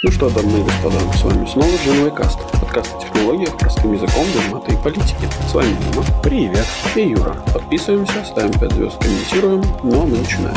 [0.00, 4.24] Ну что, дамы и господа, с вами снова Джин Каст, подкаст о технологиях простым языком
[4.32, 5.28] без мата и политики.
[5.50, 6.04] С вами Дима.
[6.22, 6.66] Привет.
[6.94, 7.34] И Юра.
[7.52, 10.56] Подписываемся, ставим 5 звезд, комментируем, ну а мы начинаем.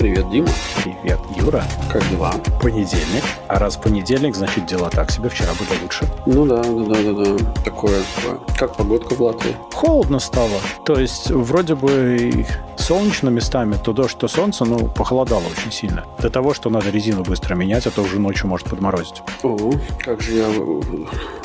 [0.00, 0.48] Привет, Дима.
[0.82, 1.62] Привет, Юра.
[1.92, 2.32] Как дела?
[2.62, 3.22] Понедельник.
[3.48, 5.28] А раз понедельник, значит дела так себе.
[5.28, 6.06] Вчера были лучше.
[6.24, 7.52] Ну да, да, да, да, да.
[7.62, 8.40] Такое, такое.
[8.58, 9.54] Как погодка в Латвии?
[9.70, 10.58] Холодно стало.
[10.86, 12.46] То есть вроде бы
[12.78, 16.06] солнечно местами, то дождь, то солнце, но похолодало очень сильно.
[16.22, 19.20] До того, что надо резину быстро менять, а то уже ночью может подморозить.
[19.42, 20.80] О, как же я э,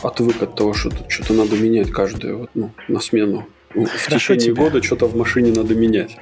[0.02, 3.48] отвык от того, что тут что-то надо менять каждую вот, ну, на смену.
[3.74, 6.16] В течение года что-то в машине надо менять.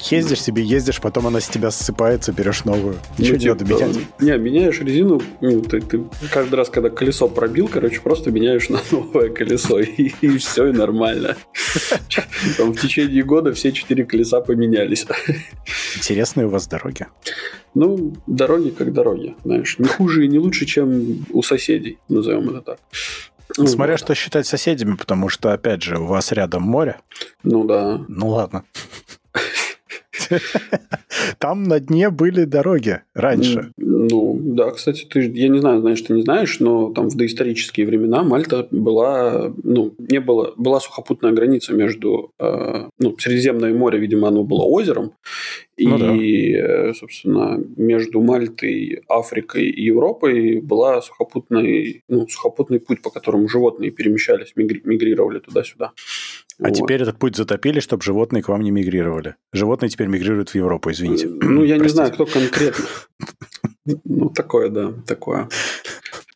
[0.00, 2.96] Ездишь себе, ездишь, потом она с тебя ссыпается, берешь новую.
[3.18, 3.96] Ничего ну, не надо типа, менять.
[4.20, 8.80] Не, меняешь резину, ну, ты, ты каждый раз, когда колесо пробил, короче, просто меняешь на
[8.90, 11.36] новое колесо, и, и все, и нормально.
[12.56, 15.06] Там в течение года все четыре колеса поменялись.
[15.96, 17.06] Интересные у вас дороги.
[17.74, 19.78] Ну, дороги как дороги, знаешь.
[19.78, 22.78] Не хуже и не лучше, чем у соседей, назовем это так.
[23.58, 27.00] Ну, Смотря что считать соседями, потому что, опять же, у вас рядом море.
[27.42, 28.02] Ну да.
[28.08, 28.64] Ну ладно.
[31.38, 33.72] Там на дне были дороги раньше.
[34.12, 37.86] Ну, да, кстати, ты, я не знаю, знаешь, ты не знаешь, но там в доисторические
[37.86, 44.28] времена Мальта была, ну, не было, была сухопутная граница между, э, ну, Средиземное море, видимо,
[44.28, 45.12] оно было озером,
[45.78, 46.14] и, ну, да.
[46.14, 53.90] Э, собственно, между Мальтой, Африкой и Европой была сухопутный, ну, сухопутный путь, по которому животные
[53.90, 55.92] перемещались, мигри- мигрировали туда-сюда.
[56.58, 56.74] А вот.
[56.74, 59.36] теперь этот путь затопили, чтобы животные к вам не мигрировали.
[59.54, 61.28] Животные теперь мигрируют в Европу, извините.
[61.28, 62.84] Ну, я не знаю, кто конкретно.
[63.84, 65.48] Ну, такое, да, такое.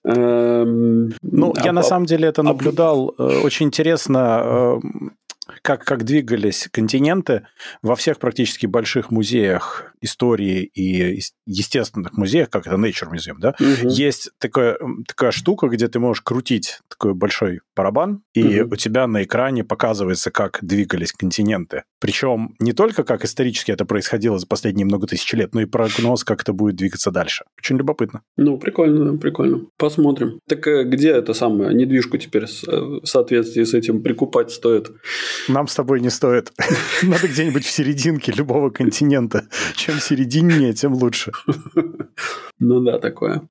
[0.04, 3.14] Эм, ну, я на самом деле это наблюдал.
[3.18, 5.16] Э, очень интересно эм,
[5.62, 7.46] как, как двигались континенты
[7.82, 13.88] во всех практически больших музеях истории и естественных музеях, как это Nature Museum, да, угу.
[13.88, 18.74] есть такая, такая штука, где ты можешь крутить такой большой барабан, и угу.
[18.74, 21.84] у тебя на экране показывается, как двигались континенты.
[22.00, 26.24] Причем не только как исторически это происходило за последние много тысяч лет, но и прогноз,
[26.24, 27.44] как это будет двигаться дальше.
[27.58, 28.22] Очень любопытно.
[28.36, 29.66] Ну, прикольно, прикольно.
[29.76, 30.40] Посмотрим.
[30.48, 34.90] Так э, где это самое недвижку теперь э, в соответствии с этим прикупать стоит?
[35.48, 36.52] Нам с тобой не стоит.
[37.02, 39.46] Надо где-нибудь в серединке любого континента.
[39.74, 41.32] Чем середине, тем лучше.
[42.58, 43.48] Ну да, такое.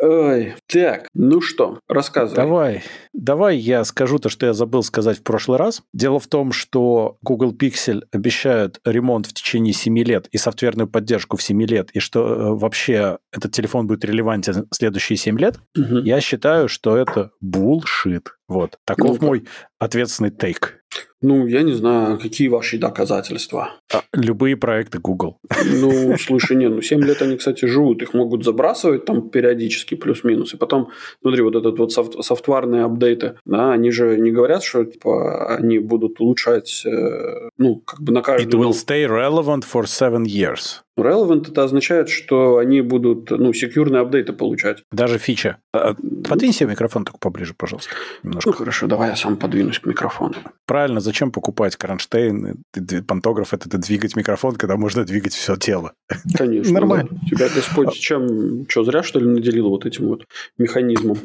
[0.00, 2.36] Ой, так, ну что, рассказывай.
[2.36, 5.82] Давай, давай я скажу то, что я забыл сказать в прошлый раз.
[5.92, 11.36] Дело в том, что Google Pixel обещают ремонт в течение 7 лет и софтверную поддержку
[11.36, 15.58] в 7 лет, и что э, вообще этот телефон будет релевантен следующие 7 лет.
[15.76, 15.98] Угу.
[15.98, 18.26] Я считаю, что это bullshit.
[18.48, 19.48] Вот, таков ну, мой
[19.78, 20.79] ответственный тейк.
[21.22, 23.74] Ну, я не знаю, какие ваши доказательства.
[23.92, 25.38] А, любые проекты Google.
[25.64, 30.54] Ну, слушай, не, ну 7 лет они, кстати, живут, их могут забрасывать там периодически плюс-минус.
[30.54, 30.88] И потом,
[31.20, 35.78] смотри, вот этот вот софт, софтварные апдейты, да, они же не говорят, что типа они
[35.78, 38.46] будут улучшать, э, ну, как бы на каждый...
[38.46, 40.82] It will stay relevant for seven years.
[40.98, 44.82] Relevant это означает, что они будут, ну, секьюрные апдейты получать.
[44.90, 45.58] Даже фича.
[45.72, 45.94] А,
[46.28, 47.90] подвинь себе микрофон только поближе, пожалуйста.
[48.22, 48.50] Немножко.
[48.50, 50.34] Ну, хорошо, давай я сам подвинусь к микрофону.
[50.66, 52.62] Правильно, зачем покупать кронштейн,
[53.06, 55.94] пантограф, это двигать микрофон, когда можно двигать все тело?
[56.36, 56.72] Конечно.
[56.74, 57.08] Нормально.
[57.10, 57.28] Да.
[57.28, 60.24] Тебя Господь чем, что, зря, что ли, наделил вот этим вот
[60.58, 61.18] механизмом?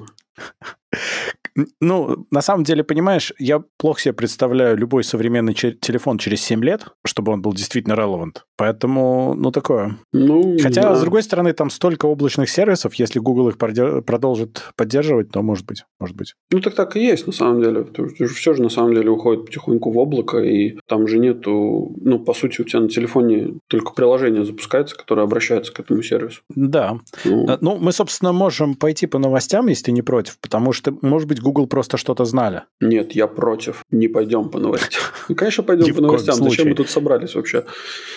[1.79, 6.87] Ну, на самом деле, понимаешь, я плохо себе представляю любой современный телефон через 7 лет,
[7.05, 8.39] чтобы он был действительно relevant.
[8.57, 9.97] Поэтому, ну, такое.
[10.13, 10.95] Ну, Хотя, да.
[10.95, 15.83] с другой стороны, там столько облачных сервисов, если Google их продолжит поддерживать, то может быть,
[15.99, 16.35] может быть.
[16.51, 17.85] Ну, так так и есть, на самом деле.
[18.33, 21.95] Все же, на самом деле, уходит потихоньку в облако, и там же нету...
[22.01, 26.41] Ну, по сути, у тебя на телефоне только приложение запускается, которое обращается к этому сервису.
[26.49, 26.99] Да.
[27.23, 30.95] Ну, а, ну мы, собственно, можем пойти по новостям, если ты не против, потому что,
[31.01, 32.63] может быть, Google просто что-то знали.
[32.81, 33.83] Нет, я против.
[33.91, 35.01] Не пойдем по новостям.
[35.29, 36.35] Ну, конечно, пойдем по новостям.
[36.35, 37.65] Зачем мы тут собрались вообще?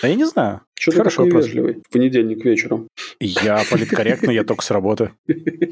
[0.01, 0.61] А я не знаю.
[0.79, 2.87] Что ты такой вежливый в понедельник вечером?
[3.19, 5.11] Я политкорректный, я только с работы.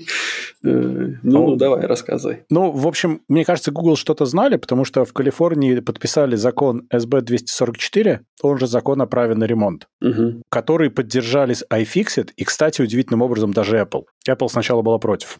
[0.63, 2.43] Э, ну, давай, рассказывай.
[2.49, 8.19] Ну, в общем, мне кажется, Google что-то знали, потому что в Калифорнии подписали закон SB244,
[8.41, 9.87] он же закон о праве на ремонт,
[10.49, 14.05] который поддержали iFixit, и, кстати, удивительным образом даже Apple.
[14.27, 15.39] Apple сначала была против.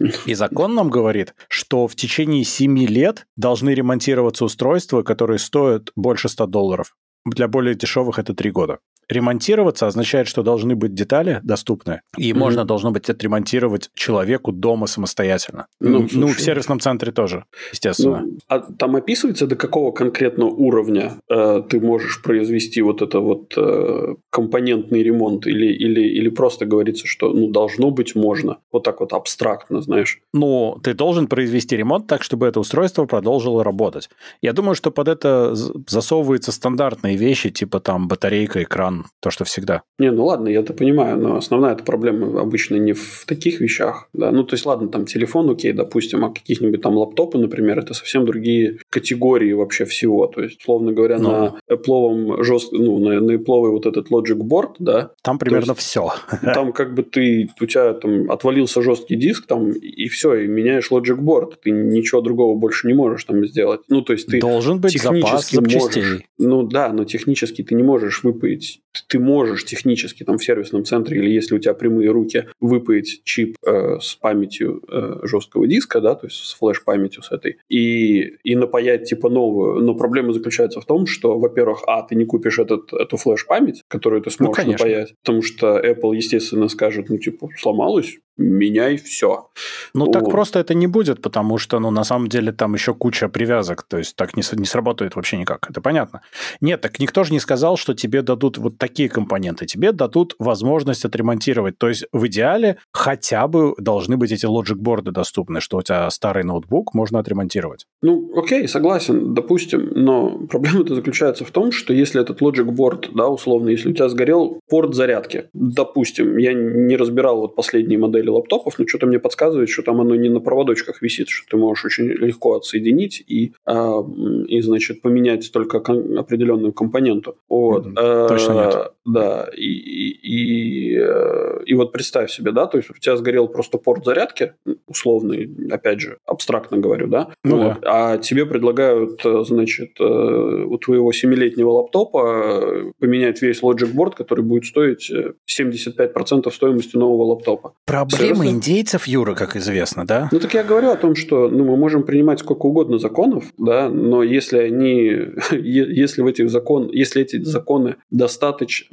[0.26, 6.28] И закон нам говорит, что в течение 7 лет должны ремонтироваться устройства, которые стоят больше
[6.28, 6.96] 100 долларов.
[7.24, 8.78] Для более дешевых это 3 года.
[9.12, 12.38] Ремонтироваться означает, что должны быть детали доступны, и mm-hmm.
[12.38, 15.66] можно должно быть отремонтировать человеку дома самостоятельно.
[15.80, 18.22] Ну, ну в сервисном центре тоже, естественно.
[18.24, 23.54] Ну, а там описывается, до какого конкретного уровня э, ты можешь произвести вот это вот
[23.56, 29.00] э, компонентный ремонт, или, или, или просто говорится, что ну должно быть можно, вот так
[29.00, 30.20] вот абстрактно, знаешь?
[30.32, 34.10] Ну, ты должен произвести ремонт так, чтобы это устройство продолжило работать.
[34.42, 39.82] Я думаю, что под это засовываются стандартные вещи, типа там батарейка, экран, то, что всегда.
[39.98, 44.08] Не, ну ладно, я это понимаю, но основная эта проблема обычно не в таких вещах,
[44.12, 47.94] да, ну то есть ладно, там телефон, окей, допустим, а каких-нибудь там лаптопы, например, это
[47.94, 51.30] совсем другие категории вообще всего, то есть, условно говоря, ну.
[51.30, 52.72] на Apple жест...
[52.72, 55.10] ну, на, на Apple вот этот Logic Board, да.
[55.22, 56.12] Там примерно есть, все.
[56.54, 60.90] Там как бы ты, у тебя там отвалился жесткий диск, там, и все, и меняешь
[60.90, 63.80] Logic Board, ты ничего другого больше не можешь там сделать.
[63.88, 66.02] Ну, то есть ты Должен быть запас запчастей.
[66.02, 70.84] Можешь, ну да, но технически ты не можешь выпаять ты можешь технически там в сервисном
[70.84, 76.00] центре или если у тебя прямые руки выпаять чип э, с памятью э, жесткого диска,
[76.00, 79.80] да, то есть с флеш-памятью с этой, и, и напаять типа новую.
[79.80, 84.22] Но проблема заключается в том, что, во-первых, а, ты не купишь этот, эту флеш-память, которую
[84.22, 89.48] ты ну, сможешь ну, напаять, потому что Apple, естественно, скажет, ну, типа, сломалась, меняй все.
[89.94, 90.12] Ну, вот.
[90.12, 93.82] так просто это не будет, потому что, ну, на самом деле там еще куча привязок,
[93.82, 96.22] то есть так не, не сработает вообще никак, это понятно.
[96.60, 101.04] Нет, так никто же не сказал, что тебе дадут вот такие компоненты, тебе дадут возможность
[101.04, 106.10] отремонтировать, то есть в идеале хотя бы должны быть эти лоджик-борды доступны, что у тебя
[106.10, 107.86] старый ноутбук можно отремонтировать.
[108.02, 113.68] Ну, окей, согласен, допустим, но проблема-то заключается в том, что если этот лоджик-борд, да, условно,
[113.68, 118.78] если у тебя сгорел порт зарядки, допустим, я не разбирал вот последние модели модели лаптопов,
[118.78, 122.04] но что-то мне подсказывает, что там оно не на проводочках висит, что ты можешь очень
[122.04, 124.02] легко отсоединить и, э,
[124.48, 127.36] и значит, поменять только кон- определенную компоненту.
[127.48, 127.86] Вот.
[127.86, 128.28] Mm-hmm.
[128.28, 128.92] Точно нет.
[129.04, 133.48] Да, и, и, и, э, и вот представь себе, да, то есть у тебя сгорел
[133.48, 134.54] просто порт зарядки,
[134.86, 138.12] условный, опять же, абстрактно говорю, да, ну, вот, да.
[138.14, 144.44] а тебе предлагают, э, значит, э, у твоего семилетнего лаптопа поменять весь Logic Board, который
[144.44, 145.10] будет стоить
[145.50, 147.74] 75% стоимости нового лаптопа.
[147.86, 150.28] Проблема индейцев, Юра, как известно, да?
[150.30, 153.88] Ну, так я говорю о том, что ну, мы можем принимать сколько угодно законов, да,
[153.88, 155.18] но если они,
[155.50, 158.91] если в этих закон, если эти законы достаточно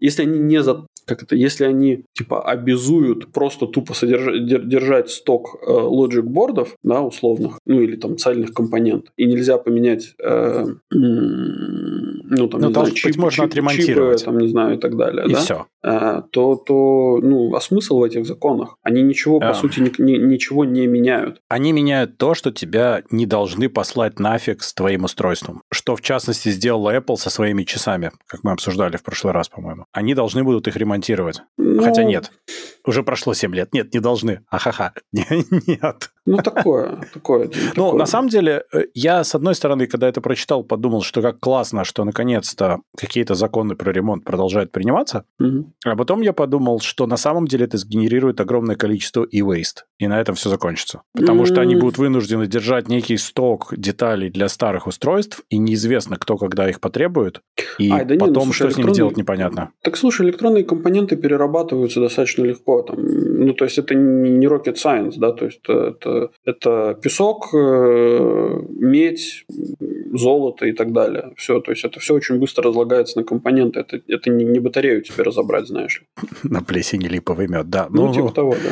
[0.00, 5.56] если они не за, как это, если они типа обязуют просто тупо содержать, держать сток
[5.66, 12.48] э, logic бордов, да, условных, ну или там цельных компонентов, и нельзя поменять, э, ну
[12.48, 14.18] там, ну, не знаю, чип, можно чип, отремонтировать.
[14.18, 15.40] Чипы, там, не знаю, и так далее, и да?
[15.40, 15.66] все.
[15.84, 18.76] Э, то, то, ну, а смысл в этих законах?
[18.82, 19.54] Они ничего, по а.
[19.54, 21.40] сути, ни, ни, ничего не меняют.
[21.48, 25.62] Они меняют то, что тебя не должны послать нафиг с твоим устройством.
[25.72, 29.84] Что, в частности, сделала Apple со своими часами, как мы обсуждали в прошлый раз, по-моему.
[29.92, 31.42] Они должны будут их ремонтировать.
[31.56, 31.82] Ну...
[31.82, 32.32] Хотя нет.
[32.84, 33.72] Уже прошло 7 лет.
[33.72, 34.40] Нет, не должны.
[34.50, 34.94] Ахаха.
[35.12, 36.10] Нет.
[36.28, 37.00] Ну, такое.
[37.12, 41.22] такое ну, на самом деле, э, я, с одной стороны, когда это прочитал, подумал, что
[41.22, 45.24] как классно, что наконец-то какие-то законы про ремонт продолжают приниматься.
[45.40, 45.72] Угу.
[45.84, 49.84] А потом я подумал, что на самом деле это сгенерирует огромное количество e-waste.
[49.98, 51.02] И на этом все закончится.
[51.14, 56.36] Потому что они будут вынуждены держать некий сток деталей для старых устройств, и неизвестно, кто
[56.36, 57.40] когда их потребует.
[57.78, 59.70] И а, да потом, ну, слушай, что с ними делать, непонятно.
[59.82, 62.82] Так слушай, электронные компоненты перерабатываются достаточно легко.
[62.82, 68.60] Там, ну, то есть это не rocket science, да, то есть это, это песок, э,
[68.70, 69.44] медь,
[70.12, 71.32] золото и так далее.
[71.36, 73.80] Все, то есть это все очень быстро разлагается на компоненты.
[73.80, 76.02] Это, это не, не батарею тебе разобрать, знаешь.
[76.42, 77.88] На плесени липовый мед, да.
[77.90, 78.70] Ну, ну типа того, да.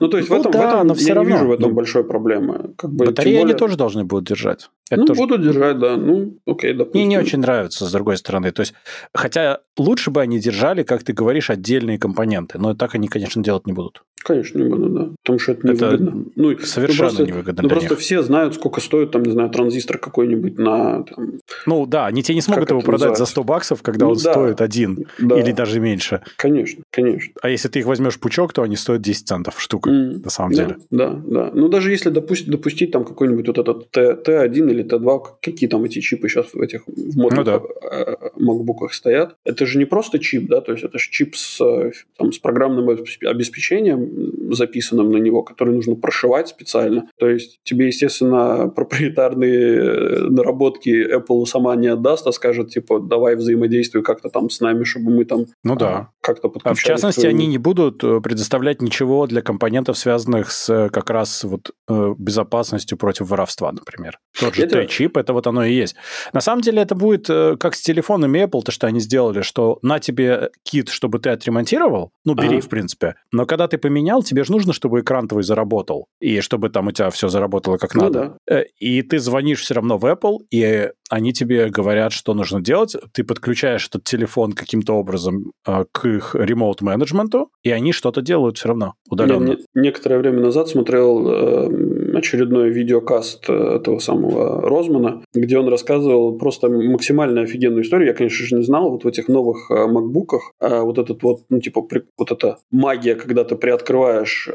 [0.00, 1.30] Ну, то есть ну, в этом, да, в этом но все я равно.
[1.30, 2.74] не вижу в этом ну, большой проблемы.
[2.76, 3.44] Как бы, батареи более...
[3.44, 4.70] они тоже должны будут держать.
[4.90, 5.20] Это ну, тоже...
[5.20, 5.96] будут держать, да.
[5.96, 7.00] Ну, окей, допустим.
[7.00, 8.50] Мне не очень нравится, с другой стороны.
[8.52, 8.74] То есть,
[9.12, 12.58] хотя лучше бы они держали, как ты говоришь, отдельные компоненты.
[12.58, 14.02] Но так они, конечно, делать не будут.
[14.24, 15.08] Конечно, не будут, да.
[15.22, 16.08] Потому что это невыгодно.
[16.08, 17.98] Это ну, совершенно ну, просто, невыгодно Ну, просто них.
[17.98, 21.04] все знают, сколько стоит, там, не знаю, транзистор какой-нибудь на...
[21.04, 23.24] Там, ну, да, они тебе не смогут его продать называется?
[23.24, 25.38] за 100 баксов, когда ну, он да, стоит один да.
[25.38, 26.22] или даже меньше.
[26.36, 27.32] Конечно, конечно.
[27.42, 30.52] А если ты их возьмешь пучок, то они стоят 10 центов штука, mm, на самом
[30.52, 30.76] да, деле.
[30.90, 31.50] Да, да.
[31.54, 36.00] Ну, даже если допустить, допустить там какой-нибудь вот этот Т1 или Т2, какие там эти
[36.00, 37.62] чипы сейчас в этих в модных ну, да.
[37.90, 41.58] Э, макбуках стоят, это же не просто чип, да, то есть это же чип с,
[42.16, 44.07] там, с программным обеспечением
[44.50, 47.08] записанным на него, который нужно прошивать специально.
[47.18, 54.02] То есть тебе, естественно, проприетарные наработки Apple сама не отдаст, а скажет, типа, давай взаимодействуй
[54.02, 55.88] как-то там с нами, чтобы мы там ну, да.
[55.88, 56.78] А, как-то подключались.
[56.78, 61.10] А в частности, они не будут э, предоставлять ничего для компонентов, связанных с э, как
[61.10, 64.18] раз вот э, безопасностью против воровства, например.
[64.38, 64.92] Тот же скрытый Хотя...
[64.92, 65.96] чип, это вот оно и есть.
[66.32, 69.78] На самом деле это будет э, как с телефонами Apple, то, что они сделали, что
[69.82, 72.60] на тебе кит, чтобы ты отремонтировал, ну, бери, ага.
[72.60, 73.14] в принципе.
[73.32, 76.92] Но когда ты поменял, тебе же нужно, чтобы экран твой заработал, и чтобы там у
[76.92, 78.38] тебя все заработало как ну, надо.
[78.46, 78.56] Да.
[78.56, 82.96] Э, и ты звонишь все равно в Apple, и они тебе говорят, что нужно делать.
[83.12, 88.68] Ты подключаешь этот телефон каким-то образом э, к их ремоут-менеджменту, и они что-то делают все
[88.68, 89.48] равно удаленно.
[89.48, 91.68] Я не, некоторое время назад смотрел э,
[92.18, 98.08] очередной видеокаст э, этого самого Розмана, где он рассказывал просто максимально офигенную историю.
[98.08, 98.90] Я, конечно же, не знал.
[98.90, 103.14] Вот в этих новых э, макбуках э, вот этот вот, ну, типа, вот эта магия,
[103.14, 104.48] когда ты приоткрываешь,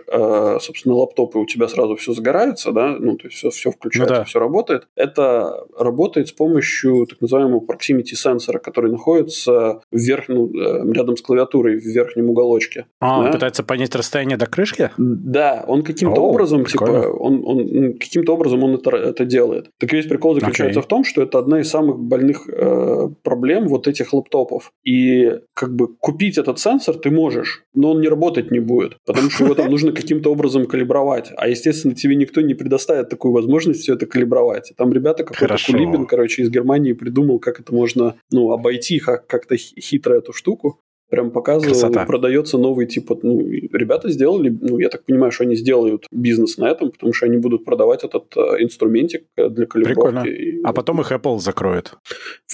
[0.61, 4.13] собственно, лаптоп, и у тебя сразу все загорается, да, ну, то есть все, все включается,
[4.13, 4.25] ну, да.
[4.25, 4.87] все работает.
[4.95, 10.51] Это работает с помощью так называемого proximity сенсора, который находится вверх, ну,
[10.91, 12.85] рядом с клавиатурой в верхнем уголочке.
[12.99, 13.25] А, да?
[13.25, 14.91] он пытается понять расстояние до крышки?
[14.97, 17.05] Да, он каким-то образом, типа, прикольно.
[17.05, 17.52] типа, он, он
[17.99, 19.69] каким-то образом он это, это делает.
[19.79, 20.83] Так весь прикол заключается okay.
[20.83, 24.71] в том, что это одна из самых больных э, проблем вот этих лаптопов.
[24.83, 29.29] И как бы купить этот сенсор ты можешь, но он не работать не будет, потому
[29.29, 31.31] что его там нужно каким-то образом калибровать.
[31.35, 34.73] А, естественно, тебе никто не предоставит такую возможность все это калибровать.
[34.77, 40.15] Там ребята, какой-то Кулибин, короче, из Германии придумал, как это можно ну, обойти как-то хитро
[40.15, 40.79] эту штуку
[41.13, 42.05] прям показывал, Красота.
[42.05, 43.11] продается новый тип.
[43.21, 43.39] Ну,
[43.71, 47.37] ребята сделали, ну, я так понимаю, что они сделают бизнес на этом, потому что они
[47.37, 50.27] будут продавать этот э, инструментик для калибровки.
[50.27, 51.93] И, а потом их Apple закроет.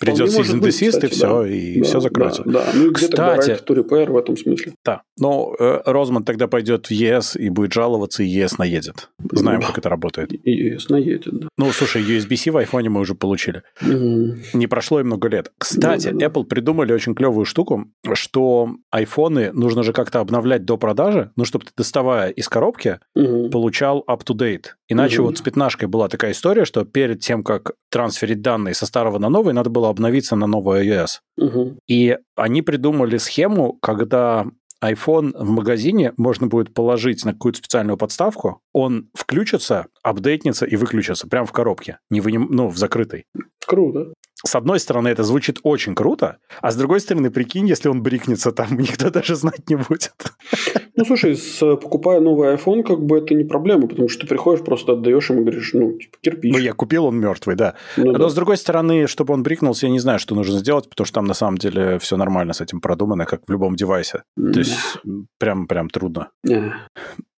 [0.02, 1.48] Придет season desist, и все, да.
[1.48, 2.44] и да, все закроется.
[2.44, 2.66] Да, да.
[2.76, 4.74] ну где Кстати, to repair в этом смысле.
[4.84, 9.10] Да, но э, Розман тогда пойдет в ES и будет жаловаться, и ES наедет.
[9.32, 9.68] Знаем, да.
[9.68, 10.34] как это работает.
[10.34, 11.48] И ES наедет, да.
[11.58, 13.64] Ну, слушай, USB-C в iPhone мы уже получили.
[13.82, 14.40] Mm.
[14.54, 15.54] Не прошло и много лет.
[15.58, 17.86] Кстати, да, да, Apple придумали очень клевую штуку,
[18.16, 18.49] что
[18.92, 23.50] айфоны нужно же как-то обновлять до продажи, ну, чтобы ты, доставая из коробки, угу.
[23.50, 24.66] получал up-to-date.
[24.88, 25.30] Иначе угу.
[25.30, 29.30] вот с пятнашкой была такая история, что перед тем, как трансферить данные со старого на
[29.30, 31.20] новый, надо было обновиться на новый iOS.
[31.38, 31.78] Угу.
[31.88, 34.46] И они придумали схему, когда
[34.84, 41.28] iPhone в магазине можно будет положить на какую-то специальную подставку, он включится, апдейтнется и выключится
[41.28, 42.48] прямо в коробке, не вынем...
[42.50, 43.26] ну, в закрытой.
[43.66, 44.14] Круто
[44.46, 48.52] с одной стороны, это звучит очень круто, а с другой стороны, прикинь, если он брикнется,
[48.52, 50.14] там никто даже знать не будет.
[50.96, 54.64] Ну, слушай, с, покупая новый iPhone, как бы это не проблема, потому что ты приходишь,
[54.64, 56.54] просто отдаешь ему и говоришь, ну, типа, кирпич.
[56.54, 57.76] Ну, я купил, он мертвый, да.
[57.98, 58.30] Ну, Но, да.
[58.30, 61.26] с другой стороны, чтобы он брикнулся, я не знаю, что нужно сделать, потому что там,
[61.26, 64.24] на самом деле, все нормально с этим продумано, как в любом девайсе.
[64.40, 64.52] Mm.
[64.52, 64.78] То есть,
[65.38, 66.30] прям, прям трудно.
[66.46, 66.72] Yeah.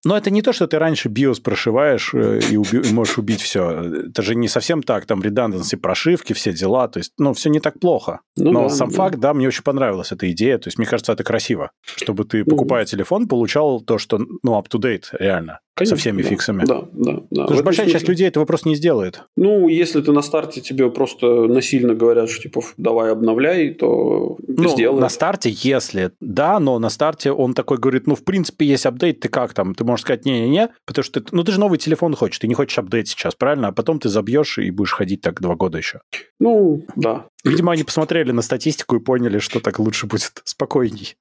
[0.03, 3.41] Но это не то, что ты раньше BIOS прошиваешь э, и, уби- и можешь убить
[3.41, 4.07] все.
[4.09, 5.05] Это же не совсем так.
[5.05, 6.87] Там redundancy прошивки, все дела.
[6.87, 8.21] То есть, ну, все не так плохо.
[8.35, 8.95] Ну, Но да, сам да.
[8.95, 10.57] факт, да, мне очень понравилась эта идея.
[10.57, 11.71] То есть, мне кажется, это красиво.
[11.83, 15.59] Чтобы ты, покупая ну, телефон, получал то, что, ну, up-to-date реально.
[15.81, 16.65] Конечно, со всеми да, фиксами.
[16.65, 17.41] Да, да, да.
[17.43, 17.99] Потому что большая смысле...
[17.99, 19.23] часть людей этого просто не сделает.
[19.35, 24.69] Ну, если ты на старте тебе просто насильно говорят, что типа давай обновляй, то ну,
[24.69, 24.99] сделай.
[24.99, 29.19] На старте, если да, но на старте он такой говорит, ну, в принципе, есть апдейт,
[29.19, 29.75] ты как там?
[29.75, 32.53] Ты можешь сказать, не-не-не, потому что ты, ну, ты же новый телефон хочешь, ты не
[32.53, 33.69] хочешь апдейт сейчас, правильно?
[33.69, 36.01] А потом ты забьешь и будешь ходить так два года еще.
[36.39, 37.25] Ну, да.
[37.43, 41.15] Видимо, они посмотрели на статистику и поняли, что так лучше будет спокойней.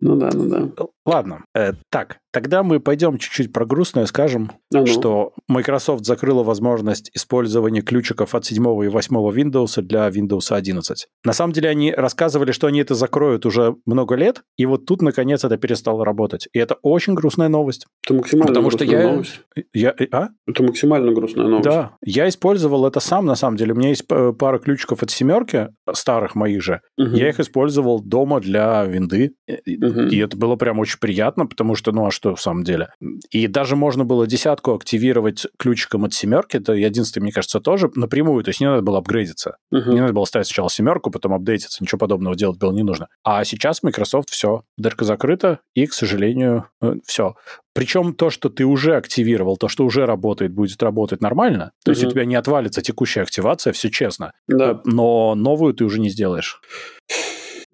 [0.00, 0.86] Ну да, ну да.
[1.04, 4.86] Ладно, э, так, тогда мы пойдем чуть-чуть про грустное, скажем, а ну.
[4.86, 11.06] что Microsoft закрыла возможность использования ключиков от 7 и 8 Windows для Windows 11.
[11.24, 15.00] На самом деле они рассказывали, что они это закроют уже много лет, и вот тут,
[15.00, 16.46] наконец, это перестало работать.
[16.52, 17.86] И это очень грустная новость.
[18.04, 19.10] Это максимально Потому грустная что я...
[19.10, 19.40] новость.
[19.72, 19.94] Я...
[20.12, 20.28] А?
[20.46, 21.64] Это максимально грустная новость.
[21.64, 23.72] Да, я использовал это сам, на самом деле.
[23.72, 26.82] У меня есть пара ключиков от семерки, старых моих же.
[26.98, 27.16] Угу.
[27.16, 29.32] Я их использовал дома для винды.
[29.48, 30.00] Угу.
[30.10, 32.88] И это было прям очень приятно, потому что, ну а что в самом деле?
[33.30, 38.42] И даже можно было десятку активировать ключиком от семерки, это одиннадцатый, мне кажется, тоже напрямую,
[38.44, 39.56] то есть не надо было апгрейдиться.
[39.72, 39.92] Uh-huh.
[39.92, 43.08] Не надо было ставить сначала семерку, потом апдейтиться, ничего подобного делать было не нужно.
[43.22, 47.34] А сейчас Microsoft все, дырка закрыта, и, к сожалению, э, все.
[47.74, 51.72] Причем то, что ты уже активировал, то, что уже работает, будет работать нормально.
[51.84, 51.94] То uh-huh.
[51.94, 54.32] есть у тебя не отвалится текущая активация, все честно.
[54.48, 54.80] Да.
[54.84, 56.60] Но новую ты уже не сделаешь.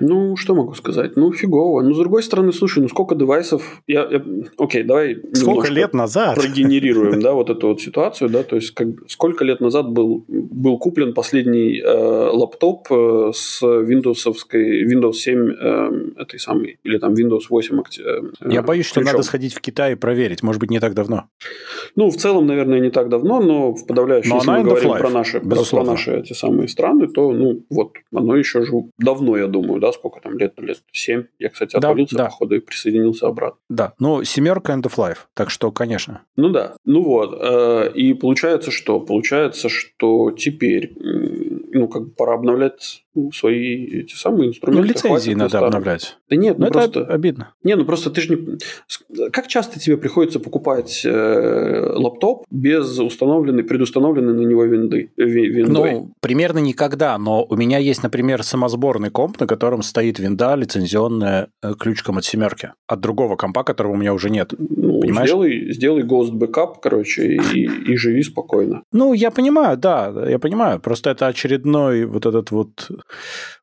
[0.03, 1.17] Ну, что могу сказать?
[1.17, 1.83] Ну, фигово.
[1.83, 3.83] Ну, с другой стороны, слушай, ну сколько девайсов...
[3.87, 4.23] Я, я...
[4.59, 6.35] Окей, давай Сколько лет назад?
[6.35, 8.89] Прогенерируем, да, вот эту вот ситуацию, да, то есть как...
[9.09, 14.17] сколько лет назад был, был куплен последний э, лаптоп э, с Windows,
[14.53, 19.55] Windows 7 э, этой самой, или там Windows 8 э, Я боюсь, что надо сходить
[19.55, 21.25] в Китай и проверить, может быть, не так давно.
[21.95, 25.41] Ну, в целом, наверное, не так давно, но в подавляющем, если мы говорим про наши,
[25.41, 29.81] про, про наши эти самые страны, то, ну, вот, оно еще же давно, я думаю,
[29.81, 31.25] да, да, сколько там лет, лет 7.
[31.39, 32.31] Я, кстати, отвалился, да, да.
[32.31, 33.59] походу, и присоединился обратно.
[33.69, 36.23] Да, ну, семерка end of life, так что, конечно.
[36.37, 37.39] Ну да, ну вот.
[37.41, 39.01] Э, и получается что?
[39.01, 40.93] Получается, что теперь,
[41.73, 44.87] ну, как бы пора обновлять свои эти самые инструменты.
[44.87, 46.17] Ну, лицензии надо обновлять.
[46.31, 47.01] Да нет, ну, ну просто...
[47.01, 47.55] это обидно.
[47.63, 49.31] Не, ну просто ты же не...
[49.31, 55.11] Как часто тебе приходится покупать э, лаптоп без установленной, предустановленной на него винды?
[55.17, 55.93] Виндой?
[55.93, 61.49] Ну, примерно никогда, но у меня есть, например, самосборный комп, на котором стоит винда лицензионная
[61.63, 62.73] э, ключком от семерки.
[62.87, 64.55] От другого компа, которого у меня уже нет.
[64.59, 65.29] Ну, Понимаешь?
[65.29, 68.83] Сделай, сделай Ghost Backup, короче, и, и живи спокойно.
[68.93, 70.81] Ну, я понимаю, да, я понимаю.
[70.81, 72.91] Просто это очередной вот этот вот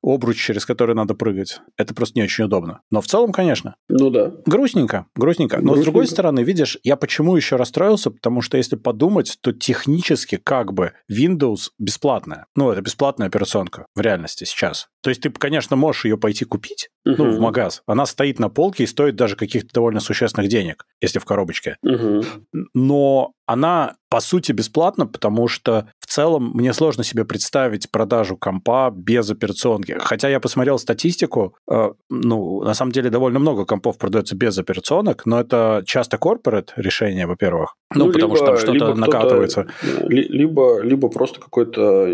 [0.04, 1.60] обруч, через который надо прыгать.
[1.78, 2.82] Это просто не очень удобно.
[2.92, 3.76] Но в целом, конечно.
[3.88, 4.32] Ну да.
[4.46, 5.58] Грустненько, грустненько.
[5.58, 5.82] Но грустненько.
[5.82, 8.12] с другой стороны, видишь, я почему еще расстроился?
[8.12, 12.46] Потому что если подумать, то технически как бы Windows бесплатная.
[12.56, 14.88] Ну, это бесплатная операционка в реальности сейчас.
[15.02, 17.16] То есть ты, конечно, можешь ее пойти купить, uh-huh.
[17.18, 17.84] ну, в магаз.
[17.86, 21.78] Она стоит на полке и стоит даже каких-то довольно существенных денег, если в коробочке.
[21.86, 22.26] Uh-huh.
[22.74, 29.30] Но она, по сути, бесплатна, потому что целом мне сложно себе представить продажу компа без
[29.30, 29.98] операционки.
[30.00, 35.26] Хотя я посмотрел статистику, э, ну, на самом деле довольно много компов продается без операционок,
[35.26, 37.76] но это часто corporate решение, во-первых.
[37.96, 39.68] Ну, ну потому либо, что там что-то накатывается.
[40.08, 42.08] Либо, либо просто какой-то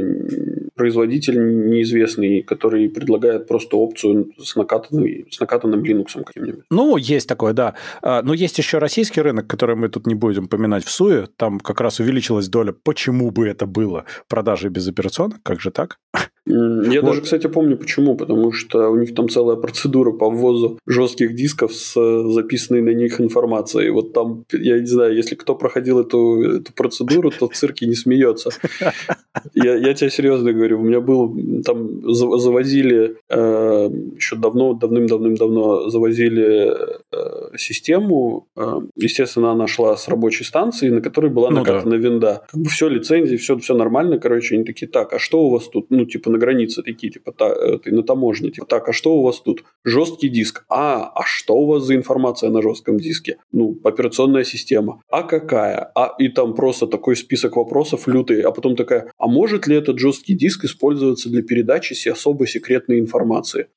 [0.75, 6.65] производитель неизвестный, который предлагает просто опцию с, накатанным, с накатанным Linux каким-нибудь.
[6.69, 7.75] Ну, есть такое, да.
[8.01, 11.27] А, но есть еще российский рынок, который мы тут не будем поминать в СУе.
[11.37, 15.97] Там как раз увеличилась доля, почему бы это было, продажи без операционок, как же так?
[16.47, 17.09] Я вот.
[17.09, 18.15] даже, кстати, помню почему.
[18.15, 22.93] Потому что у них там целая процедура по ввозу жестких дисков с э, записанной на
[22.93, 23.89] них информацией.
[23.89, 27.95] Вот там, я не знаю, если кто проходил эту, эту процедуру, то в цирке не
[27.95, 28.51] смеется.
[29.53, 30.79] Я, я тебе серьезно говорю.
[30.79, 31.35] У меня был...
[31.63, 36.73] Там завозили э, еще давно, давным-давным-давно завозили
[37.11, 38.47] э, систему.
[38.55, 41.97] Э, естественно, она шла с рабочей станции, на которой была ну, накатана да.
[41.97, 42.45] винда.
[42.51, 44.19] Как бы все, лицензии, все, все нормально.
[44.19, 45.87] Короче, они такие, так, а что у вас тут?
[45.89, 49.23] Ну, типа, на границе такие, типа, та, ты на таможне, типа, так, а что у
[49.23, 49.63] вас тут?
[49.85, 50.65] Жесткий диск.
[50.69, 53.37] А, а что у вас за информация на жестком диске?
[53.51, 55.01] Ну, операционная система.
[55.09, 55.91] А какая?
[55.95, 59.99] А, и там просто такой список вопросов лютый, а потом такая, а может ли этот
[59.99, 63.67] жесткий диск использоваться для передачи особо секретной информации?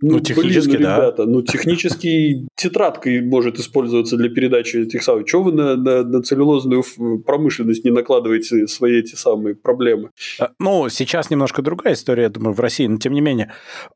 [0.00, 0.96] Ну, ну технически, блин, да.
[0.96, 5.26] ребята, ну, технически тетрадкой может использоваться для передачи этих самых.
[5.26, 6.84] Чего вы на, на, на целлюлозную
[7.24, 10.10] промышленность не накладываете свои эти самые проблемы?
[10.40, 13.52] А, ну, сейчас немножко другая история, я думаю, в России, но тем не менее.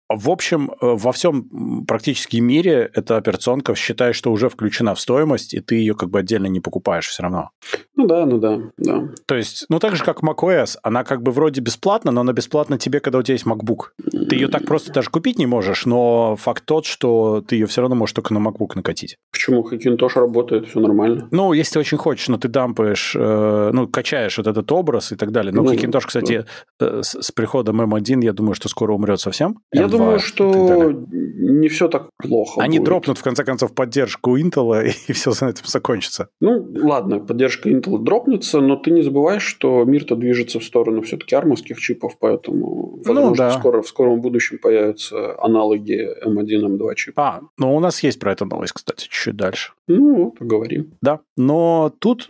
[0.09, 5.55] В общем, э, во всем практически мире эта операционка считает, что уже включена в стоимость,
[5.55, 7.51] и ты ее как бы отдельно не покупаешь все равно.
[7.97, 9.09] Ну да, ну да, да.
[9.27, 12.79] То есть, ну так же, как macOS, она как бы вроде бесплатна, но она бесплатна
[12.79, 13.91] тебе, когда у тебя есть MacBook.
[14.29, 17.81] Ты ее так просто даже купить не можешь, но факт тот, что ты ее все
[17.81, 19.17] равно можешь только на MacBook накатить.
[19.33, 19.69] Почему?
[19.69, 21.27] Hackintosh работает, все нормально.
[21.33, 25.17] Ну, если ты очень хочешь, но ты дампаешь, э, ну, качаешь вот этот образ и
[25.17, 25.53] так далее.
[25.53, 26.45] Но ну, Hackintosh, кстати,
[26.81, 29.59] э, с, с приходом M1, я думаю, что скоро умрет совсем.
[29.73, 32.87] Я M2 думаю, что не все так плохо Они будет.
[32.87, 36.29] дропнут, в конце концов, поддержку Intel, и все на этом закончится.
[36.41, 41.35] Ну, ладно, поддержка Intel дропнется, но ты не забывай, что мир-то движется в сторону все-таки
[41.35, 43.51] армовских чипов, поэтому, возможно, ну, да.
[43.51, 47.23] скоро, в скором будущем появятся аналоги аналоги M1, M2 чипа.
[47.23, 49.73] А, ну у нас есть про это новость, кстати, чуть-чуть дальше.
[49.89, 50.93] Ну, поговорим.
[51.03, 52.29] Да, но тут,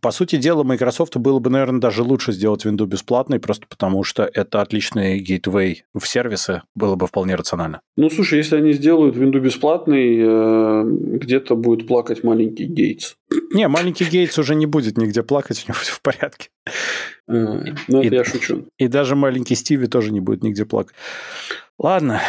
[0.00, 4.28] по сути дела, Microsoft было бы, наверное, даже лучше сделать Windows бесплатной, просто потому что
[4.32, 7.80] это отличный гейтвей в сервисы, было бы вполне рационально.
[7.96, 13.16] Ну, слушай, если они сделают Windows бесплатный, э, где-то будет плакать маленький Гейтс.
[13.52, 16.48] Не, маленький Гейтс уже не будет нигде плакать, у него все в порядке.
[17.28, 18.66] А, ну, это я шучу.
[18.78, 20.94] И даже маленький Стиви тоже не будет нигде плакать.
[21.78, 22.20] Ладно,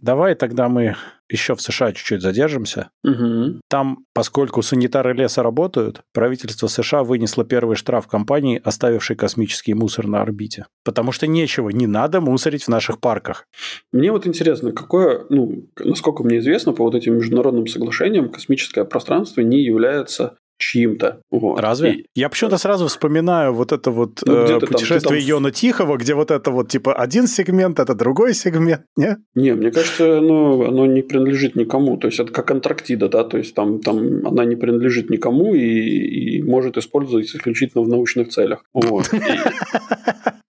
[0.00, 0.96] Давай тогда мы
[1.30, 2.90] еще в США чуть-чуть задержимся.
[3.04, 3.60] Угу.
[3.68, 10.22] Там, поскольку санитары леса работают, правительство США вынесло первый штраф компании, оставившей космический мусор на
[10.22, 10.66] орбите.
[10.84, 13.46] Потому что нечего, не надо мусорить в наших парках.
[13.92, 19.40] Мне вот интересно, какое, ну, насколько мне известно, по вот этим международным соглашениям космическое пространство
[19.40, 21.22] не является чьим-то.
[21.30, 21.60] Вот.
[21.60, 21.92] Разве?
[21.92, 22.06] И...
[22.14, 26.30] Я почему-то сразу вспоминаю вот это вот ну, э, путешествие там, Йона Тихого, где вот
[26.30, 29.16] это вот типа один сегмент, это другой сегмент, не?
[29.34, 31.96] Не, мне кажется, оно, оно не принадлежит никому.
[31.96, 35.60] То есть это как Антарктида, да, то есть там, там она не принадлежит никому и,
[35.60, 38.64] и может использоваться исключительно в научных целях.
[38.74, 39.10] Вот.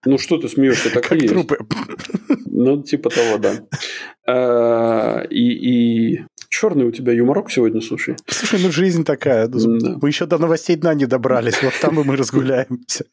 [0.06, 1.34] Ну что ты смеешься, так и есть.
[2.46, 3.52] Ну, типа того, да.
[4.26, 6.20] А, и, и
[6.50, 8.16] черный у тебя юморок сегодня, слушай.
[8.26, 9.46] Слушай, ну жизнь такая.
[9.48, 9.58] Да.
[10.02, 11.62] Мы еще до новостей дна не добрались.
[11.62, 13.06] Вот там и мы разгуляемся.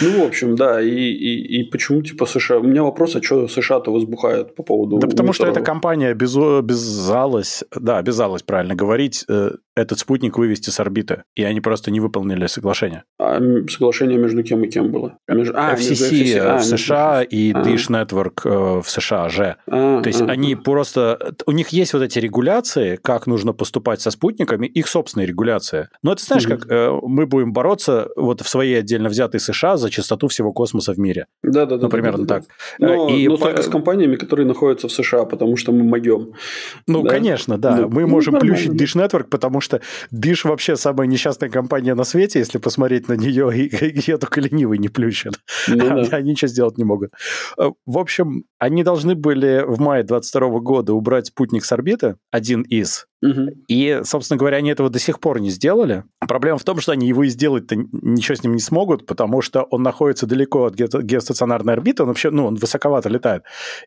[0.00, 2.58] Ну, в общем, да, и, и, и почему, типа, США...
[2.58, 4.98] У меня вопрос, а что США-то возбухают по поводу...
[4.98, 10.80] Да потому что эта компания обязалась, да, обязалась, правильно говорить, э, этот спутник вывести с
[10.80, 13.04] орбиты, и они просто не выполнили соглашение.
[13.18, 15.18] А соглашение между кем и кем было?
[15.28, 15.54] Между...
[15.56, 16.38] А, FCC FCC.
[16.38, 17.62] А, в США и а.
[17.62, 19.56] Dish Network э, в США же.
[19.66, 20.56] А, То есть а, они а.
[20.56, 21.34] просто...
[21.46, 25.88] У них есть вот эти регуляции, как нужно поступать со спутниками, их собственные регуляции.
[26.02, 26.56] Но это знаешь, угу.
[26.56, 30.92] как э, мы будем бороться вот в своей отдельно взятой США за частоту всего космоса
[30.92, 31.26] в мире.
[31.42, 31.84] Да-да-да.
[31.84, 32.50] Ну, примерно да, да, так.
[32.78, 36.34] Но, и но только с компаниями, которые находятся в США, потому что мы могем.
[36.86, 37.10] Ну, да?
[37.10, 37.76] конечно, да.
[37.76, 37.88] да.
[37.88, 39.63] Мы ну, можем плющить Dish Network, потому что
[40.12, 44.40] Dish вообще самая несчастная компания на свете, если посмотреть на нее, и, и ее только
[44.40, 45.34] ленивый не плющит.
[45.68, 46.16] Ну, да.
[46.16, 47.12] Они ничего сделать не могут.
[47.58, 52.62] Э, в общем, они должны были в мае 22 года убрать спутник с орбиты, один
[52.62, 53.64] из, Угу.
[53.68, 56.04] И, собственно говоря, они этого до сих пор не сделали.
[56.20, 59.62] Проблема в том, что они его и сделать-то ничего с ним не смогут, потому что
[59.62, 63.44] он находится далеко от ге- геостационарной орбиты, он вообще, ну, он высоковато летает.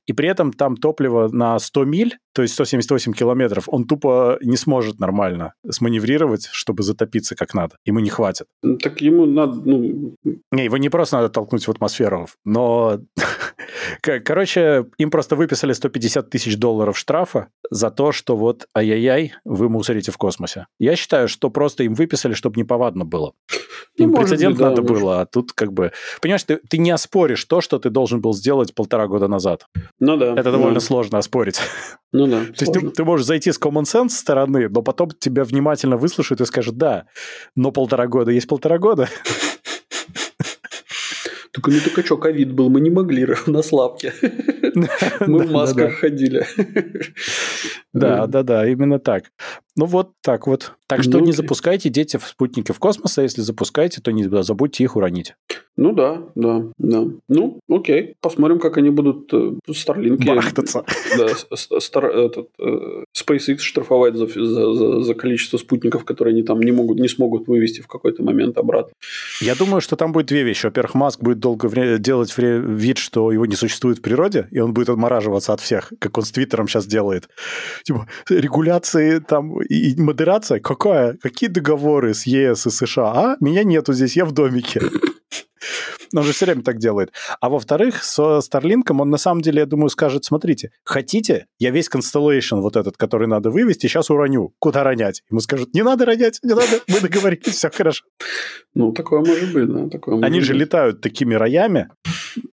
[0.07, 4.57] И при этом там топливо на 100 миль, то есть 178 километров, он тупо не
[4.57, 7.75] сможет нормально сманеврировать, чтобы затопиться как надо.
[7.85, 8.47] Ему не хватит.
[8.81, 10.15] Так ему надо, ну...
[10.51, 12.99] Не, его не просто надо толкнуть в атмосферу, но...
[14.01, 20.11] Короче, им просто выписали 150 тысяч долларов штрафа за то, что вот ай-яй-яй, вы мусорите
[20.11, 20.67] в космосе.
[20.79, 23.33] Я считаю, что просто им выписали, чтобы неповадно было.
[23.95, 24.97] Им ну, прецедент быть, да, надо может.
[24.97, 25.91] было, а тут как бы...
[26.21, 29.65] Понимаешь, ты, ты не оспоришь то, что ты должен был сделать полтора года назад.
[29.99, 30.33] Ну да.
[30.33, 30.79] Это довольно да.
[30.79, 31.59] сложно оспорить.
[32.13, 32.45] Ну да.
[32.45, 36.41] То есть ты, ты можешь зайти с common sense стороны, но потом тебя внимательно выслушают
[36.41, 37.05] и скажут, да,
[37.55, 39.09] но полтора года есть полтора года.
[41.57, 44.13] Только ну только что, ковид был, мы не могли на слабке.
[45.27, 46.45] Мы в масках ходили.
[47.93, 49.23] Да, да, да, именно так.
[49.77, 50.73] Ну вот так вот.
[50.87, 54.83] Так что не запускайте дети в спутники в космос, а если запускаете, то не забудьте
[54.83, 55.35] их уронить.
[55.75, 57.03] Ну да, да, да.
[57.27, 58.15] Ну, окей.
[58.19, 59.31] Посмотрим, как они будут
[59.71, 60.23] Старлинки...
[60.23, 60.83] Э, Барахтаться.
[61.17, 61.27] Да,
[61.79, 66.71] стар, этот, э, SpaceX штрафовать за, за, за, за количество спутников, которые они там не,
[66.71, 68.93] могут, не смогут вывести в какой-то момент обратно.
[69.39, 70.65] Я думаю, что там будет две вещи.
[70.65, 74.59] Во-первых, Маск будет долго вре- делать вре- вид, что его не существует в природе, и
[74.59, 77.29] он будет отмораживаться от всех, как он с Твиттером сейчас делает.
[77.83, 80.59] Типа, регуляции там и модерация?
[80.59, 81.17] Какая?
[81.21, 83.11] Какие договоры с ЕС и США?
[83.13, 83.37] А?
[83.39, 84.81] Меня нету здесь, я в домике.
[86.15, 87.11] Он же все время так делает.
[87.41, 91.89] А во-вторых, со Старлинком он на самом деле, я думаю, скажет, смотрите, хотите, я весь
[91.89, 94.53] Constellation вот этот, который надо вывести, сейчас уроню.
[94.59, 95.23] Куда ронять?
[95.29, 98.05] Ему скажут, не надо ронять, не надо, мы договорились, все хорошо.
[98.73, 99.89] Ну, такое может быть, да.
[99.89, 100.47] Такое может Они быть.
[100.47, 101.89] же летают такими роями.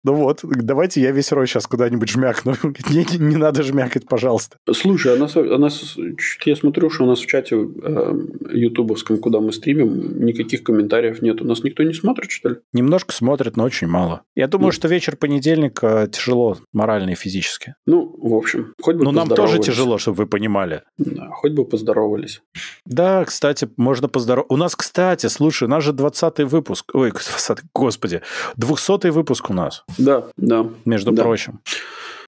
[0.03, 2.53] Ну вот, давайте я весь рой сейчас куда-нибудь жмякну.
[2.89, 4.57] не, не надо жмякать, пожалуйста.
[4.71, 5.97] Слушай, а нас, а нас,
[6.45, 8.13] я смотрю, что у нас в чате э,
[8.51, 11.41] ютубовском, куда мы стримим, никаких комментариев нет.
[11.41, 12.55] У нас никто не смотрит, что ли?
[12.73, 14.21] Немножко смотрит, но очень мало.
[14.35, 17.75] Я думаю, ну, что вечер понедельника тяжело морально и физически.
[17.85, 20.83] Ну, в общем, хоть бы Но нам тоже тяжело, чтобы вы понимали.
[20.97, 22.41] Да, хоть бы поздоровались.
[22.85, 24.53] Да, кстати, можно поздороваться.
[24.53, 26.91] У нас, кстати, слушай, у нас же 20-й выпуск.
[26.93, 28.21] Ой, 20 господи,
[28.57, 29.83] 200-й выпуск у нас.
[29.97, 30.67] Да, да.
[30.85, 31.23] Между да.
[31.23, 31.61] прочим.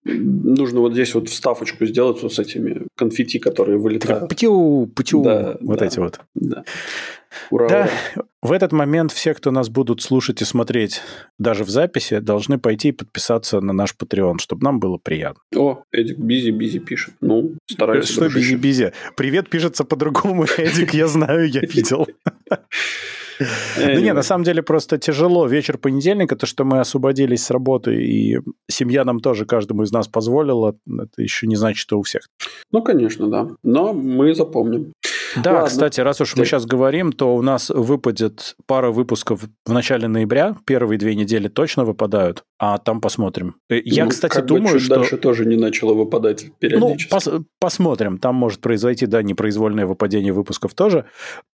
[0.05, 4.29] Нужно вот здесь вот вставочку сделать вот с этими конфетти, которые вылетают.
[4.29, 6.19] Птю, птю, да, вот да, эти вот.
[6.35, 6.65] Да.
[7.49, 8.25] Ура, да, ура.
[8.41, 11.01] в этот момент все, кто нас будут слушать и смотреть
[11.39, 15.41] даже в записи, должны пойти и подписаться на наш Patreon, чтобы нам было приятно.
[15.55, 17.15] О, Эдик busy-busy пишет.
[17.21, 18.09] Ну, стараюсь.
[18.09, 18.93] Что busy-busy?
[19.15, 22.07] Привет пишется по-другому, Эдик, я знаю, я видел.
[23.77, 25.47] Да не, на самом деле просто тяжело.
[25.47, 30.07] Вечер понедельника, то, что мы освободились с работы, и семья нам тоже, каждому из нас
[30.07, 32.27] позволила, это еще не значит, что у всех.
[32.71, 33.49] Ну, конечно, да.
[33.63, 34.93] Но мы запомним.
[35.35, 35.67] Да, Ладно.
[35.67, 40.55] кстати, раз уж мы сейчас говорим, то у нас выпадет пара выпусков в начале ноября.
[40.65, 43.55] Первые две недели точно выпадают, а там посмотрим.
[43.69, 44.95] Э, я, ну, кстати, как думаю, бы чуть что...
[44.95, 47.11] дальше тоже не начало выпадать периодически.
[47.11, 48.17] Ну, пос- посмотрим.
[48.19, 51.05] Там может произойти, да, непроизвольное выпадение выпусков тоже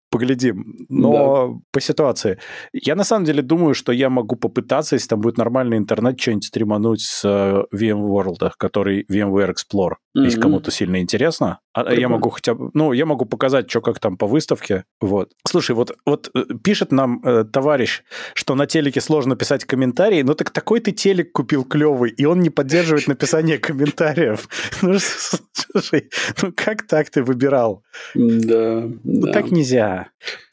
[0.10, 0.86] поглядим.
[0.90, 1.60] Но да.
[1.72, 2.38] по ситуации.
[2.74, 6.46] Я на самом деле думаю, что я могу попытаться, если там будет нормальный интернет, что-нибудь
[6.46, 9.96] стримануть с э, VMworld, который VMware Explorer.
[10.18, 10.24] Mm-hmm.
[10.24, 11.60] Если кому-то сильно интересно.
[11.74, 12.72] А я могу хотя бы...
[12.74, 14.86] Ну, я могу показать, что как там по выставке.
[15.00, 15.34] Вот.
[15.48, 18.02] Слушай, вот, вот э, пишет нам э, товарищ,
[18.34, 22.40] что на телеке сложно писать комментарии, ну так такой ты телек купил клевый, и он
[22.40, 24.48] не поддерживает написание комментариев.
[24.82, 26.10] Ну, слушай,
[26.42, 27.84] ну как так ты выбирал?
[28.16, 30.08] Да, Ну так нельзя.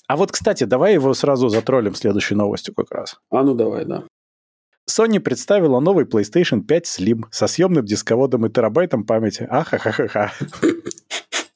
[0.09, 3.17] А вот, кстати, давай его сразу затроллим следующей новостью как раз.
[3.31, 4.05] А ну давай, да.
[4.89, 9.47] Sony представила новый PlayStation 5 Slim со съемным дисководом и терабайтом памяти.
[9.51, 10.33] Ахахахаха.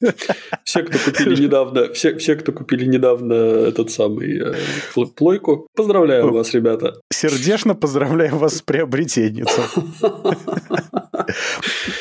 [0.63, 6.53] Все, кто купили недавно, все, все, кто купили недавно этот самый э, плойку, поздравляю вас,
[6.53, 6.95] ребята.
[7.11, 9.47] Сердечно поздравляю вас с приобретением.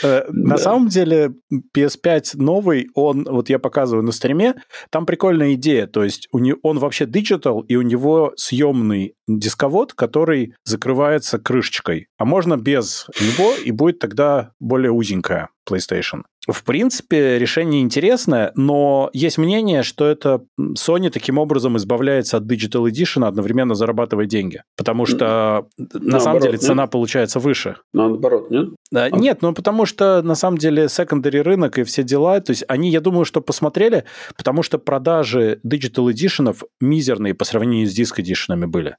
[0.03, 1.35] Э, на самом деле
[1.77, 4.55] PS5 новый, он, вот я показываю на стриме,
[4.91, 11.39] там прикольная идея, то есть он вообще digital, и у него съемный дисковод, который закрывается
[11.39, 16.23] крышечкой, а можно без него, и будет тогда более узенькая PlayStation.
[16.49, 22.89] В принципе, решение интересное, но есть мнение, что это Sony таким образом избавляется от Digital
[22.89, 24.63] Edition, одновременно зарабатывая деньги.
[24.77, 26.91] Потому что наоборот, на самом деле цена нет?
[26.91, 27.77] получается выше.
[27.93, 28.71] Наоборот, нет?
[28.91, 29.11] Да, а...
[29.11, 32.91] Нет, ну потому что на самом деле secondary рынок и все дела, то есть они,
[32.91, 34.05] я думаю, что посмотрели,
[34.37, 38.97] потому что продажи Digital Edition мизерные по сравнению с Disc Edition были.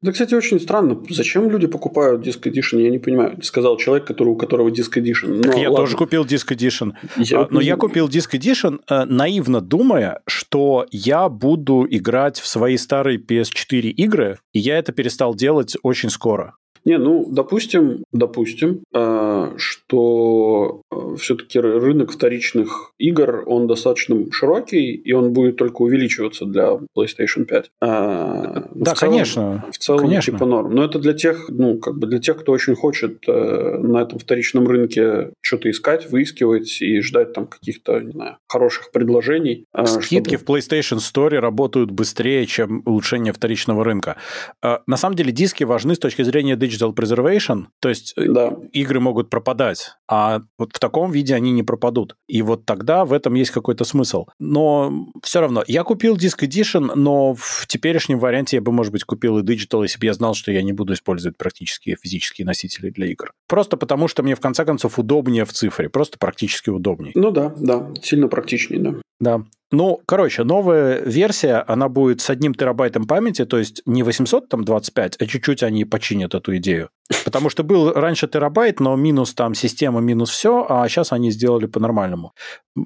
[0.00, 1.02] Да, кстати, очень странно.
[1.10, 2.80] Зачем люди покупают Disc Edition?
[2.80, 3.42] Я не понимаю.
[3.42, 5.42] Сказал человек, который, у которого Disc Edition.
[5.42, 5.84] Так я ладно.
[5.84, 6.92] тоже купил Disc Edition.
[7.16, 7.40] Я...
[7.40, 12.76] А, но я купил Disc Edition, э, наивно думая, что я буду играть в свои
[12.76, 16.54] старые PS4 игры, и я это перестал делать очень скоро.
[16.84, 25.12] Не, ну, допустим, допустим, э, что э, все-таки рынок вторичных игр, он достаточно широкий, и
[25.12, 27.70] он будет только увеличиваться для PlayStation 5.
[27.80, 29.64] А, да, целом, конечно.
[29.72, 30.32] В целом, конечно.
[30.32, 30.74] типа норм.
[30.74, 34.18] Но это для тех, ну, как бы для тех, кто очень хочет э, на этом
[34.18, 39.64] вторичном рынке что-то искать, выискивать и ждать там каких-то, не знаю, хороших предложений.
[39.86, 40.44] Скидки чтобы...
[40.44, 44.16] в PlayStation Store работают быстрее, чем улучшение вторичного рынка.
[44.62, 48.56] На самом деле диски важны с точки зрения digital digital preservation, то есть э, да.
[48.72, 52.16] игры могут пропадать, а вот в таком виде они не пропадут.
[52.28, 54.26] И вот тогда в этом есть какой-то смысл.
[54.38, 59.04] Но все равно, я купил Disc Edition, но в теперешнем варианте я бы, может быть,
[59.04, 62.90] купил и Digital, если бы я знал, что я не буду использовать практически физические носители
[62.90, 63.32] для игр.
[63.48, 67.12] Просто потому, что мне в конце концов удобнее в цифре, просто практически удобнее.
[67.14, 68.94] Ну да, да, сильно практичнее, да.
[69.20, 69.42] Да.
[69.70, 75.26] Ну, короче, новая версия, она будет с одним терабайтом памяти, то есть не 825, а
[75.26, 76.90] чуть-чуть они починят эту идею.
[77.24, 81.66] Потому что был раньше терабайт, но минус там система, минус все, а сейчас они сделали
[81.66, 82.32] по-нормальному.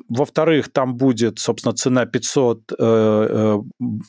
[0.08, 2.72] Во-вторых, там будет, собственно, цена 500...
[2.72, 3.58] Э, э,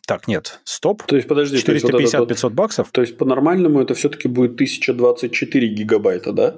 [0.07, 1.03] так, нет, стоп.
[1.03, 1.57] То есть, подожди.
[1.57, 2.89] 450-500 вот баксов.
[2.91, 6.55] То есть, по-нормальному это все-таки будет 1024 гигабайта, да?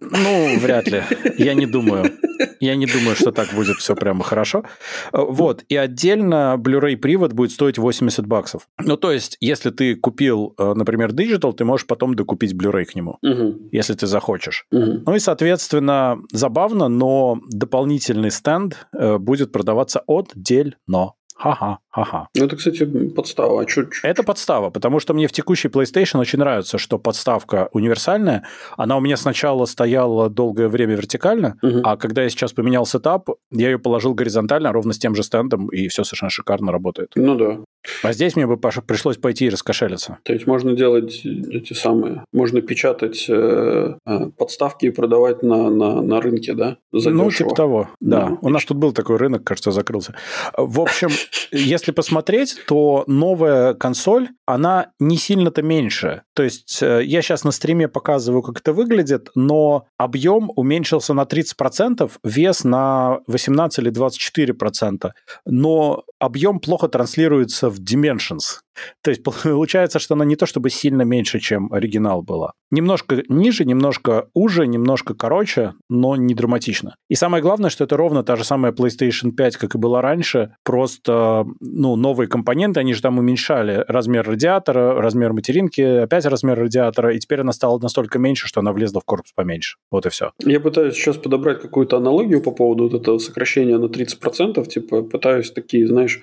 [0.00, 1.02] Ну, вряд ли.
[1.38, 2.12] Я не думаю.
[2.60, 4.64] Я не думаю, что так будет все прямо хорошо.
[5.12, 5.64] Вот.
[5.68, 8.68] И отдельно Blu-ray привод будет стоить 80 баксов.
[8.78, 12.94] Ну, то есть, если ты купил, э, например, Digital, ты можешь потом докупить Blu-ray к
[12.94, 13.68] нему, угу.
[13.72, 14.66] если ты захочешь.
[14.72, 15.02] Угу.
[15.06, 21.12] Ну и, соответственно, забавно, но дополнительный стенд э, будет продаваться отдельно.
[21.40, 22.28] Ха-ха, ха-ха.
[22.36, 23.62] Ну, это, кстати, подстава.
[23.62, 28.44] А чё, это подстава, потому что мне в текущей PlayStation очень нравится, что подставка универсальная.
[28.76, 31.80] Она у меня сначала стояла долгое время вертикально, угу.
[31.82, 35.68] а когда я сейчас поменял сетап, я ее положил горизонтально, ровно с тем же стендом,
[35.68, 37.12] и все совершенно шикарно работает.
[37.14, 37.60] Ну да.
[38.02, 40.18] А здесь мне бы, Паша, пришлось пойти и раскошелиться.
[40.22, 42.24] То есть можно делать эти самые...
[42.32, 46.76] Можно печатать э, э подставки и продавать на, на, на рынке, да?
[46.92, 47.24] Задешево.
[47.24, 48.28] Ну, типа того, да.
[48.28, 48.38] да.
[48.42, 50.14] У нас тут был такой рынок, кажется, закрылся.
[50.56, 51.08] В общем,
[51.52, 56.22] если посмотреть, то новая консоль, она не сильно-то меньше.
[56.34, 61.22] То есть э, я сейчас на стриме показываю, как это выглядит, но объем уменьшился на
[61.22, 65.10] 30%, вес на 18 или 24%.
[65.46, 68.60] Но объем плохо транслируется в Dimensions.
[69.02, 72.52] То есть получается, что она не то чтобы сильно меньше, чем оригинал была.
[72.70, 76.94] Немножко ниже, немножко уже, немножко короче, но не драматично.
[77.08, 80.54] И самое главное, что это ровно та же самая PlayStation 5, как и была раньше,
[80.64, 87.14] просто ну, новые компоненты, они же там уменьшали размер радиатора, размер материнки, опять размер радиатора,
[87.14, 89.76] и теперь она стала настолько меньше, что она влезла в корпус поменьше.
[89.90, 90.32] Вот и все.
[90.44, 95.50] Я пытаюсь сейчас подобрать какую-то аналогию по поводу вот этого сокращения на 30%, типа пытаюсь
[95.50, 96.20] такие, знаешь,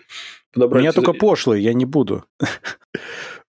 [0.57, 0.81] подобрать...
[0.81, 2.23] У меня только пошлые, я не буду.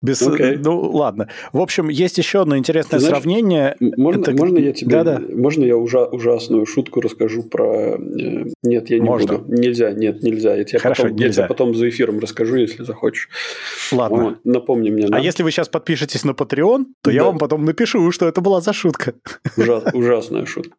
[0.02, 0.58] Без, okay.
[0.60, 1.28] Ну, ладно.
[1.52, 3.76] В общем, есть еще одно интересное Знаешь, сравнение.
[3.78, 4.32] Можно, Это...
[4.32, 4.90] можно я тебе...
[4.90, 5.22] Да-да.
[5.32, 7.94] Можно я ужа, ужасную шутку расскажу про...
[7.94, 9.38] Э, нет, я не можно.
[9.38, 9.54] буду.
[9.56, 10.56] Нельзя, нет, нельзя.
[10.56, 11.26] Я тебе, Хорошо, потом, нельзя.
[11.26, 13.28] я тебе потом за эфиром расскажу, если захочешь.
[13.92, 14.24] Ладно.
[14.24, 15.06] Вот, напомни мне.
[15.06, 15.18] Да?
[15.18, 17.12] А если вы сейчас подпишетесь на Patreon, то да.
[17.12, 19.14] я вам потом напишу, что это была за шутка.
[19.56, 20.74] Ужас, ужасная шутка.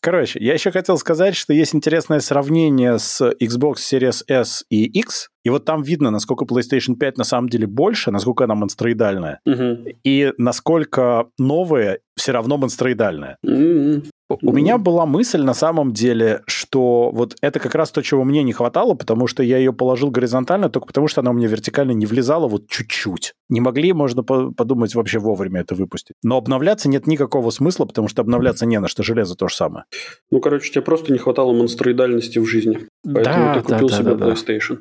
[0.00, 5.30] Короче, я еще хотел сказать, что есть интересное сравнение с Xbox Series S и X.
[5.44, 9.40] И вот там видно, насколько PlayStation 5 на самом деле больше, насколько она монстроидальная.
[9.46, 9.88] Угу.
[10.04, 13.38] И насколько новая все равно монстроидальная.
[13.44, 14.10] Mm-hmm.
[14.42, 18.42] У меня была мысль на самом деле, что вот это как раз то, чего мне
[18.42, 21.92] не хватало, потому что я ее положил горизонтально, только потому что она у меня вертикально
[21.92, 23.34] не влезала вот чуть-чуть.
[23.48, 26.14] Не могли, можно подумать, вообще вовремя это выпустить.
[26.22, 29.84] Но обновляться нет никакого смысла, потому что обновляться не на что, железо то же самое.
[30.30, 32.86] Ну, короче, тебе просто не хватало монстроидальности в жизни.
[33.02, 34.78] Поэтому да, ты купил да, себе да, PlayStation.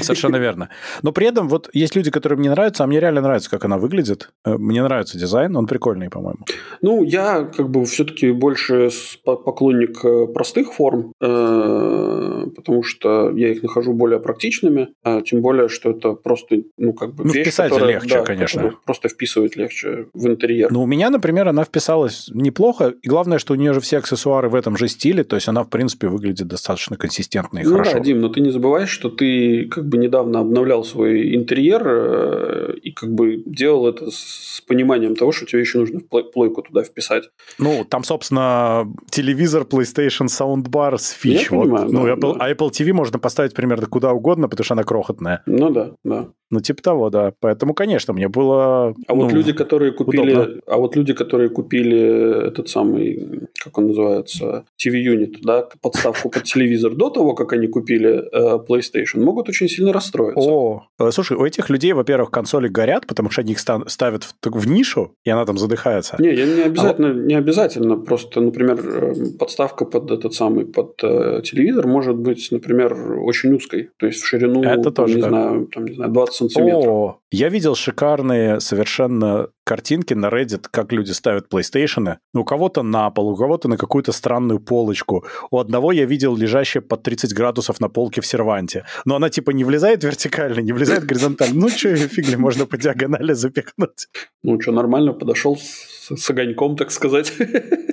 [0.00, 0.68] Совершенно верно.
[1.02, 3.78] Но при этом вот есть люди, которым не нравится, а мне реально нравится, как она
[3.78, 4.30] выглядит.
[4.44, 6.44] Э, мне нравится дизайн, он прикольный, по-моему.
[6.82, 8.75] Ну, я как бы все-таки больше
[9.24, 15.68] поклонник э, простых форм, э, потому что я их нахожу более практичными, а тем более,
[15.68, 18.74] что это просто, ну, как бы ну, вещь, вписать которая, легче, да, конечно.
[18.84, 20.70] Просто вписывать легче в интерьер.
[20.70, 24.48] Ну, у меня, например, она вписалась неплохо, и главное, что у нее же все аксессуары
[24.48, 27.94] в этом же стиле, то есть она, в принципе, выглядит достаточно консистентно и ну, хорошо.
[27.94, 32.74] да, Дим, но ты не забывай, что ты как бы недавно обновлял свой интерьер э,
[32.82, 37.24] и как бы делал это с пониманием того, что тебе еще нужно плойку туда вписать.
[37.58, 38.65] Ну, там, собственно,
[39.10, 41.50] телевизор, PlayStation, Soundbar с фич.
[41.50, 41.64] Я вот.
[41.64, 42.44] понимаю, ну, да, Apple, да.
[42.44, 45.42] А Apple TV можно поставить примерно куда угодно, потому что она крохотная.
[45.46, 46.28] Ну да, да.
[46.50, 47.32] Ну, типа того, да.
[47.40, 48.94] Поэтому, конечно, мне было...
[49.08, 50.32] А ну, вот люди, которые купили...
[50.32, 50.60] Удобно.
[50.66, 56.94] А вот люди, которые купили этот самый, как он называется, TV-юнит, да, подставку под телевизор
[56.94, 60.48] до того, как они купили э, PlayStation, могут очень сильно расстроиться.
[60.48, 64.34] О, э, слушай, у этих людей, во-первых, консоли горят, потому что они их ставят в,
[64.44, 66.16] в нишу, и она там задыхается.
[66.20, 67.22] Не, я не обязательно, а вот...
[67.22, 67.96] не обязательно.
[67.96, 73.90] Просто, например, э, подставка под этот самый, под э, телевизор может быть, например, очень узкой.
[73.98, 75.28] То есть в ширину, Это тоже, не, да.
[75.28, 76.86] знаю, там, не знаю, 20 сантиметров.
[76.86, 82.16] О, я видел шикарные совершенно картинки на Reddit, как люди ставят PlayStation.
[82.32, 85.24] Ну, у кого-то на пол, у кого-то на какую-то странную полочку.
[85.50, 88.84] У одного я видел лежащее под 30 градусов на полке в серванте.
[89.04, 91.60] Но она типа не влезает вертикально, не влезает горизонтально.
[91.60, 94.06] Ну, что фигли, можно по диагонали запихнуть.
[94.44, 97.32] Ну, что, нормально подошел с, с огоньком, так сказать.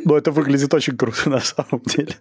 [0.06, 2.14] Ну, это выглядит очень круто на самом деле.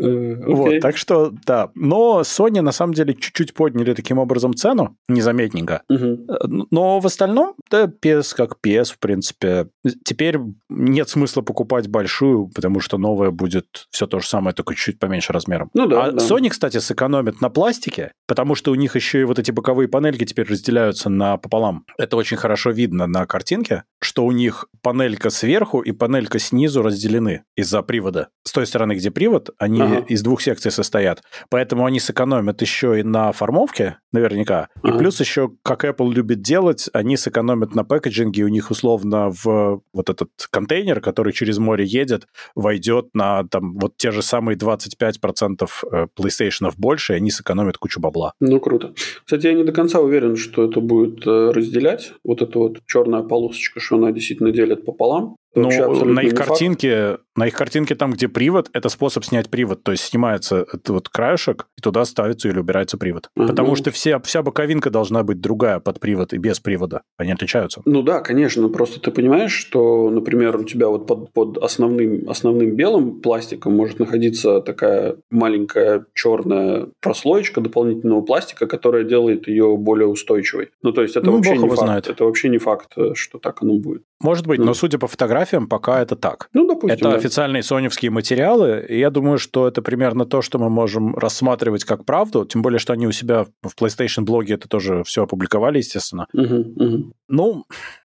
[0.00, 0.44] Okay.
[0.44, 1.70] Вот, так что, да.
[1.74, 5.82] Но Sony на самом деле чуть-чуть подняли таким образом цену, незаметненько.
[6.26, 9.68] Но в остальном, да, PS как PS, в принципе.
[10.04, 14.98] Теперь нет смысла покупать большую, потому что новая будет все то же самое, только чуть
[14.98, 15.70] поменьше размером.
[15.74, 16.04] Ну да.
[16.04, 16.24] А да.
[16.24, 20.24] Sony, кстати, сэкономит на пластике, потому что у них еще и вот эти боковые панельки
[20.24, 21.84] теперь разделяются на пополам.
[21.98, 27.44] Это очень хорошо видно на картинке, что у них панелька сверху и панелька снизу разделены
[27.56, 28.28] из-за привода.
[28.44, 30.04] С той стороны, где привод, они ага.
[30.08, 31.22] из двух секций состоят.
[31.50, 34.68] Поэтому они сэкономят еще и на формовке, наверняка.
[34.82, 34.94] Ага.
[34.94, 39.82] И плюс еще, как Apple любит делать, они сэкономят на пэкэджинге, у них условно в
[39.92, 45.68] вот этот контейнер, который через море едет, войдет на там вот те же самые 25%
[45.92, 48.32] э, PlayStation больше, и они сэкономят кучу бабла.
[48.40, 48.94] Ну, круто.
[49.24, 52.12] Кстати, я не до конца уверен, что это будет э, разделять.
[52.24, 55.36] Вот эта вот черная полосочка, что она действительно делит пополам.
[55.56, 57.22] Ну, на их картинке, факт.
[57.36, 59.82] на их картинке там, где привод, это способ снять привод.
[59.82, 63.30] То есть снимается этот вот краешек, и туда ставится или убирается привод.
[63.36, 63.48] Ага.
[63.48, 67.02] Потому что все, вся боковинка должна быть другая под привод и без привода.
[67.16, 67.80] Они отличаются.
[67.86, 68.68] Ну да, конечно.
[68.68, 73.98] Просто ты понимаешь, что, например, у тебя вот под, под основным, основным белым пластиком может
[73.98, 80.68] находиться такая маленькая черная прослоечка дополнительного пластика, которая делает ее более устойчивой.
[80.82, 81.80] Ну, то есть это ну, вообще не факт.
[81.80, 82.08] Знает.
[82.08, 84.02] Это вообще не факт, что так оно будет.
[84.26, 84.66] Может быть, ну.
[84.66, 86.48] но судя по фотографиям пока это так.
[86.52, 86.98] Ну, допустим.
[86.98, 87.14] Это да.
[87.14, 92.04] официальные соневские материалы, и я думаю, что это примерно то, что мы можем рассматривать как
[92.04, 96.26] правду, тем более, что они у себя в PlayStation блоге это тоже все опубликовали, естественно.
[96.32, 97.12] Угу, угу.
[97.28, 97.64] Ну,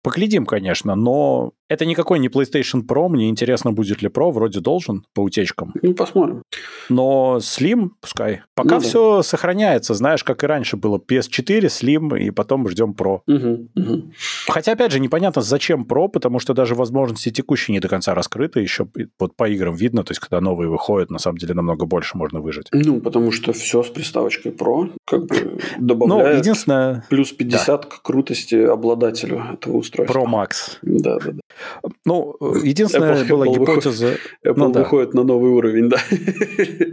[0.07, 3.09] Поглядим, конечно, но это никакой не PlayStation Pro.
[3.09, 4.31] Мне интересно, будет ли Pro.
[4.31, 5.73] Вроде должен по утечкам.
[5.81, 6.43] Ну, посмотрим.
[6.87, 8.43] Но Slim, пускай.
[8.55, 9.23] Пока ну, все да.
[9.23, 9.93] сохраняется.
[9.93, 10.97] Знаешь, как и раньше было.
[10.97, 13.19] PS4, Slim, и потом ждем Pro.
[13.27, 14.11] Угу, угу.
[14.47, 18.61] Хотя, опять же, непонятно, зачем Pro, потому что даже возможности текущие не до конца раскрыты.
[18.61, 18.87] Еще
[19.19, 22.39] вот по играм видно, то есть, когда новые выходят, на самом деле намного больше можно
[22.39, 22.67] выжить.
[22.71, 27.05] Ну, потому что все с приставочкой Pro как бы добавляет ну, единственное...
[27.09, 27.87] плюс 50 да.
[27.89, 30.19] к крутости обладателю этого устройства устройство.
[30.19, 30.77] Pro Max.
[30.81, 31.89] Да, да, да.
[32.05, 34.05] Ну, единственная Apple, была Apple гипотеза...
[34.05, 34.79] Выходит, Apple ну, да.
[34.79, 35.97] выходит на новый уровень, да.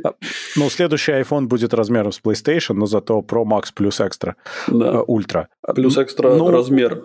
[0.04, 0.14] А,
[0.56, 4.34] ну, следующий iPhone будет размером с PlayStation, но зато Pro Max плюс Extra,
[4.68, 5.02] да.
[5.08, 5.46] Ultra.
[5.74, 7.04] Плюс Extra ну, размер.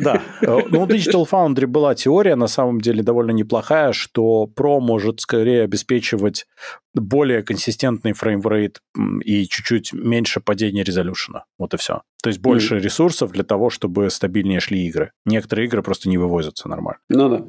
[0.00, 0.22] Да.
[0.42, 5.62] Ну, у Digital Foundry была теория, на самом деле, довольно неплохая, что Pro может скорее
[5.62, 6.46] обеспечивать
[6.94, 8.80] более консистентный framerate
[9.24, 11.44] и чуть-чуть меньше падения resolution а.
[11.58, 12.02] Вот и все.
[12.22, 12.80] То есть больше mm.
[12.80, 15.10] ресурсов для того, чтобы стабильнее шли игры.
[15.26, 16.98] Некоторые игры просто не вывозятся нормально.
[17.08, 17.44] Ну да.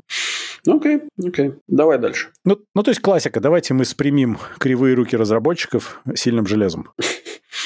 [0.67, 1.53] Окей, окей.
[1.67, 2.29] Давай дальше.
[2.43, 3.39] Ну, ну, то есть классика.
[3.39, 6.89] Давайте мы спрямим кривые руки разработчиков сильным железом.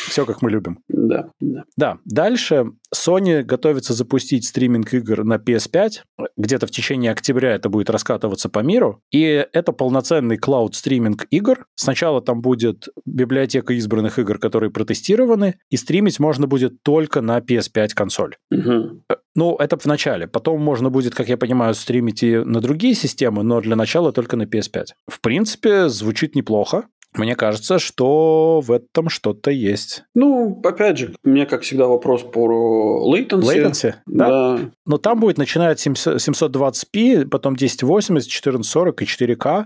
[0.10, 0.80] Все, как мы любим.
[0.88, 1.64] Да, да.
[1.78, 6.02] Да, дальше Sony готовится запустить стриминг игр на PS5.
[6.38, 9.02] Где-то в течение октября это будет раскатываться по миру.
[9.12, 11.66] И это полноценный клауд-стриминг игр.
[11.76, 17.90] Сначала там будет библиотека избранных игр, которые протестированы, и стримить можно будет только на PS5
[17.94, 18.36] консоль.
[18.52, 19.04] Угу.
[19.36, 20.28] Ну, это в начале.
[20.28, 24.36] Потом можно будет, как я понимаю, стримить и на другие системы, но для начала только
[24.36, 24.88] на PS5.
[25.08, 26.86] В принципе, звучит неплохо.
[27.16, 30.04] Мне кажется, что в этом что-то есть.
[30.14, 33.42] Ну, опять же, меня, как всегда, вопрос про latency.
[33.42, 34.28] Latency, да.
[34.28, 34.60] да.
[34.86, 39.66] Но там будет начинать 720p, потом 1080, 1440 и 4K.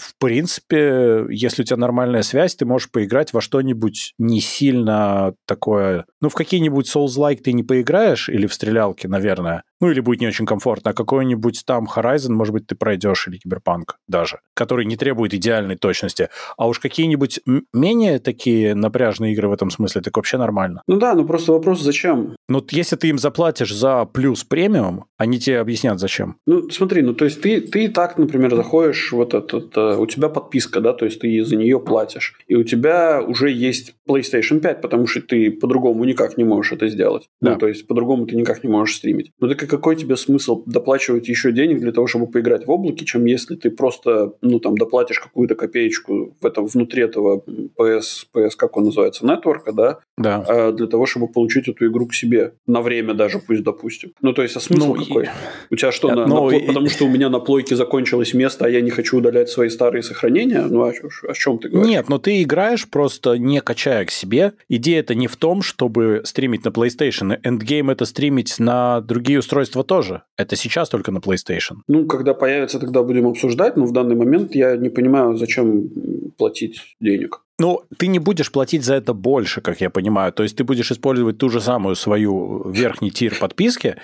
[0.00, 6.06] В принципе, если у тебя нормальная связь, ты можешь поиграть во что-нибудь не сильно такое...
[6.22, 9.64] Ну, в какие-нибудь Souls-like ты не поиграешь, или в стрелялке, наверное.
[9.80, 10.90] Ну, или будет не очень комфортно.
[10.90, 15.76] А какой-нибудь там Horizon, может быть, ты пройдешь, или Киберпанк даже, который не требует идеальной
[15.76, 16.28] точности.
[16.56, 17.40] А уж какие-нибудь
[17.72, 20.82] менее такие напряжные игры в этом смысле, так вообще нормально.
[20.86, 22.36] Ну да, ну просто вопрос, зачем?
[22.48, 26.36] Ну, если ты им заплатишь за плюс премиум, они тебе объяснят, зачем.
[26.46, 30.06] Ну, смотри, ну, то есть ты, ты и так, например, заходишь, вот этот, э, у
[30.06, 34.60] тебя подписка, да, то есть ты за нее платишь, и у тебя уже есть PlayStation
[34.60, 37.28] 5, потому что ты по-другому никак не можешь это сделать.
[37.40, 37.54] Ну, да.
[37.54, 39.32] Ну, то есть по-другому ты никак не можешь стримить.
[39.40, 43.24] Ну, так какой тебе смысл доплачивать еще денег для того, чтобы поиграть в облаке, чем
[43.24, 47.44] если ты просто, ну, там, доплатишь какую-то копеечку в этом внутри этого
[47.78, 50.44] PS, PS, как он называется, нетворка, да, да.
[50.46, 54.12] А, для того, чтобы получить эту игру к себе на время даже, пусть допустим.
[54.20, 55.24] Ну, то есть, а смысл ну, какой?
[55.24, 55.28] И...
[55.70, 56.66] У тебя что, на, ну, на, и...
[56.66, 60.02] потому что у меня на плойке закончилось место, а я не хочу удалять свои старые
[60.02, 60.62] сохранения?
[60.62, 61.88] Ну, а о, о чем ты говоришь?
[61.88, 64.52] Нет, но ты играешь просто не качая к себе.
[64.68, 67.40] Идея это не в том, чтобы стримить на PlayStation.
[67.42, 70.22] Endgame это стримить на другие устройства тоже.
[70.36, 71.76] Это сейчас только на PlayStation.
[71.88, 75.88] Ну, когда появится, тогда будем обсуждать, но в данный момент я не понимаю, зачем
[76.36, 77.42] платить денег.
[77.60, 80.32] Ну, ты не будешь платить за это больше, как я понимаю.
[80.32, 83.96] То есть ты будешь использовать ту же самую свою верхний тир подписки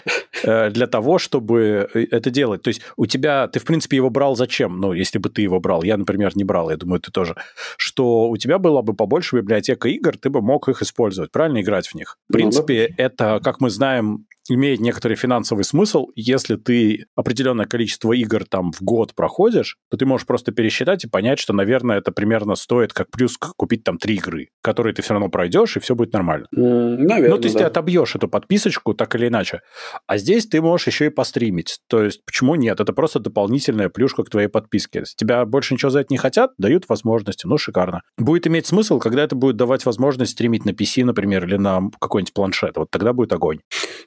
[0.43, 2.61] э, для того, чтобы э, это делать.
[2.61, 4.79] То есть у тебя, ты в принципе его брал зачем?
[4.79, 5.83] Ну, если бы ты его брал.
[5.85, 7.35] Я, например, не брал, я думаю, ты тоже.
[7.79, 11.89] Что у тебя была бы побольше библиотека игр, ты бы мог их использовать, правильно играть
[11.89, 12.19] в них.
[12.29, 13.05] В принципе, ну, да.
[13.05, 16.07] это, как мы знаем, имеет некоторый финансовый смысл.
[16.15, 21.09] Если ты определенное количество игр там в год проходишь, то ты можешь просто пересчитать и
[21.09, 25.15] понять, что, наверное, это примерно стоит как плюс купить там три игры, которые ты все
[25.15, 26.47] равно пройдешь, и все будет нормально.
[26.55, 27.61] Mm, наверное, ну, то есть да.
[27.61, 29.61] ты отобьешь эту подписочку так или иначе.
[30.07, 31.79] А здесь ты можешь еще и постримить.
[31.89, 32.81] То есть почему нет?
[32.81, 35.01] Это просто дополнительная плюшка к твоей подписке.
[35.01, 37.47] Если тебя больше ничего за это не хотят, дают возможности.
[37.47, 38.03] Ну, шикарно.
[38.19, 42.35] Будет иметь смысл, когда это будет давать возможность стримить на PC, например, или на какой-нибудь
[42.35, 42.77] планшет.
[42.77, 43.61] Вот тогда будет огонь.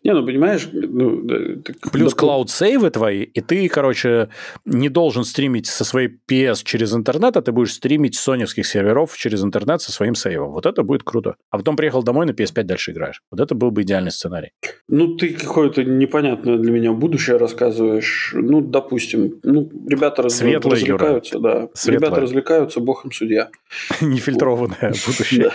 [0.03, 0.69] Не, ну, понимаешь...
[0.71, 1.25] Ну,
[1.91, 4.29] Плюс клауд-сейвы твои, и ты, короче,
[4.65, 9.17] не должен стримить со своей PS через интернет, а ты будешь стримить с соневских серверов
[9.17, 10.51] через интернет со своим сейвом.
[10.51, 11.35] Вот это будет круто.
[11.49, 13.21] А потом приехал домой, на PS5 дальше играешь.
[13.31, 14.51] Вот это был бы идеальный сценарий.
[14.87, 18.31] Ну, ты какое-то непонятное для меня будущее рассказываешь.
[18.35, 20.37] Ну, допустим, ну, ребята раз...
[20.37, 21.43] Светлое, развлекаются, Юра.
[21.43, 21.69] да.
[21.73, 22.07] Светлое.
[22.07, 23.49] Ребята развлекаются, бог им судья.
[24.01, 25.51] Нефильтрованное будущее.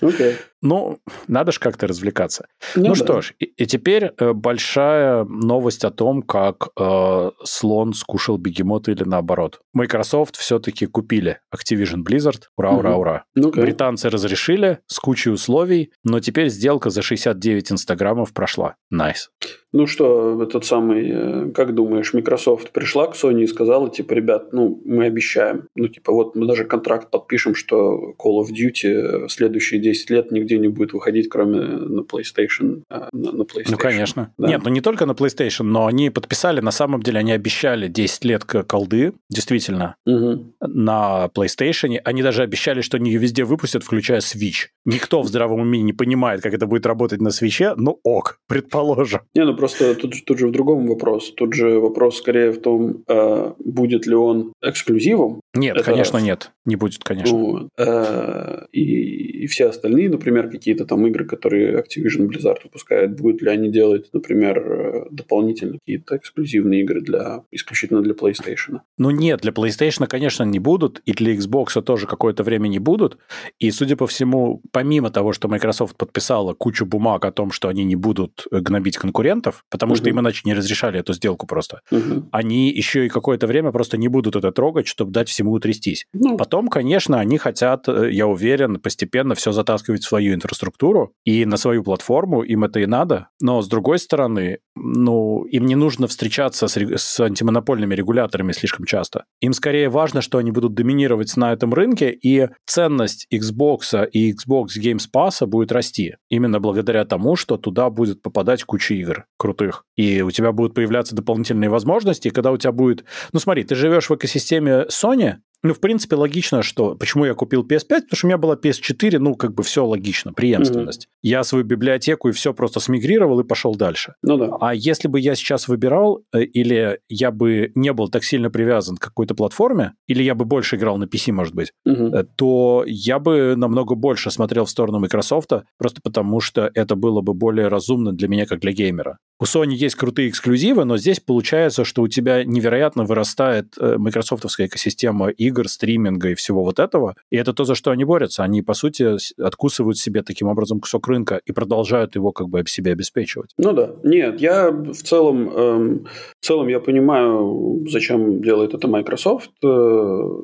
[0.00, 0.36] Окей.
[0.62, 2.48] Ну, надо же как-то развлекаться.
[2.74, 7.92] Ну, ну что ж, и, и теперь э, большая новость о том, как э, слон
[7.92, 9.60] скушал бегемота или наоборот.
[9.74, 12.44] Microsoft все-таки купили Activision Blizzard.
[12.56, 13.24] Ура, ура, ура, ура.
[13.34, 18.76] Ну Британцы разрешили с кучей условий, но теперь сделка за 69 инстаграмов прошла.
[18.90, 19.28] Nice.
[19.42, 19.46] Nice.
[19.76, 24.54] Ну что, этот самый, э, как думаешь, Microsoft пришла к Sony и сказала, типа, ребят,
[24.54, 25.68] ну, мы обещаем.
[25.74, 30.56] Ну, типа, вот мы даже контракт подпишем, что Call of Duty следующие 10 лет нигде
[30.58, 32.84] не будет выходить, кроме на PlayStation.
[32.88, 33.72] А, на, на PlayStation.
[33.72, 34.32] Ну, конечно.
[34.38, 34.48] Да.
[34.48, 38.24] Нет, ну не только на PlayStation, но они подписали, на самом деле, они обещали 10
[38.24, 40.54] лет колды, действительно, угу.
[40.60, 41.98] на PlayStation.
[42.02, 44.68] Они даже обещали, что они ее везде выпустят, включая Switch.
[44.86, 49.20] Никто в здравом уме не понимает, как это будет работать на Switch, ну ок, предположим.
[49.34, 51.32] Не, ну просто тут, тут же в другом вопрос.
[51.32, 55.40] Тут же вопрос скорее в том, э, будет ли он эксклюзивом.
[55.54, 56.26] Нет, Это конечно, раз.
[56.26, 56.50] нет.
[56.64, 57.36] Не будет, конечно.
[57.36, 57.68] Вот.
[57.78, 63.50] Э, и, и все остальные, например, какие-то там игры, которые Activision Blizzard выпускает, будут ли
[63.50, 68.80] они делать, например, э, дополнительно какие-то эксклюзивные игры для исключительно для PlayStation?
[68.98, 73.18] Ну нет, для PlayStation, конечно, не будут, и для Xbox тоже какое-то время не будут.
[73.58, 77.84] И, судя по всему, помимо того, что Microsoft подписала кучу бумаг о том, что они
[77.84, 79.98] не будут гнобить конкурентов, потому угу.
[79.98, 82.28] что им иначе не разрешали эту сделку просто, угу.
[82.32, 86.06] они еще и какое-то время просто не будут это трогать, чтобы дать всему утрястись.
[86.12, 91.12] Ну, Потом потом, конечно, они хотят, э, я уверен, постепенно все затаскивать в свою инфраструктуру
[91.24, 93.28] и на свою платформу, им это и надо.
[93.42, 99.24] Но, с другой стороны, ну, им не нужно встречаться с, с антимонопольными регуляторами слишком часто.
[99.40, 104.68] Им скорее важно, что они будут доминировать на этом рынке, и ценность Xbox и Xbox
[104.82, 106.16] Games Pass будет расти.
[106.30, 109.84] Именно благодаря тому, что туда будет попадать куча игр крутых.
[109.96, 113.04] И у тебя будут появляться дополнительные возможности, когда у тебя будет...
[113.32, 116.94] Ну смотри, ты живешь в экосистеме Sony, ну, в принципе, логично, что...
[116.94, 117.88] Почему я купил PS5?
[117.88, 121.06] Потому что у меня была PS4, ну, как бы все логично, преемственность.
[121.06, 121.18] Mm-hmm.
[121.22, 124.14] Я свою библиотеку и все просто смигрировал и пошел дальше.
[124.22, 124.56] Ну да.
[124.60, 128.96] А если бы я сейчас выбирал, э, или я бы не был так сильно привязан
[128.96, 132.28] к какой-то платформе, или я бы больше играл на PC, может быть, mm-hmm.
[132.36, 137.34] то я бы намного больше смотрел в сторону Microsoft, просто потому что это было бы
[137.34, 139.18] более разумно для меня, как для геймера.
[139.38, 144.66] У Sony есть крутые эксклюзивы, но здесь получается, что у тебя невероятно вырастает э, майкрософтовская
[144.66, 147.14] экосистема игр, стриминга и всего вот этого.
[147.30, 148.42] И это то, за что они борются.
[148.42, 152.92] Они, по сути, откусывают себе таким образом кусок рынка и продолжают его как бы себе
[152.92, 153.50] обеспечивать.
[153.58, 153.94] Ну да.
[154.02, 156.06] Нет, я в целом, эм,
[156.40, 159.50] в целом я понимаю, зачем делает это Microsoft.
[159.62, 159.66] Э,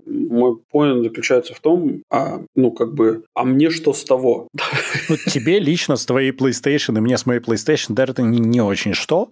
[0.06, 4.48] мой поинт заключается в том, а, ну как бы, а мне что с того?
[5.08, 8.60] Ну, тебе лично с твоей PlayStation и мне с моей PlayStation, да, это не, не
[8.60, 9.28] очень очень что.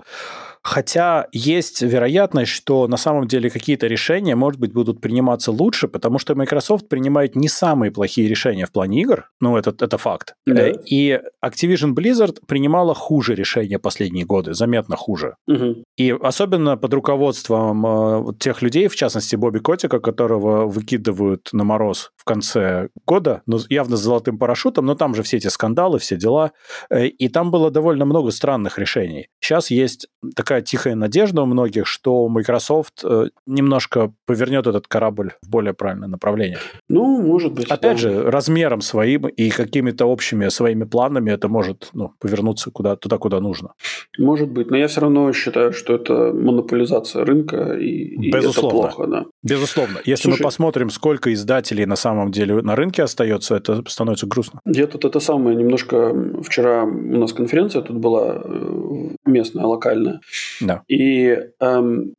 [0.62, 6.18] Хотя есть вероятность, что на самом деле какие-то решения, может быть, будут приниматься лучше, потому
[6.18, 9.30] что Microsoft принимает не самые плохие решения в плане игр.
[9.40, 10.34] Ну, это, это факт.
[10.46, 10.68] Да.
[10.68, 15.36] Э, и Activision Blizzard принимала хуже решения последние годы, заметно хуже.
[15.46, 15.84] Угу.
[15.96, 22.10] И особенно под руководством э, тех людей, в частности, Бобби Котика, которого выкидывают на мороз
[22.16, 26.16] в конце года, ну, явно с золотым парашютом, но там же все эти скандалы, все
[26.16, 26.52] дела.
[26.90, 29.28] Э, и там было довольно много странных решений.
[29.40, 30.06] Сейчас есть
[30.50, 36.08] такая тихая надежда у многих, что Microsoft э, немножко повернет этот корабль в более правильное
[36.08, 36.58] направление.
[36.88, 37.70] Ну, может быть.
[37.70, 38.10] Опять да.
[38.10, 43.38] же, размером своим и какими-то общими своими планами это может ну, повернуться куда, туда, куда
[43.38, 43.74] нужно.
[44.18, 48.86] Может быть, но я все равно считаю, что это монополизация рынка, и, и Безусловно.
[48.86, 49.10] это плохо.
[49.10, 49.24] Да.
[49.44, 49.98] Безусловно.
[50.04, 54.60] Если Слушай, мы посмотрим, сколько издателей на самом деле на рынке остается, это становится грустно.
[54.66, 56.12] Я тут это самое немножко...
[56.42, 60.20] Вчера у нас конференция тут была э, местная, локальная.
[60.60, 60.82] Да.
[60.88, 62.14] И эм,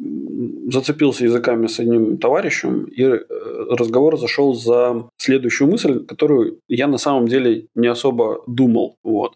[0.72, 3.20] зацепился языками с одним товарищем, и э,
[3.70, 8.98] разговор зашел за следующую мысль, которую я на самом деле не особо думал.
[9.04, 9.36] Вот.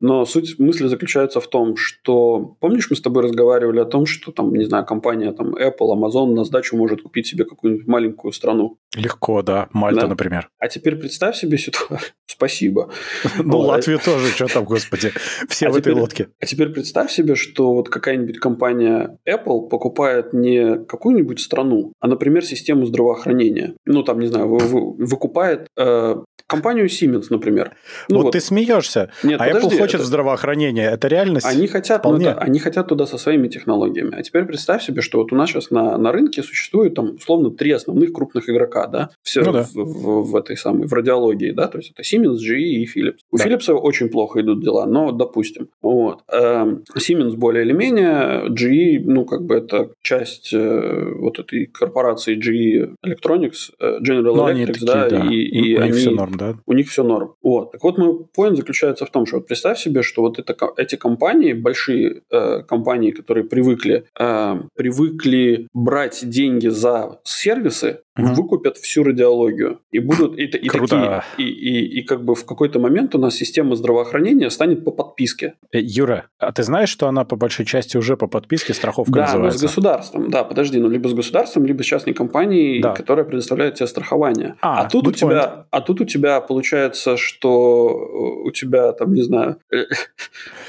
[0.00, 2.56] Но суть мысли заключается в том, что...
[2.60, 6.34] Помнишь, мы с тобой разговаривали о том, что там, не знаю, компания там Apple, Amazon
[6.34, 8.78] на сдачу может купить себе какую-нибудь маленькую страну.
[8.94, 9.68] Легко, да.
[9.72, 10.08] Мальта, да.
[10.08, 10.48] например.
[10.58, 12.12] А теперь представь себе ситуацию.
[12.26, 12.90] Спасибо.
[13.38, 15.12] Ну, Латвия тоже, что там, господи.
[15.48, 16.28] Все а в этой лодке.
[16.40, 22.44] А теперь представь себе, что вот какая-нибудь компания Apple покупает не какую-нибудь страну, а, например,
[22.44, 23.74] систему здравоохранения.
[23.86, 26.16] Ну, там, не знаю, выкупает э,
[26.46, 27.74] компанию Siemens, например.
[28.08, 29.10] Ну, вот, ты смеешься.
[29.22, 30.06] Нет, а подожди, хочет это...
[30.06, 30.90] здравоохранения.
[30.90, 31.46] Это реальность?
[31.46, 34.14] Они хотят, ну, да, они хотят туда со своими технологиями.
[34.16, 37.50] А теперь представь себе, что вот у нас сейчас на, на рынке существует там условно
[37.50, 39.62] три основных крупных игрока, да, все ну, да.
[39.62, 43.18] В, в, в этой самой в радиологии, да, то есть это Siemens, GE и Philips.
[43.30, 43.44] У да.
[43.44, 49.24] Philips очень плохо идут дела, но допустим, вот эм, Siemens более или менее, GE, ну
[49.24, 54.86] как бы это часть э, вот этой корпорации GE Electronics, э, General ну, Electric, такие,
[54.86, 56.54] да, да, и, и у они, них все норм, да?
[56.66, 57.34] У них все норм.
[57.42, 57.72] Вот.
[57.72, 60.96] Так вот, мой поинт заключается в том, что вот представь себе, что вот это, эти
[60.96, 68.34] компании, большие э, компании, которые привыкли, э, привыкли брать деньги за сервисы, угу.
[68.34, 69.80] выкупят всю радиологию.
[69.90, 71.22] И будут и, и такие.
[71.38, 75.54] И, и, и как бы в какой-то момент у нас система здравоохранения станет по подписке.
[75.72, 79.20] Э, Юра, а ты знаешь, что она по большой части уже по подписке страховка да,
[79.22, 79.60] называется?
[79.60, 80.30] Да, с государством.
[80.30, 82.94] Да, подожди, ну либо с государством, либо с частной компанией, да.
[82.94, 84.56] которая предоставляет тебе страхование.
[84.60, 89.22] А, а тут у тебя, а тут у тебя получается, что у тебя там, не
[89.22, 89.58] знаю,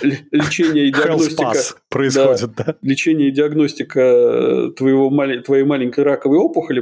[0.01, 1.53] лечение и диагностика
[1.89, 2.75] происходит, да?
[2.81, 5.09] Лечение и диагностика твоего
[5.41, 6.81] твоей маленькой раковой опухоли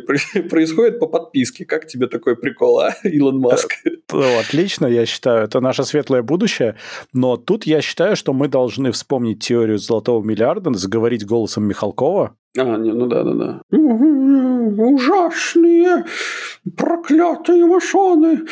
[0.56, 1.66] происходит по подписке.
[1.66, 3.74] Как тебе такой прикол, а, Илон Маск?
[4.14, 5.44] Ну, отлично, я считаю.
[5.44, 6.76] Это наше светлое будущее.
[7.12, 12.78] Но тут я считаю, что мы должны вспомнить теорию золотого миллиарда, заговорить голосом Михалкова, а,
[12.78, 13.62] не, ну да, да, да.
[14.78, 16.06] Ужасные,
[16.78, 18.46] проклятые машины.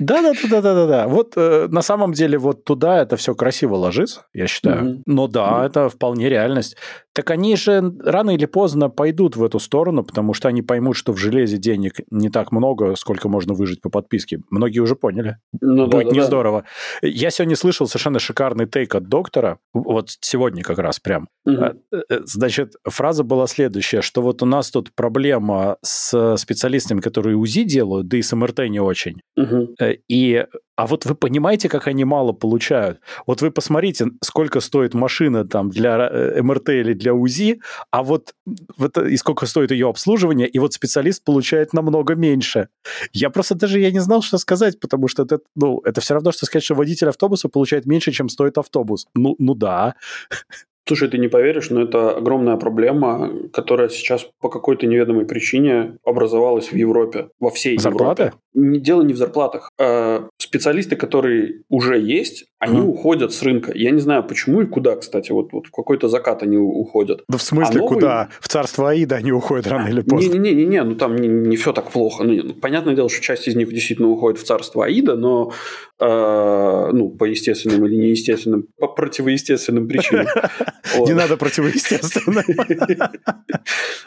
[0.00, 1.08] Да, да, да, да, да, да, да.
[1.08, 4.90] Вот э, на самом деле вот туда это все красиво ложится, я считаю.
[4.90, 5.02] Угу.
[5.06, 5.66] Но да, угу.
[5.66, 6.76] это вполне реальность.
[7.18, 11.12] Так они же рано или поздно пойдут в эту сторону, потому что они поймут, что
[11.12, 14.38] в железе денег не так много, сколько можно выжить по подписке.
[14.50, 15.38] Многие уже поняли.
[15.60, 16.64] Ну, Будет да, не да, здорово.
[17.02, 21.28] Я сегодня слышал совершенно шикарный тейк от доктора, вот сегодня как раз прям.
[21.44, 21.80] Угу.
[22.24, 28.08] Значит, фраза была следующая, что вот у нас тут проблема с специалистами, которые УЗИ делают,
[28.08, 29.20] да и с МРТ не очень.
[29.36, 29.74] Угу.
[30.08, 30.46] И
[30.78, 33.00] а вот вы понимаете, как они мало получают?
[33.26, 37.60] Вот вы посмотрите, сколько стоит машина там для э, МРТ или для УЗИ,
[37.90, 38.34] а вот,
[38.76, 42.68] вот и сколько стоит ее обслуживание, и вот специалист получает намного меньше.
[43.12, 46.30] Я просто даже я не знал, что сказать, потому что это, ну, это все равно,
[46.30, 49.08] что сказать, что водитель автобуса получает меньше, чем стоит автобус.
[49.16, 49.96] Ну, ну да.
[50.88, 56.72] Слушай, ты не поверишь, но это огромная проблема, которая сейчас по какой-то неведомой причине образовалась
[56.72, 58.32] в Европе, во всей Зарплаты?
[58.54, 58.80] Европе.
[58.80, 59.70] Дело не в зарплатах.
[59.78, 62.86] А специалисты, которые уже есть, они mm.
[62.86, 63.72] уходят с рынка.
[63.74, 65.30] Я не знаю, почему и куда, кстати.
[65.30, 67.22] Вот, вот в какой-то закат они уходят.
[67.28, 67.88] Да в смысле, а новые...
[67.88, 68.28] куда?
[68.40, 70.38] В царство Аида они уходят рано или поздно?
[70.38, 72.24] Не-не-не, ну там не, не все так плохо.
[72.24, 75.52] Ну, понятное дело, что часть из них действительно уходит в царство Аида, но
[76.00, 80.26] э, ну, по естественным или неестественным, по противоестественным причинам.
[81.06, 82.44] Не надо противоестественным.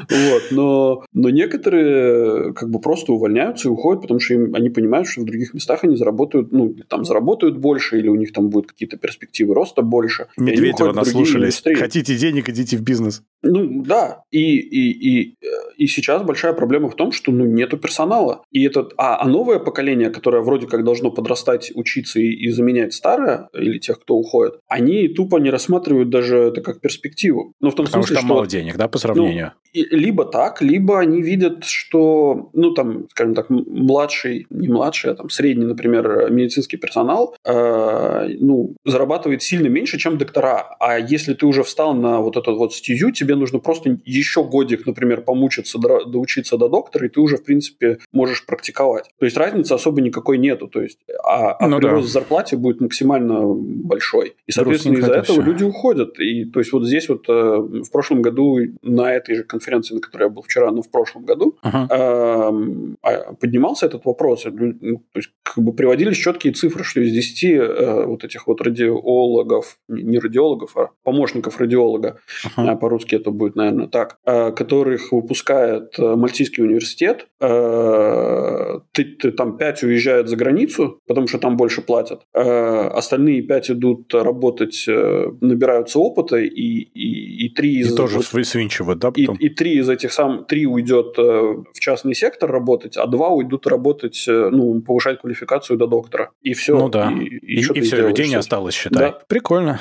[0.09, 5.07] Вот, но, но некоторые как бы просто увольняются и уходят, потому что им, они понимают,
[5.07, 8.71] что в других местах они заработают, ну, там заработают больше, или у них там будут
[8.71, 10.27] какие-то перспективы роста больше.
[10.37, 11.61] Медведева наслушались.
[11.75, 13.23] Хотите денег, идите в бизнес.
[13.43, 14.23] Ну, да.
[14.31, 15.35] И, и, и,
[15.77, 18.43] и сейчас большая проблема в том, что ну, нету персонала.
[18.51, 22.93] И этот, а, а новое поколение, которое вроде как должно подрастать, учиться и, и заменять
[22.93, 27.53] старое, или тех, кто уходит, они тупо не рассматривают даже это как перспективу.
[27.59, 29.53] Ну, в том Потому смысле, что, что мало денег, да, по сравнению?
[29.73, 35.15] Ну, либо так, либо они видят, что, ну, там, скажем так, младший, не младший, а
[35.15, 40.75] там средний, например, медицинский персонал, э, ну, зарабатывает сильно меньше, чем доктора.
[40.79, 44.85] А если ты уже встал на вот этот вот стезю, тебе нужно просто еще годик,
[44.85, 49.09] например, помучиться, доучиться до доктора, и ты уже, в принципе, можешь практиковать.
[49.19, 50.67] То есть разницы особо никакой нету.
[50.67, 52.13] То есть, а, а ну, прирост да.
[52.13, 54.35] зарплате будет максимально большой.
[54.47, 55.41] И, соответственно, из-за этого все.
[55.41, 56.19] люди уходят.
[56.19, 60.01] И то есть вот здесь вот э, в прошлом году на этой же конференции, на
[60.01, 62.97] которой я был вчера, но в прошлом году, uh-huh.
[63.03, 64.45] э, поднимался этот вопрос.
[64.45, 68.61] Ну, то есть как бы приводились четкие цифры, что из 10 э, вот этих вот
[68.61, 72.77] радиологов, не радиологов, а помощников радиолога, uh-huh.
[72.77, 79.57] по-русски это будет, наверное, так, э, которых выпускает э, Мальтийский университет, э, ты, ты, там
[79.57, 86.37] 5 уезжают за границу, потому что там больше платят, остальные 5 идут работать, набираются опыта,
[86.37, 87.93] и, и, и 3 из...
[87.93, 89.35] И тоже вот, свинчивают, да, потом?
[89.37, 93.67] И, и 3 из этих сам, 3 уйдет в частный сектор работать, а 2 уйдут
[93.67, 96.31] работать, ну, повышать квалификацию до доктора.
[96.41, 96.77] И все.
[96.77, 97.11] Ну да.
[97.11, 99.11] И, и, и, и все, людей не осталось, считай.
[99.11, 99.19] Да.
[99.27, 99.79] Прикольно.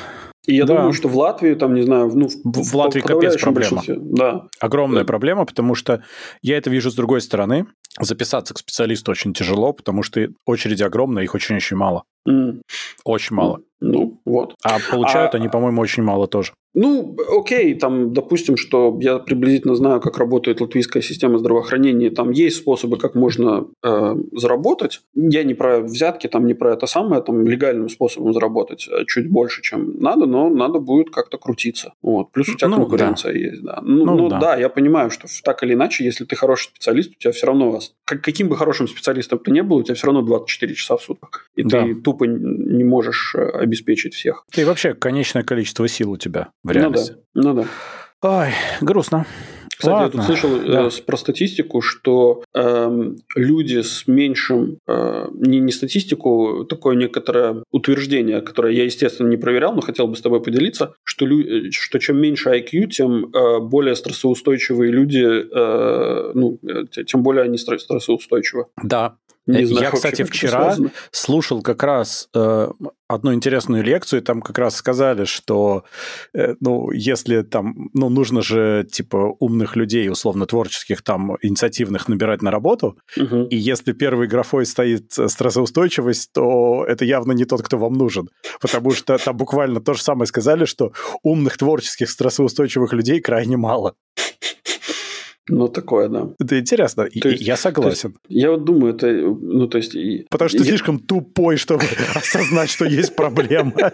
[0.50, 0.74] И я да.
[0.74, 3.82] думаю, что в Латвии, там, не знаю, ну, в, в Латвии капец проблема.
[3.86, 4.48] Да.
[4.58, 5.06] Огромная да.
[5.06, 6.02] проблема, потому что
[6.42, 7.66] я это вижу с другой стороны.
[7.98, 12.04] Записаться к специалисту очень тяжело, потому что очереди огромные, их очень-очень мало.
[12.28, 12.60] Mm.
[13.04, 13.60] Очень мало.
[13.80, 14.54] Ну, вот.
[14.62, 16.52] А получают а, они, по-моему, очень мало тоже.
[16.72, 22.10] Ну, окей, там, допустим, что я приблизительно знаю, как работает латвийская система здравоохранения.
[22.10, 25.00] Там есть способы, как можно э, заработать.
[25.14, 29.28] Я не про взятки, там не про это самое, там легальным способом заработать э, чуть
[29.28, 31.94] больше, чем надо, но надо будет как-то крутиться.
[32.02, 32.30] Вот.
[32.30, 33.38] Плюс у тебя ну, конкуренция да.
[33.38, 33.80] есть, да.
[33.82, 34.38] Ну, ну, ну да.
[34.38, 37.79] да, я понимаю, что так или иначе, если ты хороший специалист, у тебя все равно,
[38.04, 41.50] каким бы хорошим специалистом ты не был, у тебя все равно 24 часа в сутках.
[41.54, 41.82] И да.
[41.82, 44.44] ты тупо не можешь э, обеспечить всех.
[44.56, 47.16] И вообще конечное количество сил у тебя в реальности.
[47.34, 47.68] Ну да, ну да.
[48.22, 49.26] Ой, грустно.
[49.80, 50.88] Кстати, я тут слышал э, да.
[51.06, 58.74] про статистику, что э, люди с меньшим, э, не, не статистику, такое некоторое утверждение, которое
[58.74, 62.20] я, естественно, не проверял, но хотел бы с тобой поделиться, что, лю, э, что чем
[62.20, 68.66] меньше IQ, тем э, более стрессоустойчивые люди, э, ну, э, тем более они стрессоустойчивы.
[68.82, 69.16] Да,
[69.46, 70.76] не знаю, Я, кстати, вчера
[71.10, 72.68] слушал как раз э,
[73.08, 75.84] одну интересную лекцию, там как раз сказали, что,
[76.34, 82.42] э, ну, если там, ну, нужно же, типа, умных людей, условно, творческих, там, инициативных набирать
[82.42, 83.44] на работу, угу.
[83.44, 88.28] и если первый графой стоит стрессоустойчивость, то это явно не тот, кто вам нужен,
[88.60, 93.94] потому что там буквально то же самое сказали, что умных, творческих, стрессоустойчивых людей крайне мало.
[95.50, 96.28] Ну, такое, да.
[96.38, 97.08] Это интересно.
[97.20, 98.14] То есть, я согласен.
[98.28, 99.96] Есть, я вот думаю, это, ну, то есть...
[100.30, 100.64] Потому что я...
[100.64, 101.84] ты слишком тупой, чтобы
[102.14, 103.72] осознать, что есть проблема.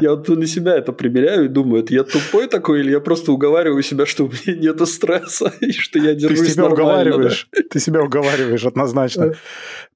[0.00, 3.32] Я вот на себя это примеряю и думаю, это я тупой такой, или я просто
[3.32, 7.48] уговариваю себя, что у меня нет стресса, и что я держусь Ты себя уговариваешь.
[7.70, 9.34] Ты себя уговариваешь однозначно.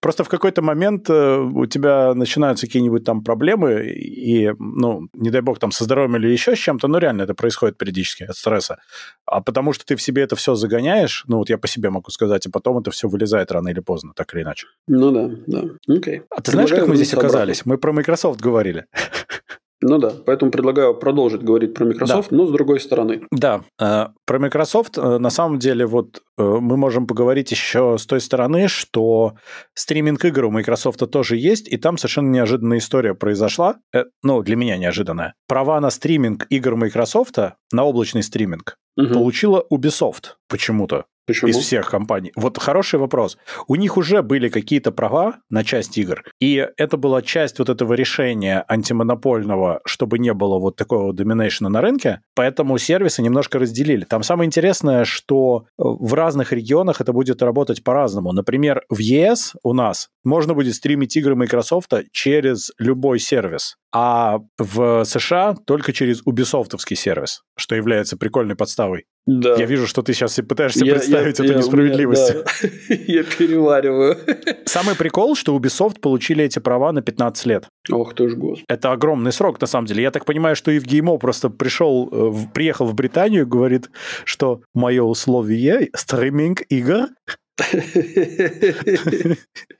[0.00, 5.40] Просто в какой-то момент э, у тебя начинаются какие-нибудь там проблемы, и, ну, не дай
[5.40, 8.78] бог, там, со здоровьем или еще с чем-то, ну, реально это происходит периодически от стресса.
[9.26, 12.10] А потому что ты в себе это все загоняешь, ну, вот я по себе могу
[12.10, 14.66] сказать, и потом это все вылезает рано или поздно, так или иначе.
[14.86, 15.64] Ну да, да.
[15.88, 16.22] Окей.
[16.30, 17.64] А ты знаешь, как мы здесь оказались?
[17.64, 18.86] Мы про Microsoft говорили.
[19.80, 22.36] Ну да, поэтому предлагаю продолжить говорить про Microsoft, да.
[22.36, 23.22] но с другой стороны.
[23.30, 28.04] Да, э, про Microsoft э, на самом деле вот э, мы можем поговорить еще с
[28.04, 29.34] той стороны, что
[29.74, 33.76] стриминг игр у Microsoft тоже есть, и там совершенно неожиданная история произошла,
[34.22, 35.34] ну для меня неожиданная.
[35.46, 37.38] Права на стриминг игр Microsoft,
[37.72, 39.14] на облачный стриминг, угу.
[39.14, 41.04] получила Ubisoft почему-то.
[41.28, 41.50] Почему?
[41.50, 42.32] Из всех компаний.
[42.36, 43.36] Вот хороший вопрос.
[43.66, 47.92] У них уже были какие-то права на часть игр, и это была часть вот этого
[47.92, 54.06] решения антимонопольного, чтобы не было вот такого доминейшена на рынке, поэтому сервисы немножко разделили.
[54.06, 58.32] Там самое интересное, что в разных регионах это будет работать по-разному.
[58.32, 65.04] Например, в ЕС у нас можно будет стримить игры Microsoft через любой сервис а в
[65.04, 69.06] США только через Ubisoftовский сервис, что является прикольной подставой.
[69.28, 69.56] Да.
[69.56, 72.34] Я вижу, что ты сейчас пытаешься я, представить я, эту я, несправедливость.
[72.34, 72.44] Меня,
[72.88, 72.94] да.
[73.12, 74.16] я перевариваю.
[74.64, 77.68] Самый прикол, что Ubisoft получили эти права на 15 лет.
[77.90, 78.64] Ох ты ж господи.
[78.68, 80.02] Это огромный срок, на самом деле.
[80.02, 83.90] Я так понимаю, что Евгеймо просто пришел, э, приехал в Британию и говорит,
[84.24, 87.08] что мое условие стриминг игр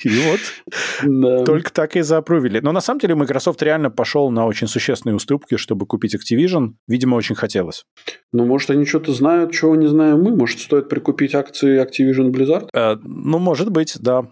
[0.05, 0.41] и вот
[1.05, 1.45] да.
[1.45, 2.61] только так и заапрувили.
[2.61, 6.75] Но на самом деле Microsoft реально пошел на очень существенные уступки, чтобы купить Activision.
[6.87, 7.85] Видимо, очень хотелось.
[8.33, 10.35] Ну, может, они что-то знают, чего не знаем мы.
[10.35, 12.69] Может, стоит прикупить акции Activision Blizzard?
[12.75, 14.27] Э, ну, может быть, да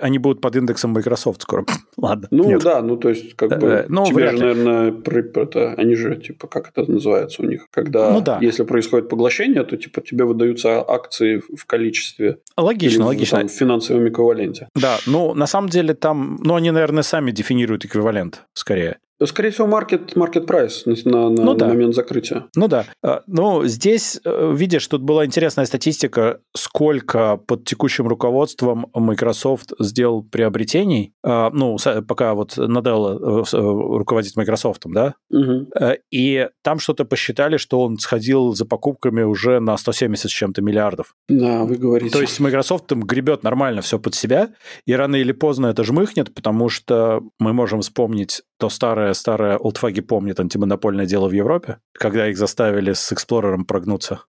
[0.00, 1.64] они будут под индексом Microsoft скоро.
[1.96, 2.28] Ладно.
[2.30, 2.62] Ну нет.
[2.62, 6.16] да, ну то есть как бы э, ну, тебе же, наверное, про, это, они же
[6.16, 8.38] типа как это называется у них, когда ну, да.
[8.40, 12.38] если происходит поглощение, то типа тебе выдаются акции в количестве.
[12.56, 13.38] Логично, логично.
[13.38, 14.68] Там, в финансовом эквиваленте.
[14.74, 18.98] Да, ну на самом деле там, ну они наверное сами дефинируют эквивалент скорее.
[19.26, 21.68] Скорее всего, маркет, маркет прайс на, на, ну, да.
[21.68, 22.46] момент закрытия.
[22.56, 22.84] Ну да.
[23.02, 30.22] А, ну, здесь, э, видишь, тут была интересная статистика, сколько под текущим руководством Microsoft сделал
[30.22, 31.14] приобретений.
[31.24, 35.14] А, ну, пока вот Наделла э, э, руководит Microsoft, да?
[35.30, 35.68] Угу.
[36.10, 41.14] И там что-то посчитали, что он сходил за покупками уже на 170 с чем-то миллиардов.
[41.28, 42.12] Да, вы говорите.
[42.12, 44.50] То есть Microsoft там гребет нормально все под себя,
[44.86, 48.68] и рано или поздно это жмыхнет, потому что мы можем вспомнить то
[49.14, 54.24] старое-старое олдфаги помнит антимонопольное дело в Европе, когда их заставили с Эксплорером прогнуться.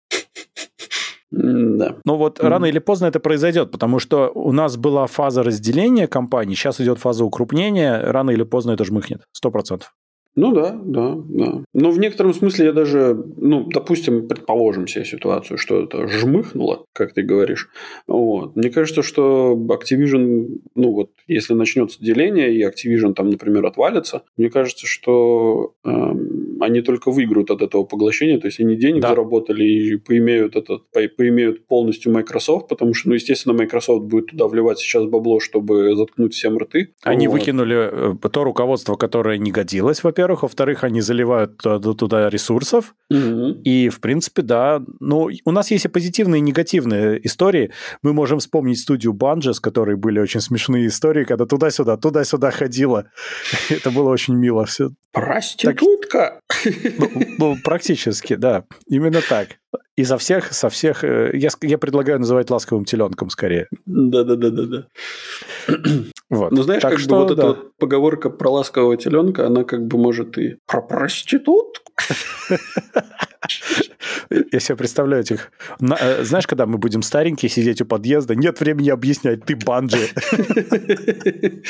[1.31, 1.95] Да.
[2.05, 2.47] Ну вот mm-hmm.
[2.47, 6.97] рано или поздно это произойдет, потому что у нас была фаза разделения компаний, сейчас идет
[6.97, 9.93] фаза укрупнения, рано или поздно это жмыхнет, сто процентов.
[10.35, 11.63] Ну да, да, да.
[11.73, 17.13] Но в некотором смысле я даже, ну, допустим, предположим себе ситуацию, что это жмыхнуло, как
[17.13, 17.69] ты говоришь.
[18.07, 18.55] Вот.
[18.55, 24.49] Мне кажется, что Activision, ну вот, если начнется деление и Activision там, например, отвалится, мне
[24.49, 29.09] кажется, что эм, они только выиграют от этого поглощения, то есть они денег да.
[29.09, 34.47] заработали и поимеют, этот, по, поимеют полностью Microsoft, потому что, ну, естественно, Microsoft будет туда
[34.47, 36.93] вливать сейчас бабло, чтобы заткнуть всем рты.
[37.03, 37.33] Они вот.
[37.33, 40.43] выкинули э, то руководство, которое не годилось, во-первых, во-первых.
[40.43, 42.93] Во-вторых, они заливают туда, туда ресурсов.
[43.09, 43.61] Угу.
[43.63, 44.81] И, в принципе, да.
[44.99, 47.71] Ну, у нас есть и позитивные, и негативные истории.
[48.01, 53.05] Мы можем вспомнить студию Bungie, с которой были очень смешные истории, когда туда-сюда, туда-сюда ходила.
[53.69, 54.89] Это было очень мило все.
[55.11, 56.41] Проститутка!
[56.65, 58.65] Ну, ну, практически, да.
[58.87, 59.58] Именно так.
[59.95, 61.03] И со всех, со всех...
[61.03, 63.67] Э, я, я предлагаю называть ласковым теленком скорее.
[63.85, 64.87] Да-да-да-да-да.
[66.29, 66.51] Вот.
[66.51, 67.33] Ну, знаешь, так как что, бы вот да.
[67.33, 71.91] эта вот поговорка про ласкового теленка, она как бы может и про проститутку.
[74.51, 75.51] Я себе представляю этих...
[75.81, 80.07] Э, знаешь, когда мы будем старенькие сидеть у подъезда, нет времени объяснять, ты банджи.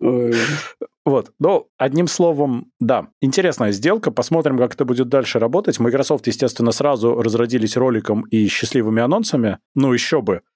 [0.00, 1.32] Вот.
[1.38, 4.10] Но одним словом, да, интересная сделка.
[4.10, 5.78] Посмотрим, как это будет дальше работать.
[5.78, 9.58] Microsoft, естественно, сразу разродились роликом и счастливыми анонсами.
[9.74, 10.40] Ну, еще бы.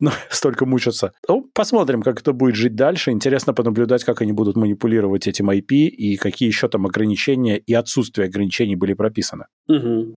[0.00, 1.12] Ну, столько мучаться.
[1.28, 3.10] Ну, посмотрим, как это будет жить дальше.
[3.10, 8.26] Интересно понаблюдать, как они будут манипулировать этим IP и какие еще там ограничения и отсутствие
[8.26, 9.46] ограничений были прописаны.
[9.68, 10.14] Угу.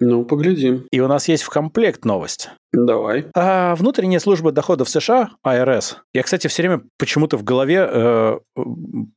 [0.00, 0.86] Ну, поглядим.
[0.90, 2.50] И у нас есть в комплект новость.
[2.72, 3.26] Давай.
[3.34, 5.98] А, внутренняя служба доходов США, АРС.
[6.12, 8.38] Я, кстати, все время почему-то в голове э,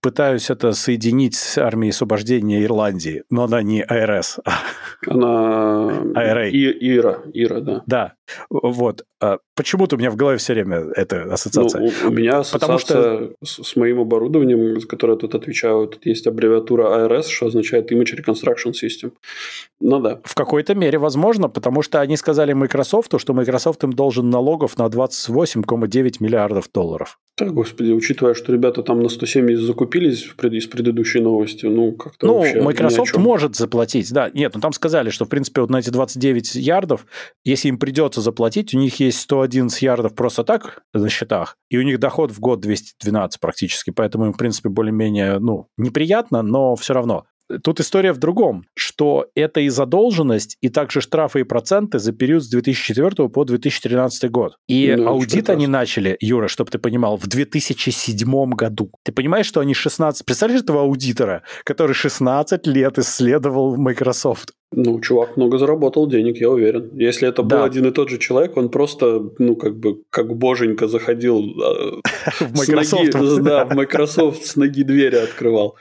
[0.02, 4.40] пытаюсь это соединить с армией освобождения Ирландии, но она не АРС.
[5.08, 5.90] Она...
[6.16, 6.50] IRA.
[6.50, 7.84] И, Ира, Ира, да.
[7.86, 8.14] Да.
[8.50, 9.06] Вот.
[9.20, 11.82] А почему-то у меня в голове все время эта ассоциация.
[11.82, 13.34] Ну, у меня ассоциация Потому что...
[13.44, 17.92] с, с моим оборудованием, за которое я тут отвечаю, тут есть аббревиатура ARS, что означает
[17.92, 19.12] Image Reconstruction System.
[19.80, 20.20] Ну да.
[20.24, 24.88] В какой-то мере возможно, потому что они сказали Microsoft, что Microsoft им должен налогов на
[24.88, 27.20] 28,9 миллиардов долларов.
[27.38, 32.64] Да, господи, учитывая, что ребята там на 170 закупились из предыдущей новости, ну, как-то Ну,
[32.64, 34.30] Microsoft может заплатить, да.
[34.30, 37.06] Нет, ну там сказали, что, в принципе, вот на эти 29 ярдов,
[37.44, 41.82] если им придется заплатить, у них есть 111 ярдов просто так на счетах, и у
[41.84, 46.94] них доход в год 212 практически, поэтому им, в принципе, более-менее, ну, неприятно, но все
[46.94, 47.26] равно.
[47.64, 52.43] Тут история в другом, что это и задолженность, и также штрафы и проценты за период
[52.43, 54.56] с 2004 по 2013 год.
[54.68, 58.91] И ну, аудит они начали, Юра, чтобы ты понимал, в 2007 году.
[59.04, 60.26] Ты понимаешь, что они 16...
[60.26, 64.54] Представляешь этого аудитора, который 16 лет исследовал Microsoft?
[64.74, 66.91] Ну, чувак много заработал денег, я уверен.
[66.93, 67.57] Если это да.
[67.57, 71.41] был один и тот же человек, он просто, ну, как бы, как боженька заходил
[72.39, 73.43] в Microsoft.
[73.43, 75.76] Да, в Microsoft с ноги двери открывал.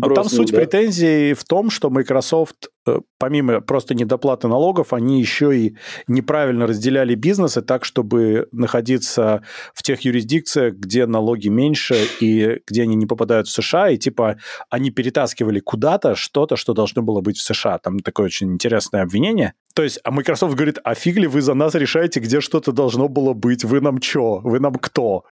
[0.00, 2.79] А там суть претензий в том, что Microsoft Э,
[3.18, 5.76] помимо просто недоплаты налогов, они еще и
[6.06, 9.42] неправильно разделяли бизнесы так, чтобы находиться
[9.74, 14.36] в тех юрисдикциях, где налоги меньше и где они не попадают в США, и типа
[14.70, 17.78] они перетаскивали куда-то что-то, что должно было быть в США.
[17.78, 19.54] Там такое очень интересное обвинение.
[19.74, 23.08] То есть, а Microsoft говорит, а фиг ли вы за нас решаете, где что-то должно
[23.08, 23.64] было быть?
[23.64, 24.40] Вы нам чё?
[24.42, 25.24] Вы нам кто?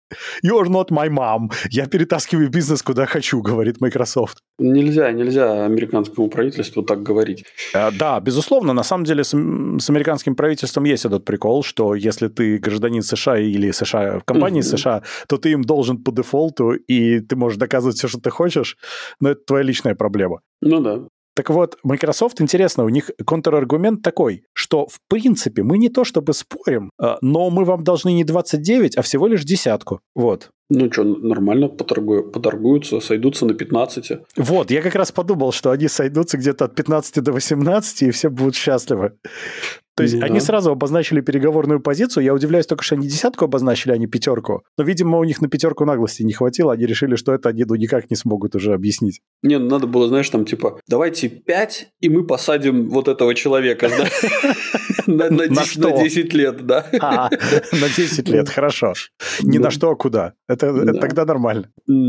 [0.44, 1.53] You're not my mom.
[1.70, 4.38] Я перетаскиваю бизнес куда хочу, говорит Microsoft.
[4.59, 7.38] Нельзя, нельзя американскому правительству так говорить.
[7.74, 8.72] А, да, безусловно.
[8.72, 13.39] На самом деле с, с американским правительством есть этот прикол, что если ты гражданин США
[13.39, 14.76] или США, компании mm-hmm.
[14.76, 18.76] США, то ты им должен по дефолту, и ты можешь доказывать все, что ты хочешь,
[19.20, 20.41] но это твоя личная проблема.
[20.61, 21.01] Ну да.
[21.39, 26.32] Так вот, Microsoft, интересно, у них контраргумент такой, что, в принципе, мы не то чтобы
[26.32, 30.01] спорим, а, но мы вам должны не 29, а всего лишь десятку.
[30.16, 30.51] Вот.
[30.71, 34.12] Ну что, нормально поторгую, поторгуются, сойдутся на 15.
[34.37, 38.29] Вот, я как раз подумал, что они сойдутся где-то от 15 до 18, и все
[38.29, 39.12] будут счастливы.
[39.99, 40.26] То есть да.
[40.26, 42.22] они сразу обозначили переговорную позицию.
[42.22, 44.62] Я удивляюсь только, что они десятку обозначили, а не пятерку.
[44.76, 46.72] Но, видимо, у них на пятерку наглости не хватило.
[46.72, 49.20] Они решили, что это они ну, никак не смогут уже объяснить.
[49.42, 53.90] Не, ну надо было, знаешь, там типа, давайте пять, и мы посадим вот этого человека
[55.09, 56.86] на 10 лет, да.
[57.01, 57.28] А,
[57.72, 58.92] на 10 лет, хорошо.
[59.42, 60.34] Не на что, а куда.
[60.49, 61.70] Это тогда нормально.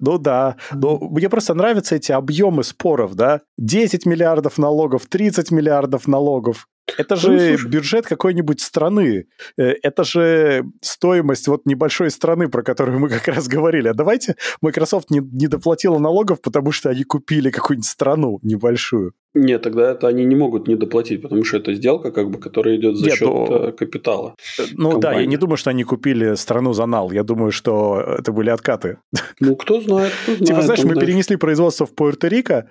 [0.00, 0.56] Ну да.
[0.72, 3.40] Мне просто нравятся эти объемы споров, да.
[3.58, 6.68] 10 миллиардов налогов, 30 миллиардов налогов.
[6.96, 9.26] Это ну, же ну, бюджет какой-нибудь страны.
[9.56, 13.88] Э, это же стоимость вот небольшой страны, про которую мы как раз говорили.
[13.88, 19.12] А давайте Microsoft не, не доплатила налогов, потому что они купили какую-нибудь страну небольшую.
[19.34, 22.76] Нет, тогда это они не могут не доплатить, потому что это сделка, как бы, которая
[22.76, 24.34] идет за Нет, счет ну, э, капитала.
[24.58, 25.16] Э, ну компании.
[25.16, 27.12] да, я не думаю, что они купили страну за нал.
[27.12, 28.98] Я думаю, что это были откаты.
[29.40, 30.46] Ну, кто знает, кто знает.
[30.46, 31.06] Типа, знаешь, мы знаешь.
[31.06, 32.64] перенесли производство в Пуэрто-Рико,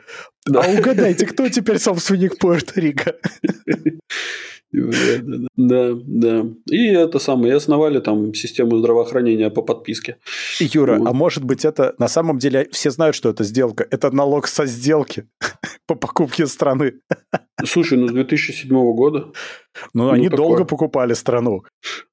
[0.45, 0.61] да.
[0.61, 3.15] а угадайте, кто теперь собственник Пуэрто-Рико?
[4.71, 6.45] Да, да.
[6.69, 10.17] И это самое, и основали там систему здравоохранения по подписке.
[10.59, 11.07] Юра, вот.
[11.07, 13.87] а может быть это на самом деле все знают, что это сделка?
[13.89, 15.25] Это налог со сделки
[15.87, 16.93] по покупке страны.
[17.65, 19.31] Слушай, ну с 2007 года.
[19.93, 20.37] Ну, ну они такое.
[20.37, 21.63] долго покупали страну.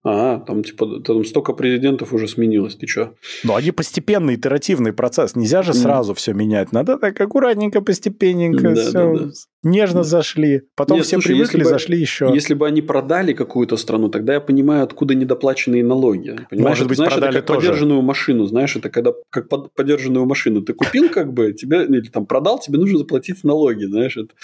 [0.03, 3.15] А, там типа там столько президентов уже сменилось, ты что?
[3.43, 5.35] Ну, они постепенный, итеративный процесс.
[5.35, 6.17] Нельзя же сразу mm.
[6.17, 6.73] все менять.
[6.73, 8.71] Надо так аккуратненько, постепенненько.
[8.71, 8.93] Да, все.
[8.93, 9.31] Да, да.
[9.63, 10.05] Нежно да.
[10.05, 10.63] зашли.
[10.77, 12.31] Потом Нет, все слушай, привыкли, бы, зашли еще.
[12.35, 16.37] Если бы они продали какую-то страну, тогда я понимаю, откуда недоплаченные налоги.
[16.51, 16.79] Понимаешь?
[16.79, 17.69] Может быть, знаешь, продали это как тоже.
[17.69, 22.09] подержанную машину, знаешь, это когда как под, подержанную машину ты купил, как бы, тебе, или
[22.09, 24.19] там продал, тебе нужно заплатить налоги, знаешь.
[24.19, 24.35] Это.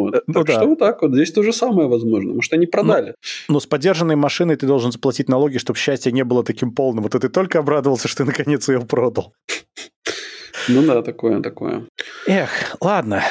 [0.00, 0.14] Вот.
[0.14, 0.52] Э, ну, так да.
[0.54, 1.14] что вот так вот.
[1.14, 2.34] Здесь то же самое возможно.
[2.34, 3.06] Может, они продали.
[3.06, 3.12] Но,
[3.48, 7.04] ну, но с подержанной машиной ты должен заплатить налоги, чтобы счастье не было таким полным.
[7.04, 9.32] Вот ты только обрадовался, что ты наконец ее продал.
[10.68, 11.86] Ну да, такое, такое.
[12.26, 13.22] Эх, ладно.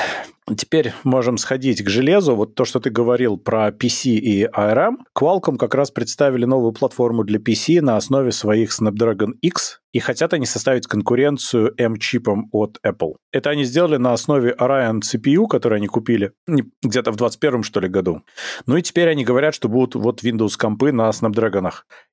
[0.57, 2.35] Теперь можем сходить к железу.
[2.35, 4.97] Вот то, что ты говорил про PC и ARM.
[5.17, 10.33] Qualcomm как раз представили новую платформу для PC на основе своих Snapdragon X, и хотят
[10.33, 13.15] они составить конкуренцию M-чипам от Apple.
[13.31, 17.87] Это они сделали на основе Orion CPU, который они купили где-то в 2021 что ли
[17.87, 18.21] году.
[18.65, 21.71] Ну и теперь они говорят, что будут вот Windows компы на Snapdragon.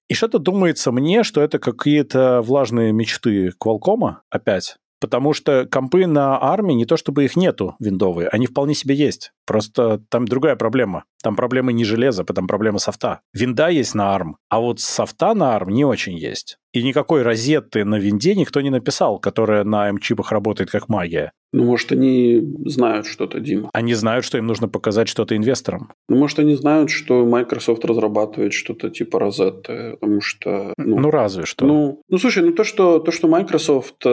[0.08, 4.76] И что-то думается мне, что это какие-то влажные мечты Qualcomm опять.
[5.00, 9.32] Потому что компы на армии не то чтобы их нету виндовые, они вполне себе есть.
[9.46, 11.04] Просто там другая проблема.
[11.22, 13.20] Там проблема не железа, там проблема софта.
[13.32, 16.58] Винда есть на ARM, а вот софта на ARM не очень есть.
[16.72, 21.32] И никакой розетты на винде никто не написал, которая на M-чипах работает как магия.
[21.52, 23.70] Ну, может, они знают что-то, Дима.
[23.72, 25.90] Они знают, что им нужно показать что-то инвесторам.
[26.08, 30.74] Ну, может, они знают, что Microsoft разрабатывает что-то типа розетты, потому что...
[30.76, 31.64] Ну, ну разве что.
[31.64, 34.10] Ну, ну, слушай, ну то, что, то, что Microsoft, э,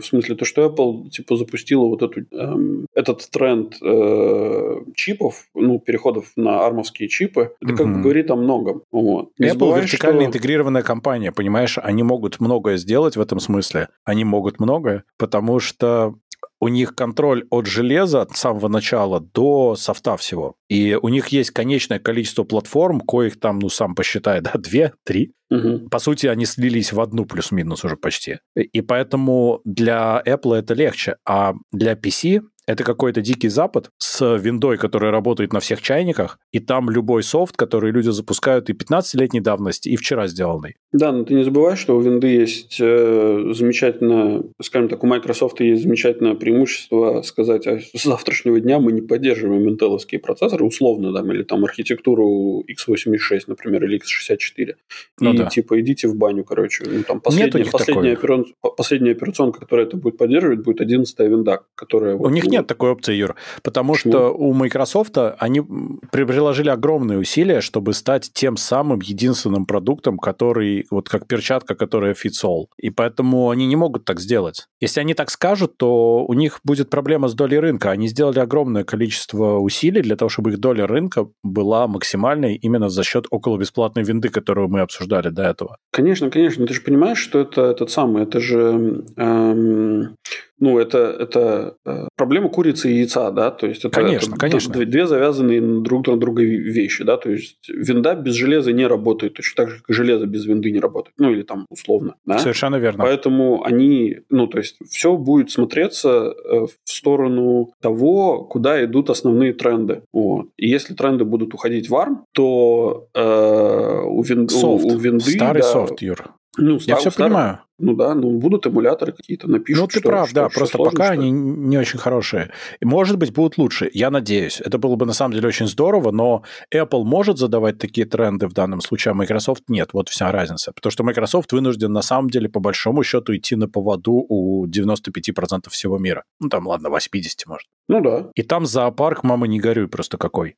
[0.00, 5.78] в смысле, то, что Apple, типа, запустила вот эту, эм, этот тренд э, чипов, ну,
[5.78, 8.82] переходов на армовские чипы, это как бы говорит о многом.
[8.90, 9.30] Вот.
[9.40, 10.28] Apple забывай, вертикально что...
[10.28, 13.88] интегрированная компания, понимаешь, они могут многое сделать в этом смысле.
[14.04, 16.14] Они могут многое, потому что
[16.62, 20.54] у них контроль от железа с самого начала до софта всего.
[20.68, 25.32] И у них есть конечное количество платформ, коих там, ну, сам посчитай, да, две, три.
[25.50, 25.88] Угу.
[25.90, 28.38] По сути, они слились в одну плюс-минус уже почти.
[28.54, 31.16] И поэтому для Apple это легче.
[31.26, 36.60] А для PC это какой-то дикий запад с виндой, которая работает на всех чайниках, и
[36.60, 40.76] там любой софт, который люди запускают и 15-летней давности, и вчера сделанный.
[40.92, 45.60] Да, но ты не забывай, что у винды есть э, замечательно, скажем так, у Microsoft
[45.60, 51.20] есть замечательное преимущество сказать, а с завтрашнего дня мы не поддерживаем интеловские процессоры, условно, да,
[51.32, 54.74] или там архитектуру x86, например, или x64.
[55.20, 55.46] Ну, и да.
[55.46, 56.84] типа идите в баню, короче.
[56.86, 62.14] Ну, там последняя, последняя, операцион, последняя операционка, которая это будет поддерживать, будет 11 винда, которая...
[62.14, 64.12] У вот, них нет такой опции, Юр, потому Почему?
[64.12, 65.62] что у Microsoft они
[66.10, 72.44] приложили огромные усилия, чтобы стать тем самым единственным продуктом, который, вот как перчатка, которая fits
[72.44, 72.66] all.
[72.78, 74.68] И поэтому они не могут так сделать.
[74.80, 77.90] Если они так скажут, то у них будет проблема с долей рынка.
[77.90, 83.04] Они сделали огромное количество усилий для того, чтобы их доля рынка была максимальной именно за
[83.04, 85.76] счет около бесплатной винды, которую мы обсуждали до этого.
[85.90, 86.66] Конечно, конечно.
[86.66, 90.16] Ты же понимаешь, что это этот самый, это же эм,
[90.58, 94.72] ну, это, это э, проблема курицы и яйца, да, то есть это, конечно, это конечно.
[94.72, 99.64] две завязанные друг на друга вещи, да, то есть винда без железа не работает, точно
[99.64, 102.38] так же, как железо без винды не работает, ну, или там условно, да.
[102.38, 103.04] Совершенно верно.
[103.04, 109.52] Поэтому они, ну, то есть все будет смотреться э, в сторону того, куда идут основные
[109.52, 110.48] тренды, вот.
[110.56, 115.30] И если тренды будут уходить в ARM, то э, у, вин, у, у винды...
[115.30, 116.34] Старый да, софт, Юр.
[116.58, 117.60] Ну, Я все старый, понимаю.
[117.78, 119.80] Ну да, ну будут эмуляторы какие-то, напишут.
[119.80, 122.52] Ну ты что, прав, что, да, что просто сложно, пока что они не очень хорошие.
[122.80, 124.60] И, может быть, будут лучше, я надеюсь.
[124.60, 126.42] Это было бы на самом деле очень здорово, но
[126.72, 129.90] Apple может задавать такие тренды в данном случае, а Microsoft нет.
[129.94, 130.72] Вот вся разница.
[130.72, 135.70] Потому что Microsoft вынужден на самом деле по большому счету идти на поводу у 95%
[135.70, 136.24] всего мира.
[136.38, 137.66] Ну там, ладно, 80 может.
[137.88, 138.30] Ну да.
[138.34, 140.56] И там зоопарк, мама, не горюй просто какой.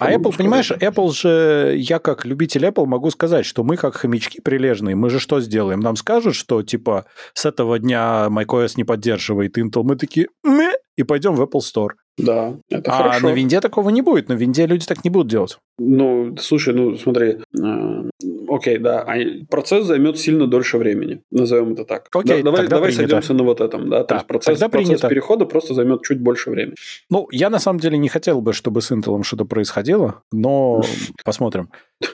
[0.00, 4.40] А Apple, понимаешь, Apple же, я как любитель Apple могу сказать, что мы как хомячки
[4.40, 5.80] прилежные, мы же что сделаем?
[5.80, 10.72] Нам скажут, что типа с этого дня macOS не поддерживает Intel, мы такие, Мэ!
[10.96, 11.90] и пойдем в Apple Store.
[12.18, 13.28] Да, это а хорошо.
[13.28, 14.28] на винде такого не будет.
[14.28, 15.58] На винде люди так не будут делать.
[15.78, 18.10] Ну, слушай, ну смотри, э,
[18.48, 19.16] окей, да, а
[19.48, 22.08] процесс займет сильно дольше времени, назовем это так.
[22.12, 23.08] Окей, да, давай, давай принято.
[23.08, 25.08] сойдемся на вот этом, да, то Да, есть процесс, процесс принято.
[25.08, 26.74] перехода просто займет чуть больше времени.
[27.10, 30.82] Ну, я на самом деле не хотел бы, чтобы с Intel что-то происходило, но
[31.24, 31.70] посмотрим.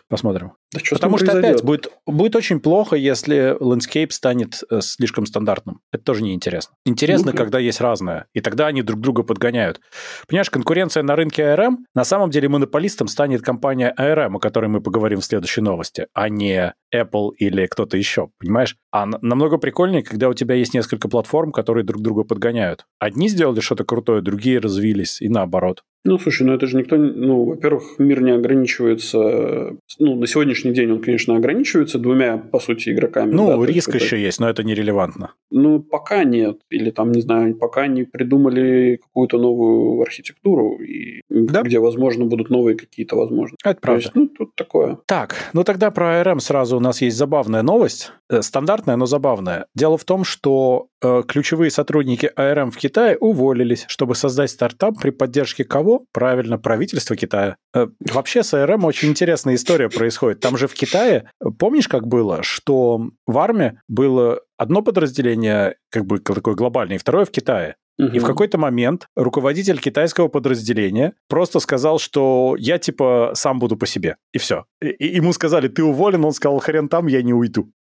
[0.09, 0.53] Посмотрим.
[0.75, 1.51] Да что Потому что произойдет?
[1.53, 5.81] опять будет, будет очень плохо, если landscape станет э, слишком стандартным.
[5.93, 6.75] Это тоже неинтересно.
[6.85, 7.39] Интересно, Ну-ка.
[7.39, 8.27] когда есть разное.
[8.35, 9.81] И тогда они друг друга подгоняют.
[10.27, 14.81] Понимаешь, конкуренция на рынке ARM, на самом деле монополистом станет компания ARM, о которой мы
[14.81, 18.77] поговорим в следующей новости, а не Apple или кто-то еще, понимаешь?
[18.91, 22.85] А намного прикольнее, когда у тебя есть несколько платформ, которые друг друга подгоняют.
[22.99, 25.85] Одни сделали что-то крутое, другие развились, и наоборот.
[26.07, 30.91] Ну, слушай, ну это же никто, ну, во-первых, мир не ограничивается, ну, на сегодняшний день
[30.91, 33.33] он, конечно, ограничивается двумя, по сути, игроками.
[33.33, 35.33] Ну, да, то есть риск это- еще есть, но это нерелевантно.
[35.51, 36.59] Ну, пока нет.
[36.69, 41.63] Или там, не знаю, пока не придумали какую-то новую архитектуру, и Да.
[41.63, 43.57] где, возможно, будут новые какие-то возможности.
[43.65, 44.03] Это То правда.
[44.03, 44.99] есть, ну, тут такое.
[45.07, 48.13] Так, ну тогда про ARM сразу у нас есть забавная новость.
[48.29, 49.67] Э, Стандартная, но забавная.
[49.75, 55.11] Дело в том, что э, ключевые сотрудники ARM в Китае уволились, чтобы создать стартап при
[55.11, 55.94] поддержке кого?
[56.13, 57.57] Правильно, правительства Китая.
[57.75, 60.41] Э, вообще с ARM очень интересная история происходит.
[60.41, 66.19] Там же в Китае, помнишь, как было, что в армии было одно подразделение, как бы
[66.19, 67.77] такое глобальное, и второе в Китае.
[67.99, 73.87] И в какой-то момент руководитель китайского подразделения просто сказал, что я типа сам буду по
[73.87, 74.17] себе.
[74.33, 74.65] И все.
[74.83, 77.71] И, и ему сказали, ты уволен, он сказал, хрен там, я не уйду.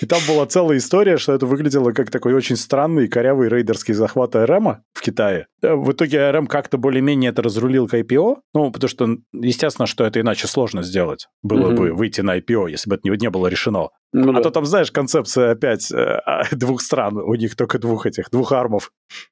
[0.00, 4.34] И там была целая история, что это выглядело как такой очень странный корявый рейдерский захват
[4.34, 5.46] АРМа в Китае.
[5.62, 10.04] Э, в итоге ARM как-то более-менее это разрулил к IPO, ну, потому что, естественно, что
[10.04, 11.76] это иначе сложно сделать было mm-hmm.
[11.76, 13.88] бы выйти на IPO, если бы это не, не было решено.
[14.12, 14.42] Ну, а да.
[14.42, 18.52] то там, знаешь, концепция опять э, а, двух стран, у них только двух этих, двух
[18.52, 18.90] армов.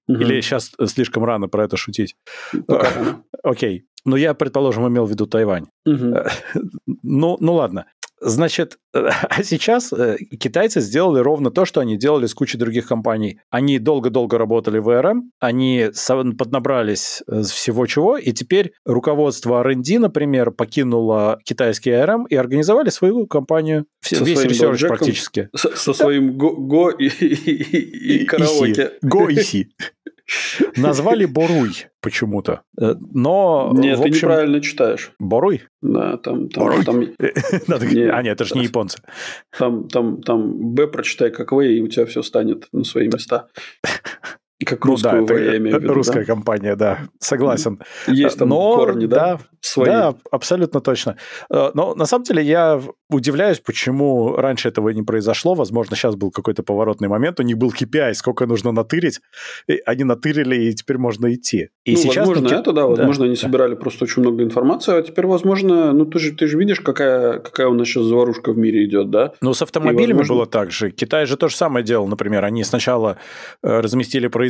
[0.09, 0.21] Mm-hmm.
[0.21, 2.17] Или сейчас слишком рано про это шутить?
[3.43, 3.87] Окей.
[4.05, 5.67] Ну, я, предположим, имел в виду Тайвань.
[5.85, 6.15] Угу.
[7.03, 7.87] Ну, ну ладно.
[8.21, 8.79] Значит,
[9.30, 13.40] а сейчас э, китайцы сделали ровно то, что они делали с кучей других компаний.
[13.51, 15.90] Они долго-долго работали в ARM, они
[16.38, 23.26] поднабрались э, всего чего, и теперь руководство R&D, например, покинуло китайский ARM и организовали свою
[23.26, 23.86] компанию.
[24.01, 25.49] Со Весь research практически.
[25.55, 28.92] Со, со своим Go, Go и, и, и караоке.
[29.05, 29.68] Go и Си.
[30.76, 32.62] Назвали Боруй почему-то.
[32.80, 34.12] Э, но, Нет, общем...
[34.12, 35.12] ты неправильно читаешь.
[35.18, 35.62] Боруй?
[35.82, 36.49] Да, там...
[36.49, 36.84] там, Боруй?
[36.84, 37.01] там...
[37.01, 38.86] а, нет, это же не японцы.
[39.57, 43.49] Там, там, там Б прочитай как В, и у тебя все станет на свои места.
[44.65, 45.93] Как русскую ну, да, это виду.
[45.93, 46.25] Русская да?
[46.25, 47.81] компания, да, согласен.
[48.07, 49.17] Есть там Но, корни, да?
[49.17, 49.87] Да, свои.
[49.87, 51.17] да, абсолютно точно.
[51.51, 52.81] Э, но на самом деле я
[53.11, 55.55] удивляюсь, почему раньше этого не произошло.
[55.55, 57.39] Возможно, сейчас был какой-то поворотный момент.
[57.39, 59.21] У них был KPI, сколько нужно натырить.
[59.69, 61.69] И они натырили, и теперь можно идти.
[61.85, 62.61] И ну, сейчас возможно, таки...
[62.61, 62.87] это, да.
[62.87, 63.41] Возможно, да, они да.
[63.41, 64.99] собирали просто очень много информации.
[64.99, 68.53] А теперь, возможно, ну, ты же, ты же видишь, какая, какая у нас сейчас заварушка
[68.53, 69.33] в мире идет, да?
[69.41, 70.35] Ну, с автомобилями возможно...
[70.35, 70.91] было так же.
[70.91, 72.45] Китай же то же самое делал, например.
[72.45, 73.19] Они сначала
[73.63, 74.45] э, разместили производство,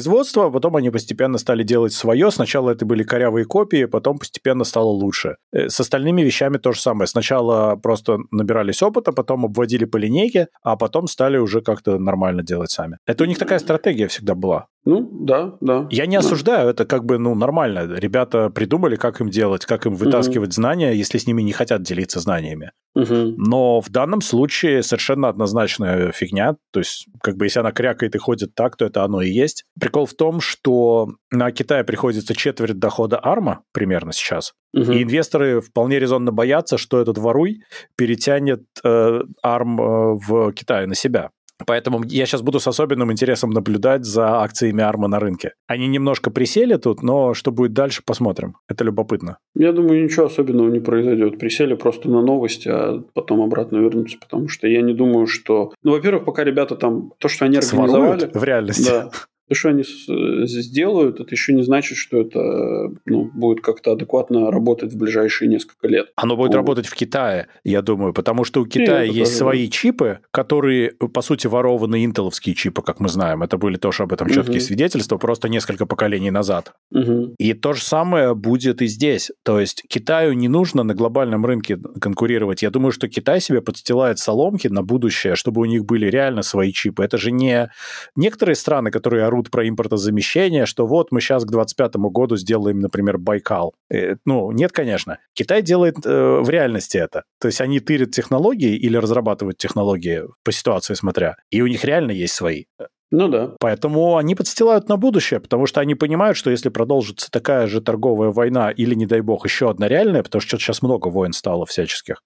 [0.47, 2.30] а потом они постепенно стали делать свое.
[2.30, 5.36] Сначала это были корявые копии, потом постепенно стало лучше.
[5.53, 7.07] Э, с остальными вещами то же самое.
[7.07, 12.70] Сначала просто набирались опыта, потом обводили по линейке, а потом стали уже как-то нормально делать
[12.70, 12.99] сами.
[13.07, 14.66] Это у них такая стратегия всегда была.
[14.87, 15.89] Ну, да, да.
[15.91, 16.20] Я не да.
[16.20, 17.93] осуждаю, это как бы, ну, нормально.
[17.97, 20.55] Ребята придумали, как им делать, как им вытаскивать угу.
[20.55, 22.70] знания, если с ними не хотят делиться знаниями.
[22.95, 23.34] Угу.
[23.37, 26.55] Но в данном случае совершенно однозначная фигня.
[26.72, 29.64] То есть, как бы, если она крякает и ходит так, то это оно и есть.
[29.78, 34.53] Прикол в том, что на Китай приходится четверть дохода арма примерно сейчас.
[34.72, 34.93] Угу.
[34.93, 37.62] И инвесторы вполне резонно боятся, что этот воруй
[37.97, 41.30] перетянет э, арм э, в Китае на себя.
[41.65, 45.53] Поэтому я сейчас буду с особенным интересом наблюдать за акциями Арма на рынке.
[45.67, 48.57] Они немножко присели тут, но что будет дальше, посмотрим.
[48.69, 49.39] Это любопытно.
[49.55, 51.39] Я думаю, ничего особенного не произойдет.
[51.39, 55.73] Присели просто на новости, а потом обратно вернутся, потому что я не думаю, что...
[55.83, 57.13] Ну, во-первых, пока ребята там...
[57.19, 57.91] То, что они организовали...
[57.91, 58.91] Своруют в реальности.
[58.91, 59.11] Да.
[59.49, 64.51] То, что они э, сделают, это еще не значит, что это ну, будет как-то адекватно
[64.51, 66.09] работать в ближайшие несколько лет.
[66.16, 66.57] Оно будет вот.
[66.57, 69.72] работать в Китае, я думаю, потому что у Китая И есть свои да.
[69.72, 73.42] чипы, которые, по сути, ворованы интеловские чипы, как мы знаем.
[73.42, 74.64] Это были тоже об этом четкие угу.
[74.64, 76.72] свидетельства, просто несколько поколений назад.
[76.92, 77.34] Угу.
[77.38, 79.30] И то же самое будет и здесь.
[79.44, 82.62] То есть Китаю не нужно на глобальном рынке конкурировать.
[82.62, 86.72] Я думаю, что Китай себе подстилает соломки на будущее, чтобы у них были реально свои
[86.72, 87.05] чипы.
[87.05, 87.70] Это же не
[88.16, 93.18] некоторые страны, которые орут про импортозамещение, что вот мы сейчас к 2025 году сделаем, например,
[93.18, 93.74] Байкал.
[93.91, 95.18] Э, ну, нет, конечно.
[95.34, 97.24] Китай делает э, в реальности это.
[97.41, 102.12] То есть они тырят технологии или разрабатывают технологии по ситуации смотря, и у них реально
[102.12, 102.64] есть свои.
[103.11, 103.55] Ну да.
[103.61, 108.31] Поэтому они подстилают на будущее, потому что они понимают, что если продолжится такая же торговая
[108.31, 112.23] война или, не дай бог, еще одна реальная, потому что сейчас много войн стало всяческих,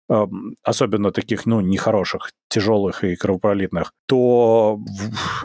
[0.63, 4.81] особенно таких, ну, нехороших, тяжелых и кровопролитных, то,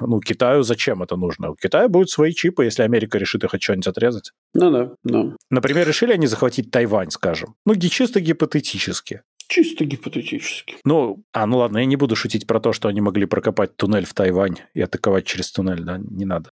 [0.02, 1.52] ну, Китаю зачем это нужно?
[1.52, 4.32] У Китая будут свои чипы, если Америка решит их от чего-нибудь отрезать.
[4.54, 5.36] Ну да, да.
[5.50, 7.56] Например, решили они захватить Тайвань, скажем.
[7.66, 9.22] Ну, чисто гипотетически.
[9.48, 10.78] Чисто гипотетически.
[10.84, 14.06] Ну, а, ну ладно, я не буду шутить про то, что они могли прокопать туннель
[14.06, 16.50] в Тайвань и атаковать через туннель, да, не надо.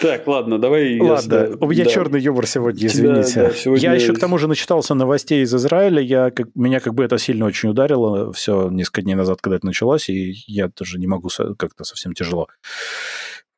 [0.00, 1.00] Так, ладно, давай...
[1.00, 1.90] Ладно, у меня да.
[1.90, 3.32] черный юмор сегодня, извините.
[3.32, 3.82] Тебя, да, сегодня...
[3.82, 7.18] Я еще к тому же начитался новостей из Израиля, я, как, меня как бы это
[7.18, 11.28] сильно очень ударило все несколько дней назад, когда это началось, и я тоже не могу,
[11.58, 12.48] как-то совсем тяжело.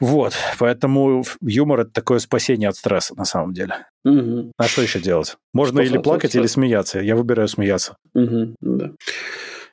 [0.01, 3.87] Вот, поэтому юмор– это такое спасение от стресса, на самом деле.
[4.05, 4.53] Угу.
[4.57, 5.37] А что еще делать?
[5.53, 7.01] Можно или плакать, или смеяться.
[7.01, 7.97] Я выбираю смеяться.
[8.15, 8.93] Угу, да.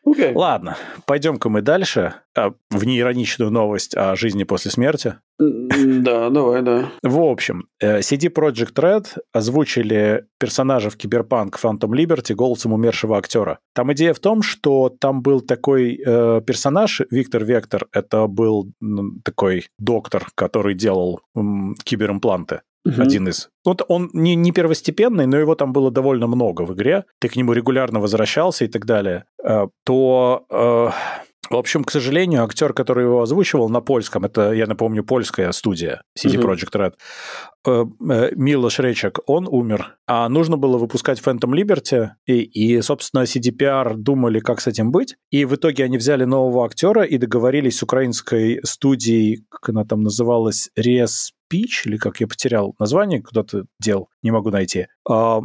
[0.07, 0.33] Okay.
[0.35, 0.77] Ладно,
[1.07, 5.15] пойдем-ка мы дальше а, в неироничную новость о жизни после смерти.
[5.39, 6.91] Да, давай, да.
[7.01, 13.59] В общем, э, CD Project Red озвучили персонажа в Киберпанк Phantom Liberty голосом умершего актера.
[13.73, 19.19] Там идея в том, что там был такой э, персонаж, Виктор Вектор, это был ну,
[19.23, 22.61] такой доктор, который делал м, киберимпланты.
[22.85, 23.01] Угу.
[23.01, 23.49] Один из.
[23.65, 27.05] Вот он не, не первостепенный, но его там было довольно много в игре.
[27.19, 29.25] Ты к нему регулярно возвращался и так далее.
[29.43, 30.89] Э, то э,
[31.49, 36.01] в общем, к сожалению, актер, который его озвучивал на польском, это, я напомню, польская студия
[36.17, 36.93] CD Projekt Red,
[37.67, 39.97] э, э, Милош Речек, он умер.
[40.07, 45.15] А нужно было выпускать Phantom Liberty, и, и, собственно, CDPR думали, как с этим быть.
[45.29, 50.01] И в итоге они взяли нового актера и договорились с украинской студией, как она там
[50.01, 54.87] называлась, Res Speech, или как я потерял название, куда-то дел, не могу найти.
[55.07, 55.41] Uh,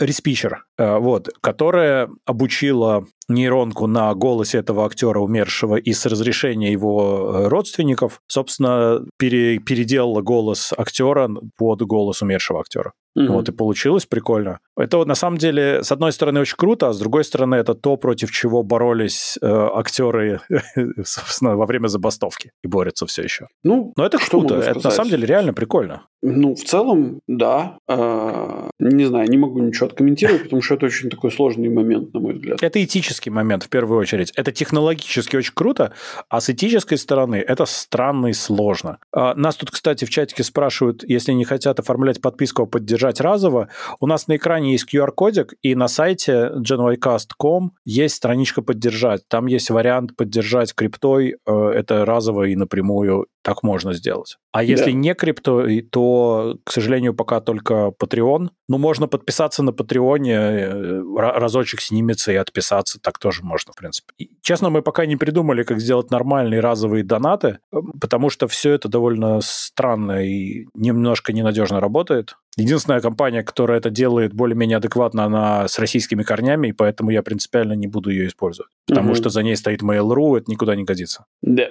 [0.00, 7.48] Respeecher, uh, вот, которая обучила нейронку на голосе этого актера умершего и с разрешения его
[7.48, 12.92] родственников, собственно, пере, переделала голос актера под голос умершего актера.
[13.18, 13.28] Mm-hmm.
[13.28, 14.60] Вот, и получилось прикольно.
[14.76, 17.74] Это вот на самом деле, с одной стороны, очень круто, а с другой стороны, это
[17.74, 20.40] то, против чего боролись э, актеры,
[21.04, 23.48] собственно, во время забастовки и борются все еще.
[23.64, 26.06] Ну, Но это круто, это на самом деле реально прикольно.
[26.22, 27.78] Ну, в целом, да.
[27.88, 32.20] А, не знаю, не могу ничего откомментировать, потому что это очень такой сложный момент, на
[32.20, 32.62] мой взгляд.
[32.62, 34.32] Это этический момент, в первую очередь.
[34.36, 35.92] Это технологически очень круто,
[36.28, 38.98] а с этической стороны это странно и сложно.
[39.12, 43.68] А, нас тут, кстати, в чатике спрашивают, если не хотят оформлять подписку, а поддержать разово.
[43.98, 49.22] У нас на экране есть QR-кодик, и на сайте genycast.com есть страничка «Поддержать».
[49.28, 54.38] Там есть вариант поддержать криптой, э, это разово и напрямую так можно сделать.
[54.52, 54.92] А если да.
[54.92, 58.50] не крипто, то, к сожалению, пока только Patreon.
[58.68, 64.12] Ну, можно подписаться на Патреоне, э, разочек снимется и отписаться, так тоже можно, в принципе.
[64.18, 68.72] И, честно, мы пока не придумали, как сделать нормальные разовые донаты, э, потому что все
[68.72, 72.36] это довольно странно и немножко ненадежно работает.
[72.56, 77.72] Единственная компания, которая это делает более-менее адекватно, она с российскими корнями, и поэтому я принципиально
[77.72, 78.70] не буду ее использовать.
[78.86, 79.14] Потому угу.
[79.16, 81.24] что за ней стоит Mail.ru, это никуда не годится.
[81.40, 81.68] Да.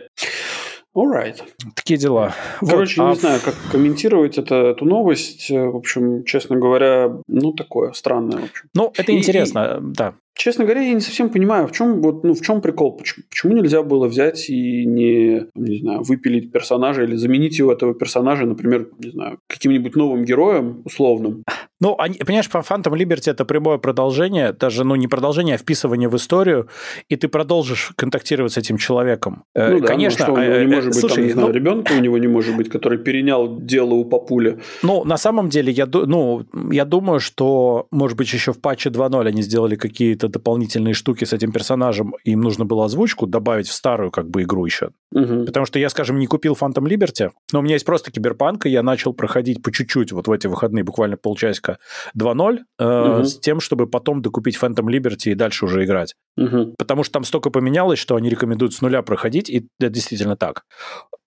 [0.93, 1.41] Alright.
[1.73, 2.33] Такие дела.
[2.59, 3.15] Короче, вот, не а...
[3.15, 5.49] знаю, как комментировать это, эту новость.
[5.49, 8.39] В общем, честно говоря, ну, такое странное.
[8.39, 8.69] В общем.
[8.75, 10.15] Ну, это интересно, и, да.
[10.33, 12.97] Честно говоря, я не совсем понимаю, в чем, вот, ну, в чем прикол.
[12.97, 17.93] Почему, почему нельзя было взять и не, не знаю, выпилить персонажа или заменить его, этого
[17.93, 21.43] персонажа, например, не знаю, каким-нибудь новым героем условным?
[21.81, 26.07] Ну, они, понимаешь, по Phantom Liberty это прямое продолжение, даже, ну, не продолжение, а вписывание
[26.07, 26.67] в историю,
[27.09, 29.43] и ты продолжишь контактировать с этим человеком.
[29.55, 30.27] Э, ну, да, Конечно.
[30.27, 31.99] Ну, что, у него не э, может быть, слушай, там, не знаю, ну, ребенка у
[31.99, 34.59] него не может быть, который перенял дело у папули.
[34.83, 39.27] Ну, на самом деле, я, ну, я думаю, что, может быть, еще в патче 2.0
[39.27, 44.11] они сделали какие-то дополнительные штуки с этим персонажем, им нужно было озвучку добавить в старую,
[44.11, 44.91] как бы, игру еще.
[45.13, 45.45] Угу.
[45.45, 48.69] Потому что я, скажем, не купил Phantom Liberty, но у меня есть просто киберпанк, и
[48.69, 51.77] я начал проходить по чуть-чуть вот в эти выходные, буквально полчасика Ремейка
[52.17, 53.23] 2.0 э, угу.
[53.23, 56.15] с тем, чтобы потом докупить Phantom Liberty и дальше уже играть.
[56.37, 56.75] Угу.
[56.77, 60.63] Потому что там столько поменялось, что они рекомендуют с нуля проходить, и это действительно так.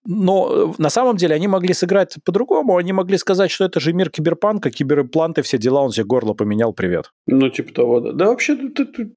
[0.07, 2.77] Но э, на самом деле они могли сыграть по-другому.
[2.77, 6.73] Они могли сказать, что это же мир киберпанка, киберимпланты, все дела, он себе горло поменял,
[6.73, 7.13] привет.
[7.27, 8.13] Ну, типа того, да.
[8.13, 8.57] Да, вообще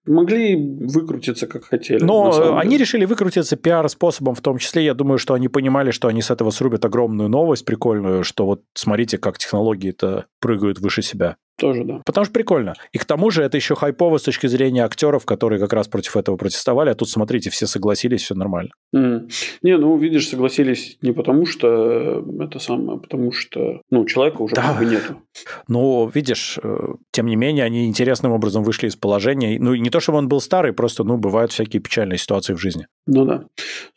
[0.06, 2.04] могли выкрутиться как хотели.
[2.04, 4.86] Но они решили выкрутиться пиар-способом в том числе.
[4.86, 8.62] Я думаю, что они понимали, что они с этого срубят огромную новость прикольную, что вот
[8.74, 11.38] смотрите, как технологии-то прыгают выше себя.
[11.58, 12.02] Тоже, да.
[12.06, 12.76] Потому что прикольно.
[12.92, 16.16] И к тому же это еще хайпово с точки зрения актеров, которые как раз против
[16.16, 18.70] этого протестовали, а тут, смотрите, все согласились, все нормально.
[18.96, 19.30] Mm.
[19.64, 24.56] Не, ну, видишь, согласились не потому, что это самое, а потому что, ну, человека уже
[24.56, 24.62] да.
[24.62, 25.22] как бы нету.
[25.68, 26.78] Ну, видишь, э,
[27.12, 29.58] тем не менее, они интересным образом вышли из положения.
[29.60, 32.86] Ну, не то, чтобы он был старый, просто, ну, бывают всякие печальные ситуации в жизни.
[33.08, 33.46] Ну, да.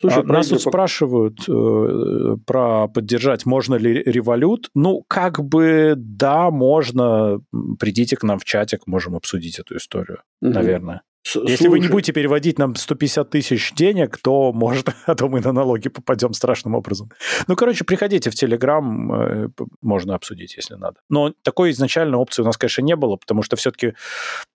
[0.00, 0.70] Слушай, а, нас тут пока...
[0.70, 4.70] спрашивают э, про поддержать, можно ли револют.
[4.74, 7.40] Ну, как бы, да, можно
[7.78, 10.52] придите к нам в чатик, можем обсудить эту историю, угу.
[10.52, 11.02] наверное.
[11.22, 11.50] Слушай.
[11.50, 15.52] Если вы не будете переводить нам 150 тысяч денег, то, может, а то мы на
[15.52, 17.10] налоги попадем страшным образом.
[17.46, 19.48] Ну, короче, приходите в Телеграм, э,
[19.82, 20.96] можно обсудить, если надо.
[21.10, 23.94] Но такой изначальной опции у нас, конечно, не было, потому что все-таки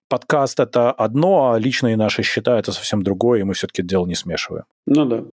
[0.08, 4.14] подкаст это одно, а личные наши счета это совсем другое, и мы все-таки дело не
[4.14, 4.64] смешиваем.
[4.86, 5.24] Ну да.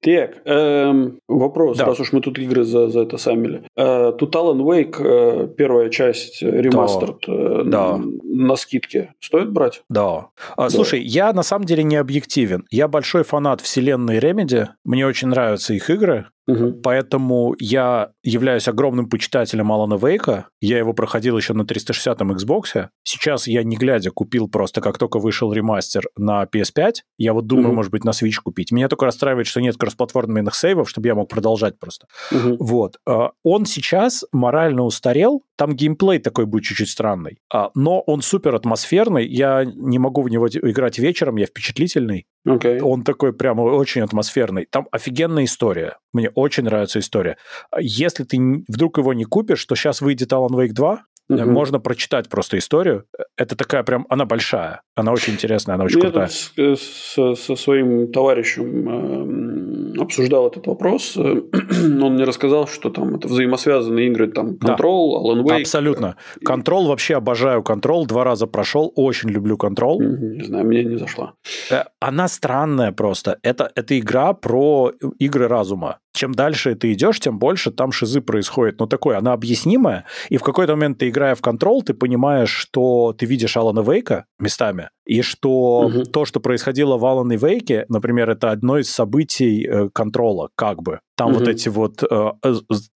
[0.00, 1.86] Так, эм, вопрос, да.
[1.86, 3.62] раз уж мы тут игры за, за это самили.
[3.76, 7.32] Э, тут Alan Wake, э, первая часть, ремастер да.
[7.32, 8.00] Э, да.
[8.22, 9.14] на скидке.
[9.20, 9.82] Стоит брать?
[9.88, 10.28] Да.
[10.56, 10.70] А, да.
[10.70, 12.64] Слушай, я на самом деле не объективен.
[12.70, 14.68] Я большой фанат вселенной Remedy.
[14.84, 16.26] Мне очень нравятся их игры.
[16.46, 16.80] Угу.
[16.82, 20.48] Поэтому я являюсь огромным почитателем Алана Вейка.
[20.60, 22.88] Я его проходил еще на 360-м Xbox.
[23.02, 26.94] Сейчас я, не глядя, купил просто, как только вышел ремастер на PS5.
[27.18, 27.76] Я вот думаю, угу.
[27.76, 28.70] может быть, на Switch купить.
[28.70, 32.06] Меня только расстраивает, что нет кроссплатформенных сейвов, чтобы я мог продолжать просто.
[32.30, 32.56] Угу.
[32.60, 32.98] Вот.
[33.06, 35.42] А, он сейчас морально устарел.
[35.56, 37.38] Там геймплей такой будет чуть-чуть странный.
[37.52, 39.26] А, но он супер атмосферный.
[39.26, 42.26] Я не могу в него играть вечером, я впечатлительный.
[42.46, 42.80] Okay.
[42.80, 44.66] Он такой прямо очень атмосферный.
[44.70, 45.98] Там офигенная история.
[46.12, 47.38] Мне очень нравится история.
[47.78, 48.38] Если ты
[48.68, 51.44] вдруг его не купишь, то сейчас выйдет Alan Wake 2, Угу.
[51.44, 53.04] Можно прочитать просто историю.
[53.36, 56.30] Это такая прям, она большая, она очень интересная, она очень Я крутая.
[56.56, 59.75] Я со, со своим товарищем э,
[60.06, 61.16] обсуждал этот вопрос.
[61.16, 64.76] Он мне рассказал, что там это взаимосвязанные игры, там Control, да.
[64.78, 65.60] Alan Wake.
[65.60, 66.16] Абсолютно.
[66.44, 69.98] Control вообще обожаю Control, два раза прошел, очень люблю Control.
[69.98, 71.34] Не знаю, мне не зашла.
[71.70, 73.38] Э, она странная просто.
[73.42, 75.98] Это, это игра про игры разума.
[76.16, 78.80] Чем дальше ты идешь, тем больше там шизы происходит.
[78.80, 83.14] Но такое, она объяснимая, и в какой-то момент ты, играя в контрол, ты понимаешь, что
[83.16, 86.02] ты видишь Алана Вейка местами, и что угу.
[86.02, 90.98] то, что происходило в Алане Вейке, например, это одно из событий э, контрола, как бы.
[91.16, 91.38] Там угу.
[91.38, 92.02] вот эти вот...
[92.02, 92.32] Э,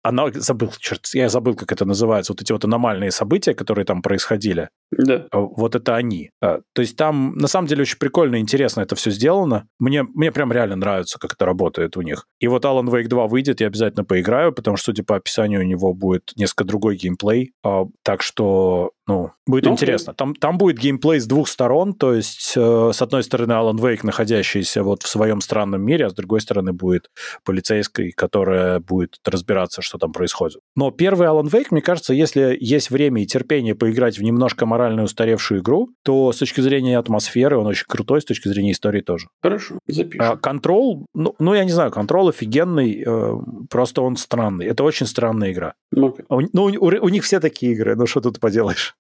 [0.04, 4.02] она забыл, черт, я забыл, как это называется, вот эти вот аномальные события, которые там
[4.02, 4.70] происходили.
[4.92, 5.28] Да.
[5.32, 6.32] Э, вот это они.
[6.42, 9.68] Э, то есть там, на самом деле, очень прикольно и интересно это все сделано.
[9.78, 12.26] Мне, мне прям реально нравится, как это работает у них.
[12.40, 15.64] И вот Alan Wake 2 выйдет, я обязательно поиграю, потому что, судя по описанию, у
[15.64, 17.52] него будет несколько другой геймплей.
[17.64, 20.14] А, так что ну, будет ну, интересно.
[20.14, 24.02] Там, там будет геймплей с двух сторон, то есть э, с одной стороны Alan Wake,
[24.04, 27.10] находящийся вот в своем странном мире, а с другой стороны будет
[27.44, 30.60] полицейский, которая будет разбираться, что там происходит.
[30.76, 35.02] Но первый Alan Wake, мне кажется, если есть время и терпение поиграть в немножко морально
[35.02, 39.28] устаревшую игру, то с точки зрения атмосферы он очень крутой, с точки зрения истории тоже.
[39.42, 40.38] Хорошо, запишем.
[40.38, 43.34] Контрол, а, ну, ну, я не знаю, контрол офигенный, э,
[43.72, 44.68] просто он странный.
[44.68, 45.74] Это очень странная игра.
[45.96, 46.26] Okay.
[46.30, 48.96] Ну, ну, у, у них все такие игры, ну что тут поделаешь?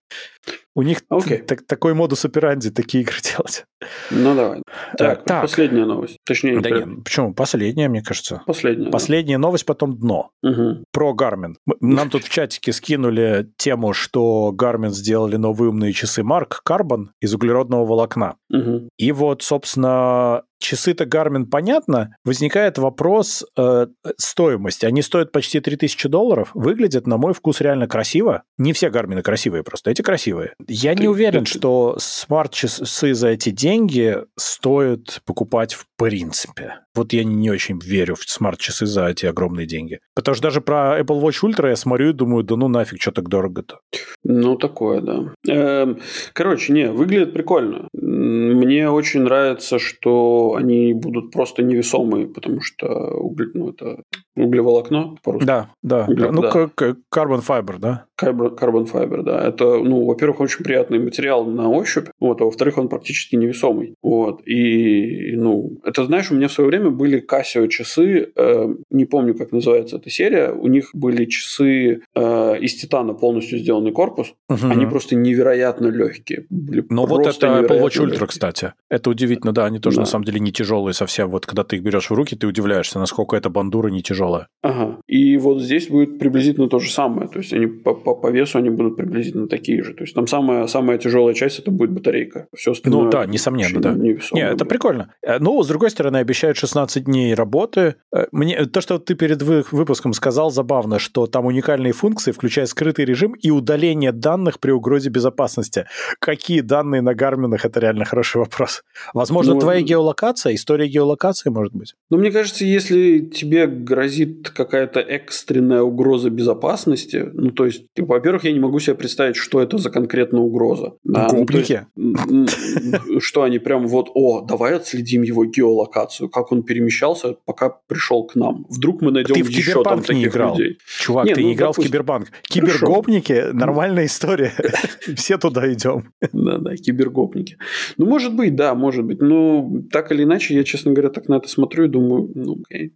[0.76, 1.40] У них okay.
[1.40, 3.66] так, такой модус операнди такие игры делать.
[4.12, 4.62] Ну, давай.
[4.98, 5.42] Так, так.
[5.42, 6.18] последняя новость.
[6.26, 7.34] Точнее, да нет, почему?
[7.34, 8.44] Последняя, мне кажется.
[8.46, 8.90] Последняя.
[8.90, 9.42] Последняя да.
[9.42, 10.32] новость, потом дно.
[10.42, 10.86] Угу.
[10.92, 11.56] Про Garmin.
[11.82, 17.34] Нам тут в чатике скинули тему, что Garmin сделали новые умные часы Mark Carbon из
[17.34, 18.36] углеродного волокна.
[18.50, 18.90] Угу.
[18.98, 23.88] И вот, собственно, часы-то Garmin понятно, возникает вопрос э,
[24.18, 24.86] стоимости.
[24.86, 28.44] Они стоят почти 3000 долларов, выглядят, на мой вкус, реально красиво.
[28.58, 30.54] Не все Garmin красивые просто, эти красивые.
[30.68, 36.80] Я ты, не уверен, ты, что смарт-часы за эти деньги стоит покупать в принципе.
[36.96, 40.00] Вот я не очень верю в смарт-часы за эти огромные деньги.
[40.16, 43.12] Потому что даже про Apple Watch Ultra я смотрю и думаю, да ну нафиг, что
[43.12, 43.80] так дорого-то.
[44.24, 45.34] Ну, такое, да.
[45.48, 46.00] Эм,
[46.34, 47.88] короче, не, выглядит прикольно.
[47.94, 54.04] Мне очень нравится, что они будут просто невесомые, потому что угле, ну, это
[54.36, 55.46] углеволокно по-русски.
[55.46, 56.06] Да, да.
[56.08, 56.52] Угле, ну, да.
[56.52, 56.82] как
[57.14, 58.06] carbon fiber, да?
[58.22, 59.48] Carbon fiber, да.
[59.48, 63.96] Это, ну, во-первых, очень приятный материал на ощупь, вот, а во-вторых, он практически невесомый.
[64.02, 64.42] Вот.
[64.48, 69.36] И, ну, это, знаешь, у меня в свое время были Casio часы, э, не помню,
[69.36, 74.68] как называется эта серия, у них были часы э, из титана полностью сделанный корпус, угу.
[74.70, 76.46] они просто невероятно легкие.
[76.50, 78.74] Ну, вот это Apple Watch Ultra, кстати.
[78.90, 80.02] Это удивительно, да, они тоже да.
[80.02, 81.30] на самом деле не тяжелые совсем.
[81.30, 84.48] Вот когда ты их берешь в руки, ты удивляешься, насколько эта бандура не тяжелая.
[84.62, 84.98] Ага.
[85.08, 87.28] И вот здесь будет приблизительно то же самое.
[87.28, 89.94] То есть они по, по, по весу они будут приблизительно такие же.
[89.94, 92.48] То есть там самая, самая тяжелая часть это будет батарейка.
[92.56, 93.04] Все остальное.
[93.04, 93.94] Ну да, несомненно, да.
[93.94, 95.14] Не, это прикольно.
[95.22, 97.96] Э, ну, с другой стороны, обещают 16 дней работы.
[98.14, 103.06] Э, мне то, что ты перед выпуском сказал, забавно, что там уникальные функции, включая скрытый
[103.06, 105.86] режим и удаление данных при угрозе безопасности.
[106.20, 107.66] Какие данные на гарминах?
[107.66, 108.84] Это реально хороший вопрос.
[109.14, 111.94] Возможно, ну, твоя геолокация, история геолокации, может быть?
[112.10, 118.52] Ну, мне кажется, если тебе грозит какая-то экстренная угроза безопасности, ну, то есть, во-первых, я
[118.52, 120.94] не могу себе представить, что это за конкретная угроза.
[121.04, 121.88] Гопники?
[121.96, 127.70] Ну, есть, что они прям вот, о, давай отследим его геолокацию, как он перемещался, пока
[127.88, 128.66] пришел к нам.
[128.70, 130.78] Вдруг мы найдем еще там таких людей.
[131.02, 132.28] Чувак, ты ну, не играл в Кибербанк.
[132.44, 134.54] Кибергопники– нормальная история.
[135.16, 136.12] Все туда идем.
[136.34, 137.58] Да-да, кибергопники.
[137.98, 139.22] Ну, может быть, да, может быть.
[139.22, 142.94] Но так или иначе, я, честно говоря, так на это смотрю и думаю, ну, окей.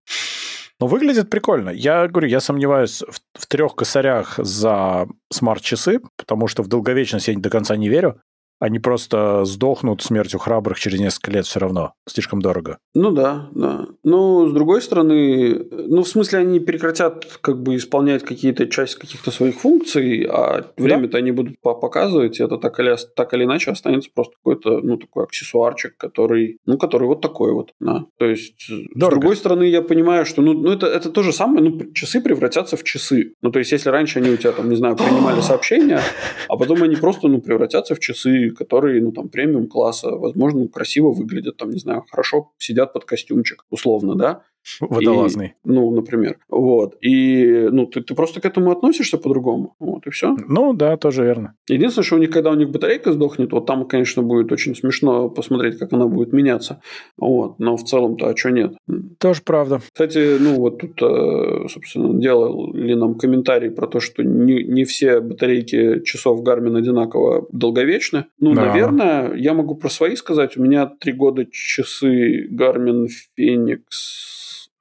[0.83, 1.69] Но выглядит прикольно.
[1.69, 7.39] Я говорю, я сомневаюсь в, в трех косарях за смарт-часы, потому что в долговечность я
[7.39, 8.19] до конца не верю
[8.63, 11.95] они просто сдохнут смертью храбрых через несколько лет все равно.
[12.07, 12.77] Слишком дорого.
[12.95, 13.87] Ну да, да.
[14.05, 19.31] Но с другой стороны, ну в смысле они прекратят как бы исполнять какие-то часть каких-то
[19.31, 21.17] своих функций, а время-то да.
[21.17, 25.25] они будут показывать, и это так или, так или иначе останется просто какой-то, ну такой
[25.25, 27.73] аксессуарчик, который, ну который вот такой вот.
[27.81, 28.05] Да.
[28.17, 29.17] То есть дорого.
[29.17, 32.21] с другой стороны я понимаю, что ну, ну это, это то же самое, ну часы
[32.21, 33.33] превратятся в часы.
[33.41, 35.99] Ну то есть если раньше они у тебя там, не знаю, принимали сообщения,
[36.47, 41.11] а потом они просто ну превратятся в часы, которые, ну, там, премиум класса, возможно, красиво
[41.11, 44.43] выглядят, там, не знаю, хорошо сидят под костюмчик, условно, да,
[44.79, 45.47] Водолазный.
[45.47, 46.37] И, ну, например.
[46.49, 46.95] Вот.
[47.01, 49.75] И ну, ты, ты просто к этому относишься по-другому.
[49.79, 50.35] Вот, и все.
[50.47, 51.55] Ну, да, тоже верно.
[51.67, 55.29] Единственное, что у них, когда у них батарейка сдохнет, вот там, конечно, будет очень смешно
[55.29, 56.81] посмотреть, как она будет меняться.
[57.17, 57.59] Вот.
[57.59, 58.75] Но в целом-то, а что нет?
[59.19, 59.81] Тоже правда.
[59.91, 65.19] Кстати, ну, вот тут, э, собственно, делали нам комментарий про то, что не, не все
[65.19, 68.25] батарейки часов Garmin одинаково долговечны.
[68.39, 68.65] Ну, да.
[68.65, 70.57] наверное, я могу про свои сказать.
[70.57, 73.07] У меня три года часы Garmin
[73.37, 73.79] Phoenix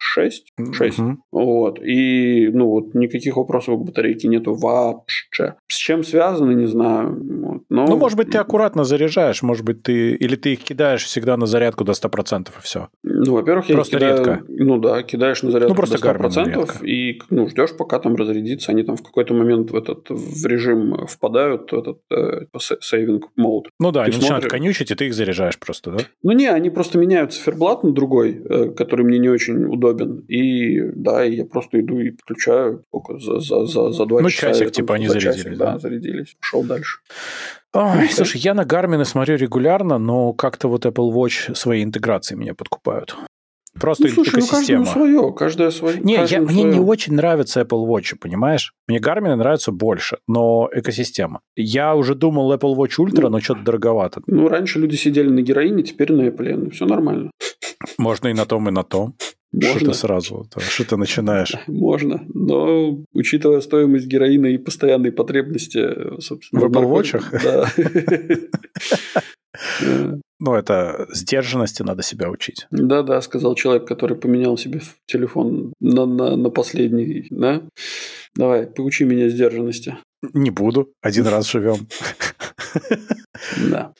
[0.02, 0.52] 6.
[0.72, 0.98] 6.
[0.98, 1.16] Угу.
[1.30, 1.78] Вот.
[1.82, 5.54] И, ну, вот никаких вопросов к батарейке нету вообще.
[5.68, 7.16] С чем связано, не знаю.
[7.20, 7.62] Вот.
[7.68, 7.86] Но...
[7.86, 10.14] Ну, может быть, ты аккуратно заряжаешь, может быть, ты...
[10.14, 12.88] Или ты их кидаешь всегда на зарядку до 100% и все.
[13.04, 14.16] Ну, во-первых, я просто кидаю...
[14.16, 14.44] редко.
[14.48, 18.72] Ну да, кидаешь на зарядку ну, просто до 100% и ну, ждешь, пока там разрядится.
[18.72, 22.46] Они там в какой-то момент в этот в режим впадают, в этот э,
[22.80, 23.68] сейвинг мод.
[23.78, 24.22] Ну да, ты они смотришь...
[24.22, 25.98] начинают конючить, и ты их заряжаешь просто, да?
[26.22, 29.91] Ну не, они просто меняют циферблат на другой, э, который мне не очень удобен.
[30.28, 34.48] И да, я просто иду и подключаю сколько, за, за, за, за два ну, часа.
[34.48, 35.36] Ну, часик, типа, они зарядились.
[35.36, 36.36] Часик, да, зарядились.
[36.40, 36.98] Пошел дальше.
[37.74, 42.54] Ой, слушай, я на Гармины смотрю регулярно, но как-то вот Apple Watch своей интеграцией меня
[42.54, 43.16] подкупают.
[43.80, 44.84] Просто ну, слушай, экосистема.
[44.84, 45.98] Ну, свое, каждое свое.
[46.00, 46.42] Не, я, свое.
[46.42, 48.74] мне не очень нравится Apple Watch, понимаешь?
[48.86, 51.40] Мне Garmin нравится больше, но экосистема.
[51.56, 54.20] Я уже думал Apple Watch Ultra, ну, но что-то дороговато.
[54.26, 56.54] Ну, раньше люди сидели на героине, теперь на Apple.
[56.54, 57.30] Ну, все нормально.
[57.98, 59.14] Можно и на том, и на том.
[59.52, 59.76] Можно.
[59.76, 61.54] Что ты сразу, что ты начинаешь?
[61.66, 66.62] Можно, но учитывая стоимость героина и постоянные потребности, собственно...
[66.62, 67.22] В Apple Watch?
[67.42, 67.68] Да.
[70.40, 72.66] Ну, это сдержанности надо себя учить.
[72.70, 77.62] Да-да, сказал человек, который поменял себе телефон на, на, на последний, да?
[78.34, 79.98] Давай, поучи меня сдержанности.
[80.32, 81.88] Не буду, один раз живем.
[83.70, 83.92] Да.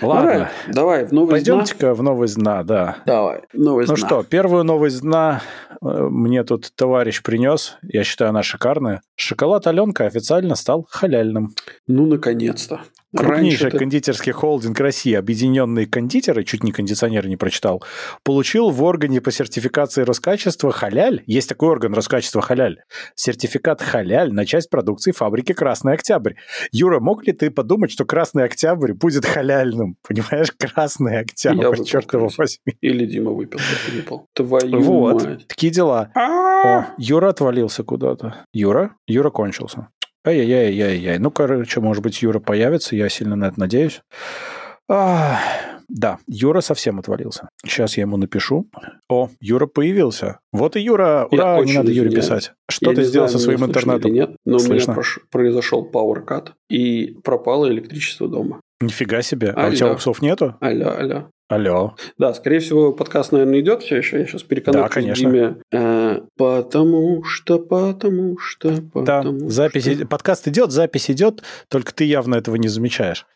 [0.00, 0.50] Ладно.
[0.68, 2.96] Давай, в новость Пойдемте-ка в новость дна, да.
[3.06, 5.42] Давай, новость Ну что, первую новость дна
[5.82, 7.76] э, мне тут товарищ принес.
[7.82, 9.02] Я считаю, она шикарная.
[9.14, 11.54] Шоколад Аленка официально стал халяльным.
[11.86, 12.80] Ну, наконец-то.
[13.14, 17.82] Крупнейший Раньше кондитерский холдинг России, Объединенные кондитеры, чуть не кондиционер не прочитал,
[18.24, 22.80] получил в органе по сертификации Роскачества халяль, есть такой орган Роскачества халяль,
[23.14, 26.34] сертификат халяль на часть продукции фабрики Красный Октябрь.
[26.72, 29.96] Юра, мог ли ты подумать, что Красный Октябрь будет халяльным?
[30.06, 32.76] Понимаешь, Красный Октябрь, Я черт его возьми.
[32.80, 33.60] Или Дима выпил,
[33.94, 34.26] выпил.
[34.32, 35.46] Твою вот, мать.
[35.46, 36.10] такие дела.
[36.14, 38.44] О, Юра отвалился куда-то.
[38.52, 38.96] Юра?
[39.06, 39.88] Юра кончился.
[40.26, 41.18] Ай-яй-яй-яй-яй.
[41.18, 44.02] Ну, короче, может быть, Юра появится, я сильно на это надеюсь.
[44.88, 45.38] А,
[45.88, 47.48] да, Юра совсем отвалился.
[47.64, 48.68] Сейчас я ему напишу.
[49.08, 50.40] О, Юра появился.
[50.52, 51.28] Вот и Юра.
[51.30, 52.52] Ура, я не надо Юре писать.
[52.68, 54.12] Что я ты сделал знаю, со своим интернетом?
[54.12, 54.94] нет, но Слышно?
[54.94, 58.60] у меня произошел power cut и пропало электричество дома.
[58.80, 59.50] Нифига себе.
[59.50, 59.68] Алло.
[59.68, 60.56] А у тебя упсов нету?
[60.60, 61.30] Алло, алло.
[61.48, 61.94] Алло.
[62.18, 64.18] Да, скорее всего, подкаст, наверное, идет все еще.
[64.18, 65.30] Я сейчас переконаю да, конечно.
[65.30, 65.56] Диме.
[65.72, 70.06] Э, потому что, потому что, потому Да, запись, что...
[70.06, 73.26] подкаст идет, запись идет, только ты явно этого не замечаешь.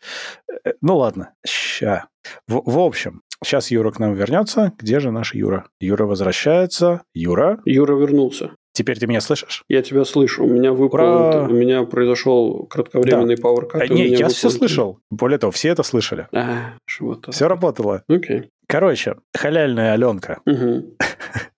[0.65, 2.07] Э, ну ладно, ща.
[2.49, 4.73] В, в общем, сейчас Юра к нам вернется.
[4.77, 5.69] Где же наш Юра?
[5.79, 7.03] Юра возвращается.
[7.13, 7.59] Юра?
[7.63, 8.51] Юра вернулся.
[8.73, 9.63] Теперь ты меня слышишь?
[9.67, 10.45] Я тебя слышу.
[10.45, 13.41] У меня выпал, у меня произошел кратковременный да.
[13.41, 13.81] PowerCut.
[13.81, 14.99] А, не, я все слышал.
[15.09, 16.27] Более того, все это слышали.
[16.31, 18.03] А, все работало.
[18.07, 18.49] Окей.
[18.67, 20.39] Короче, халяльная Аленка.
[20.45, 20.95] Угу.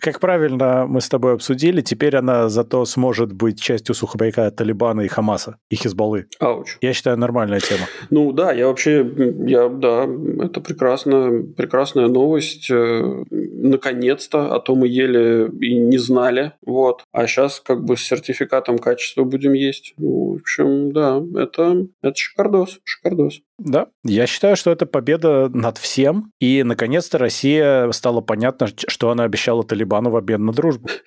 [0.00, 5.08] Как правильно мы с тобой обсудили, теперь она зато сможет быть частью сухопайка Талибана и
[5.08, 6.26] Хамаса, и Хизбаллы.
[6.38, 6.76] Ауч.
[6.80, 7.86] Я считаю, нормальная тема.
[8.10, 9.06] Ну да, я вообще,
[9.46, 10.08] я, да,
[10.42, 12.70] это прекрасно, прекрасная новость.
[12.70, 17.04] Э, наконец-то, а то мы ели и не знали, вот.
[17.12, 19.94] А сейчас как бы с сертификатом качества будем есть.
[19.96, 23.40] В общем, да, это, это шикардос, шикардос.
[23.58, 29.24] Да, я считаю, что это победа над всем, и наконец-то Россия стала понятно, что она
[29.24, 30.88] обещала Талибану в обмен на дружбу.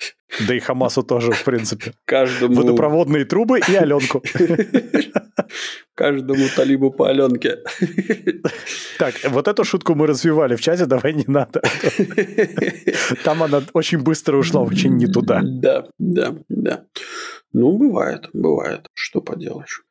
[0.47, 1.93] Да и Хамасу тоже, в принципе.
[2.05, 2.55] Каждому...
[2.55, 4.23] Водопроводные трубы и Аленку.
[5.95, 7.59] Каждому талибу по Аленке.
[8.97, 11.61] Так, вот эту шутку мы развивали в чате, давай не надо.
[13.23, 15.41] Там она очень быстро ушла, очень не туда.
[15.43, 16.85] Да, да, да.
[17.53, 18.88] Ну, бывает, бывает.
[18.93, 19.84] Что поделаешь.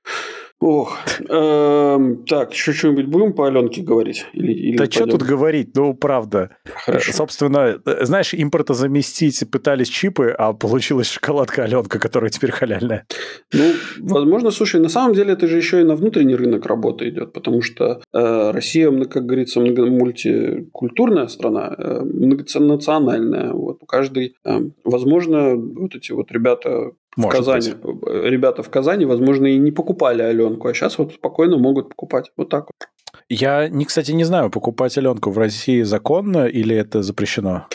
[0.62, 0.97] Ох,
[1.28, 4.26] эм, так, еще что-нибудь будем по Аленке говорить?
[4.32, 6.51] Или, или да что тут говорить, ну, правда.
[6.84, 7.12] Хорошо.
[7.12, 13.06] Собственно, э, знаешь, импорта заместить пытались чипы, а получилась шоколадка Аленка, которая теперь халяльная.
[13.52, 17.32] Ну, возможно, слушай, на самом деле это же еще и на внутренний рынок работа идет,
[17.32, 23.52] потому что э, Россия, как говорится, мультикультурная страна, э, многонациональная.
[23.52, 27.74] Вот, каждый, э, возможно, вот эти вот ребята может в Казани.
[27.74, 28.24] Быть.
[28.24, 32.30] Ребята в Казани, возможно, и не покупали Аленку, а сейчас вот спокойно могут покупать.
[32.36, 32.89] Вот так вот.
[33.28, 37.66] Я, не, кстати, не знаю, покупать Аленку в России законно или это запрещено?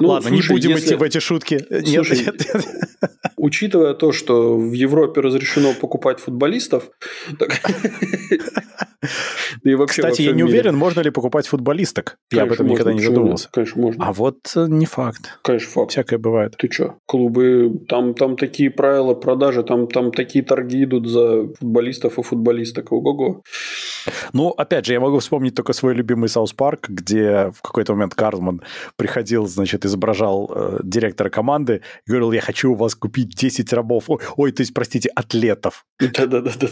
[0.00, 0.86] Ну, Ладно, слушай, не будем если...
[0.86, 1.58] идти в эти шутки.
[1.58, 2.64] Слушай, нет, нет, нет.
[3.36, 6.90] Учитывая то, что в Европе разрешено покупать футболистов,
[7.38, 7.60] так...
[9.62, 10.46] и вообще Кстати, я не мире.
[10.46, 12.18] уверен, можно ли покупать футболисток.
[12.30, 13.48] Конечно, я об этом можно, никогда не задумывался.
[13.52, 14.06] Конечно, можно.
[14.06, 15.38] А вот э, не факт.
[15.42, 15.90] Конечно, факт.
[15.90, 16.54] Всякое бывает.
[16.58, 16.96] Ты что?
[17.06, 22.92] Клубы, там, там такие правила продажи, там, там такие торги идут за футболистов и футболисток.
[22.92, 23.42] Ого-го.
[24.32, 28.14] Ну, опять же, я могу вспомнить только свой любимый South Park, где в какой-то момент
[28.14, 28.62] Картман
[28.96, 34.04] приходил, значит, изображал э, директора команды говорил, я хочу у вас купить 10 рабов.
[34.08, 35.84] Ой, ой то есть, простите, атлетов.
[36.00, 36.68] Да-да-да.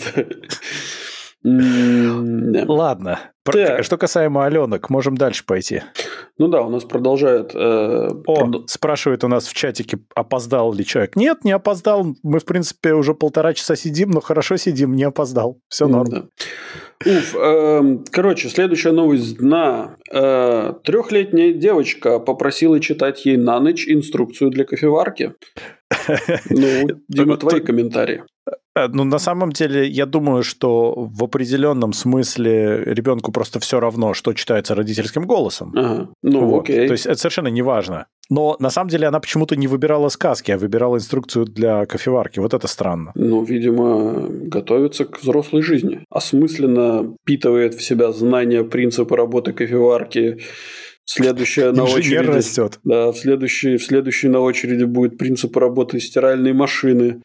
[1.44, 3.18] Ладно.
[3.44, 3.82] Так.
[3.82, 5.82] Что касаемо Аленок, можем дальше пойти.
[6.38, 7.52] Ну да, у нас продолжает...
[7.54, 8.70] Э, О, прод...
[8.70, 11.16] спрашивает у нас в чатике, опоздал ли человек.
[11.16, 12.06] Нет, не опоздал.
[12.22, 15.58] Мы, в принципе, уже полтора часа сидим, но хорошо сидим, не опоздал.
[15.68, 16.10] Все норм.
[16.10, 16.24] Да.
[17.04, 19.96] Уф, э, короче, следующая новость дна.
[20.12, 25.34] Э, трехлетняя девочка попросила читать ей на ночь инструкцию для кофеварки.
[26.48, 28.22] Ну, Дима, твои комментарии.
[28.74, 34.14] Э, ну, на самом деле, я думаю, что в определенном смысле ребенку просто все равно,
[34.14, 35.72] что читается родительским голосом.
[35.76, 36.08] Ага.
[36.22, 36.62] Ну, вот.
[36.62, 36.86] окей.
[36.86, 38.06] То есть это совершенно не важно.
[38.30, 42.40] Но на самом деле она почему-то не выбирала сказки, а выбирала инструкцию для кофеварки.
[42.40, 43.12] Вот это странно.
[43.14, 46.04] Ну, видимо, готовится к взрослой жизни.
[46.08, 50.38] Осмысленно впитывает в себя знания принципа работы кофеварки,
[51.04, 52.14] Следующая на очереди.
[52.14, 52.78] растет.
[52.84, 57.20] Да, в следующей, в следующей на очереди будет принцип работы стиральной машины.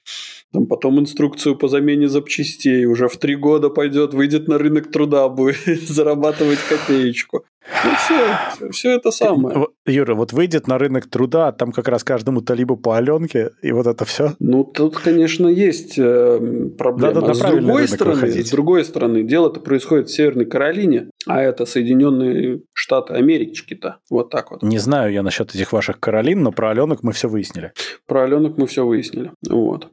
[0.53, 2.86] Там потом инструкцию по замене запчастей.
[2.86, 7.45] Уже в три года пойдет, выйдет на рынок труда, будет зарабатывать копеечку.
[7.84, 9.68] Ну, все, все это самое.
[9.85, 13.88] Юра, вот выйдет на рынок труда, там как раз каждому талибу по Аленке, и вот
[13.88, 14.34] это все.
[14.39, 17.22] Ну, тут, конечно, есть э, проблема.
[17.22, 18.48] Надо с другой стороны, выходить.
[18.48, 23.98] с другой стороны, дело-то происходит в Северной Каролине, а это Соединенные Штаты Америки-то.
[24.10, 24.64] Вот так вот.
[24.64, 27.73] Не знаю я насчет этих ваших Каролин, но про Аленок мы все выяснили.
[28.07, 29.31] Про Аленок мы все выяснили.
[29.48, 29.89] Вот.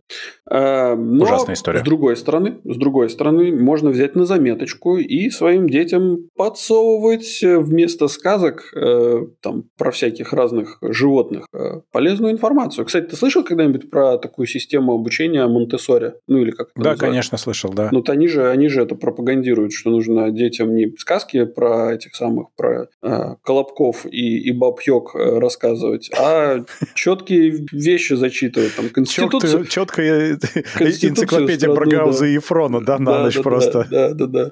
[0.51, 1.81] Э, но Ужасная история.
[1.81, 8.09] С другой стороны, с другой стороны, можно взять на заметочку и своим детям подсовывать вместо
[8.09, 12.85] сказок э, там про всяких разных животных э, полезную информацию.
[12.85, 16.15] Кстати, ты слышал когда-нибудь про такую систему обучения Монтессори?
[16.27, 17.07] Ну или как это Да, называется?
[17.07, 17.89] конечно, слышал, да.
[17.93, 22.49] Ну, они же, они же это пропагандируют, что нужно детям не сказки про этих самых,
[22.57, 26.65] про э, колобков и, и баб Йог э, рассказывать, а
[26.95, 28.75] четкие вещи зачитывать.
[28.77, 29.65] Там, конституцию...
[29.67, 30.39] Четкая
[30.81, 33.87] энциклопедия про Гауза и Ефрона, да, на ночь просто.
[33.91, 34.51] Да, да, да.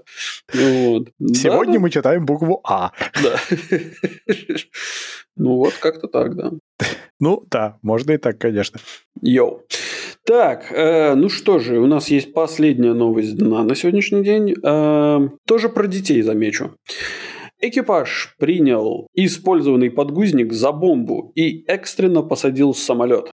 [0.52, 2.92] Сегодня мы читаем букву А.
[3.22, 3.38] Да.
[5.36, 6.52] Ну вот, как-то так, да.
[7.18, 8.80] Ну да, можно и так, конечно.
[9.22, 9.62] Йоу.
[10.24, 14.54] Так, э, ну что же, у нас есть последняя новость дна на сегодняшний день.
[14.62, 16.76] Э, тоже про детей замечу.
[17.60, 23.30] Экипаж принял использованный подгузник за бомбу и экстренно посадил самолет.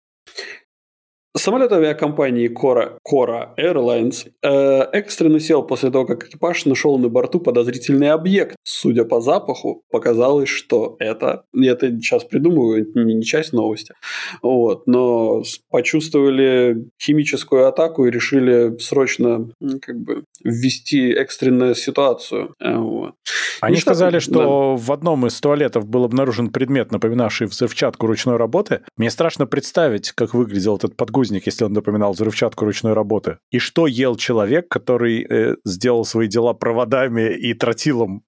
[1.46, 7.40] Самолет авиакомпании Cora, Cora Airlines э, экстренно сел после того, как экипаж нашел на борту
[7.40, 8.56] подозрительный объект.
[8.64, 11.44] Судя по запаху, показалось, что это...
[11.54, 13.94] Я это сейчас придумываю, не, не часть новости.
[14.42, 19.48] Вот, но почувствовали химическую атаку и решили срочно
[19.84, 22.56] как бы ввести экстренную ситуацию.
[22.60, 23.14] Э, вот.
[23.62, 24.84] Они сказали, что да.
[24.84, 28.82] в одном из туалетов был обнаружен предмет, напоминавший взрывчатку ручной работы.
[28.98, 33.38] Мне страшно представить, как выглядел этот подгузник подгузник, если он напоминал взрывчатку ручной работы?
[33.54, 38.24] И что ел человек, который э, сделал свои дела проводами и тротилом?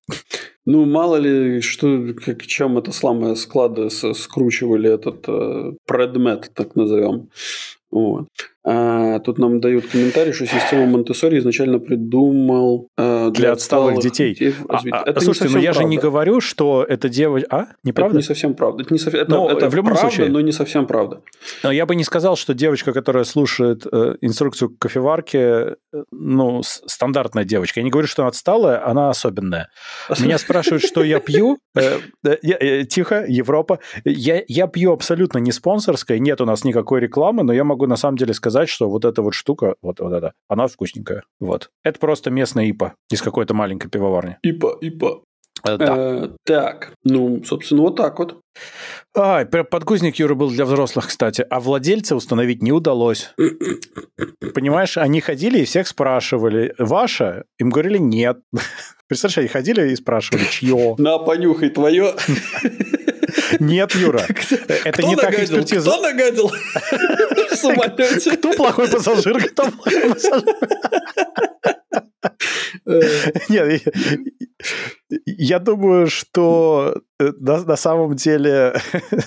[0.65, 7.29] Ну, мало ли, что, как, чем это самое склады скручивали этот э, предмет, так назовем.
[7.91, 8.27] Вот.
[8.69, 14.33] А, тут нам дают комментарий, что систему Монтессори изначально придумал э, для, для отсталых, детей.
[14.33, 15.81] детей а, а, это слушайте, но я правда.
[15.81, 17.47] же не говорю, что это девочка...
[17.49, 17.67] А?
[17.85, 18.17] Неправда?
[18.17, 18.83] Это не совсем правда.
[18.83, 19.13] Это, не сов...
[19.13, 21.21] это, но, это в любом правда, случае, но не совсем правда.
[21.63, 25.75] Но я бы не сказал, что девочка, которая слушает э, инструкцию к кофеварке, э,
[26.11, 27.79] ну, стандартная девочка.
[27.79, 29.69] Я не говорю, что она отсталая, она особенная.
[30.19, 31.57] Меня спрашивают, что я пью.
[31.73, 33.79] Э, э, тихо, Европа.
[34.03, 37.95] Я, я пью абсолютно не спонсорское, нет у нас никакой рекламы, но я могу на
[37.95, 41.23] самом деле сказать, сказать, что вот эта вот штука, вот, вот эта, она вкусненькая.
[41.39, 41.69] Вот.
[41.83, 44.37] Это просто местная ИПа из какой-то маленькой пивоварни.
[44.41, 45.21] ИПа, ИПа.
[45.63, 45.95] Э, да.
[45.97, 48.39] Э, так, ну, собственно, вот так вот.
[49.15, 53.33] А, подгузник Юры был для взрослых, кстати, а владельца установить не удалось.
[54.55, 57.43] Понимаешь, они ходили и всех спрашивали, ваша?
[57.59, 58.39] Им говорили нет.
[59.07, 60.95] Представляешь, они ходили и спрашивали, чье?
[60.97, 62.15] На, понюхай, твое.
[63.59, 64.25] Нет, Юра,
[64.85, 65.89] это не так экспертиза.
[65.89, 66.47] Кто нагадил
[67.51, 68.37] в самолете?
[68.37, 70.55] Кто плохой пассажир, кто плохой пассажир?
[73.49, 73.83] Нет,
[75.25, 78.75] я думаю, что э, на, на самом деле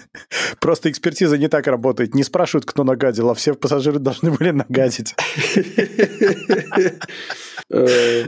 [0.60, 2.14] просто экспертиза не так работает.
[2.14, 5.14] Не спрашивают, кто нагадил, а все пассажиры должны были нагадить.
[7.70, 8.26] Э,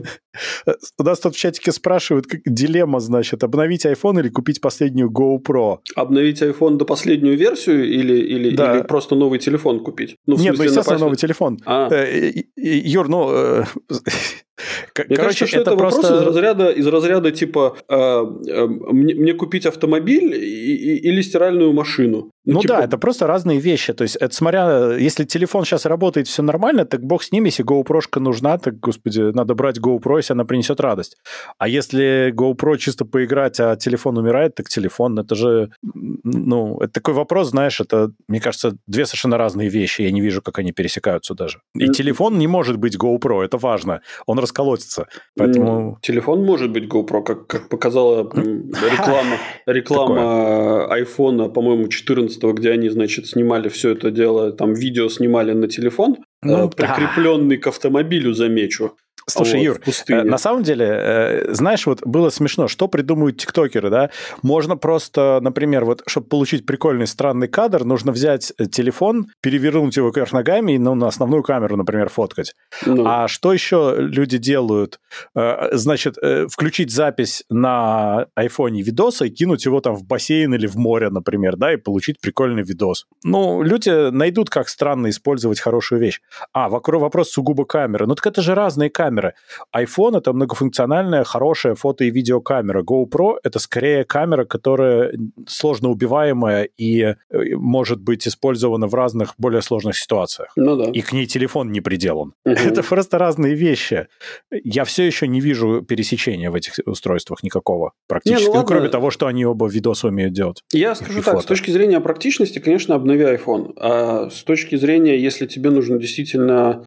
[0.99, 5.79] у нас тут в чатике спрашивают, как, дилемма, значит, обновить iPhone или купить последнюю GoPro?
[5.97, 8.77] Обновить iPhone до последнюю версию или, или, да.
[8.77, 10.17] или просто новый телефон купить?
[10.27, 11.59] Ну, Нет, ну, естественно, новый телефон.
[11.67, 11.89] А.
[11.91, 13.65] Э, Юр, ну,
[14.97, 16.03] Мне Короче, кажется, что это, это просто...
[16.03, 21.23] вопрос из разряда, из разряда типа э, э, мне, мне купить автомобиль и, и, или
[21.23, 22.31] стиральную машину.
[22.45, 22.75] Ну, ну типа...
[22.75, 23.93] да, это просто разные вещи.
[23.93, 27.65] То есть, это смотря, если телефон сейчас работает, все нормально, так бог с ним, если
[27.65, 31.17] GoPro нужна, так, господи, надо брать GoPro, если она принесет радость.
[31.59, 37.15] А если GoPro чисто поиграть, а телефон умирает, так телефон, это же, ну, это такой
[37.15, 41.35] вопрос, знаешь, это, мне кажется, две совершенно разные вещи, я не вижу, как они пересекаются
[41.35, 41.61] даже.
[41.75, 41.93] И mm-hmm.
[41.93, 45.07] телефон не может быть GoPro, это важно, он расколотится,
[45.37, 45.99] поэтому...
[46.03, 49.37] Телефон может быть GoPro, как, как показала реклама,
[49.67, 55.53] реклама iPhone, по-моему, 14 11 где они, значит, снимали все это дело, там видео снимали
[55.53, 57.63] на телефон, ну, э, прикрепленный да.
[57.63, 58.97] к автомобилю, замечу.
[59.27, 63.89] Слушай, вот, Юр, э, на самом деле, э, знаешь, вот было смешно, что придумывают тиктокеры,
[63.89, 64.11] да?
[64.43, 70.11] Можно просто, например, вот, чтобы получить прикольный странный кадр, нужно взять э, телефон, перевернуть его
[70.11, 72.55] кверх ногами и ну, на основную камеру, например, фоткать.
[72.85, 73.05] Ну.
[73.07, 74.99] А что еще люди делают?
[75.35, 76.17] Значит,
[76.51, 81.57] включить запись на айфоне видоса и кинуть его там в бассейн или в море, например,
[81.57, 83.07] да, и получить прикольный видос.
[83.25, 86.21] Ну, люди найдут, как странно использовать хорошую вещь.
[86.53, 88.07] А, вокруг вопрос сугубо камеры.
[88.07, 89.35] Ну, так это же разные камеры камеры.
[89.77, 92.83] iPhone— это многофункциональная, хорошая фото- и видеокамера.
[92.83, 95.13] GoPro— это скорее камера, которая
[95.47, 97.15] сложно убиваемая и э,
[97.57, 100.53] может быть использована в разных более сложных ситуациях.
[100.57, 100.91] Ну да.
[100.93, 102.33] И к ней телефон не приделан.
[102.45, 102.55] Угу.
[102.55, 104.07] Это просто разные вещи.
[104.51, 108.45] Я все еще не вижу пересечения в этих устройствах никакого практически.
[108.45, 110.63] Не, ну, ну, кроме того, что они оба видосы умеют делать.
[110.73, 111.41] Я скажу так, фото.
[111.41, 113.73] с точки зрения практичности, конечно, обнови iPhone.
[113.77, 116.85] А с точки зрения, если тебе нужно действительно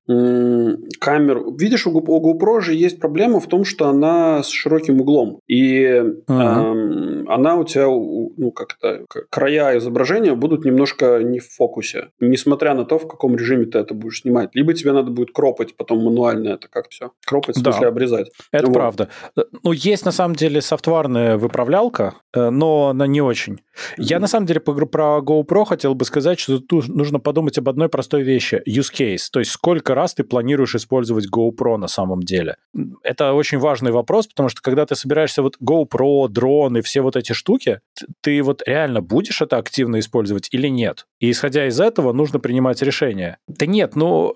[1.00, 1.56] камеру...
[1.58, 5.40] Видишь, у у GoPro же есть проблема в том, что она с широким углом.
[5.48, 6.23] И uh-huh.
[6.27, 12.10] эм, она у тебя, ну, как-то, края изображения будут немножко не в фокусе.
[12.19, 14.49] Несмотря на то, в каком режиме ты это будешь снимать.
[14.53, 17.11] Либо тебе надо будет кропать потом мануально это как все.
[17.26, 17.88] Кропать, в смысле да.
[17.88, 18.32] обрезать.
[18.52, 18.73] Это вот.
[18.73, 19.10] правда.
[19.64, 23.61] Ну, есть на самом деле софтварная выправлялка, э, но она не очень.
[23.98, 27.90] Я на самом деле про GoPro хотел бы сказать, что тут нужно подумать об одной
[27.90, 28.61] простой вещи.
[28.68, 29.23] Use case.
[29.32, 32.58] То есть сколько раз ты планируешь использовать GoPro на самом деле?
[33.04, 37.16] Это очень важный вопрос, потому что когда ты собираешься вот GoPro, дрон и все вот
[37.16, 37.80] эти штуки,
[38.22, 41.08] ты вот реально будешь это активно использовать или нет?
[41.20, 43.38] И исходя из этого нужно принимать решение.
[43.48, 44.36] Да нет, ну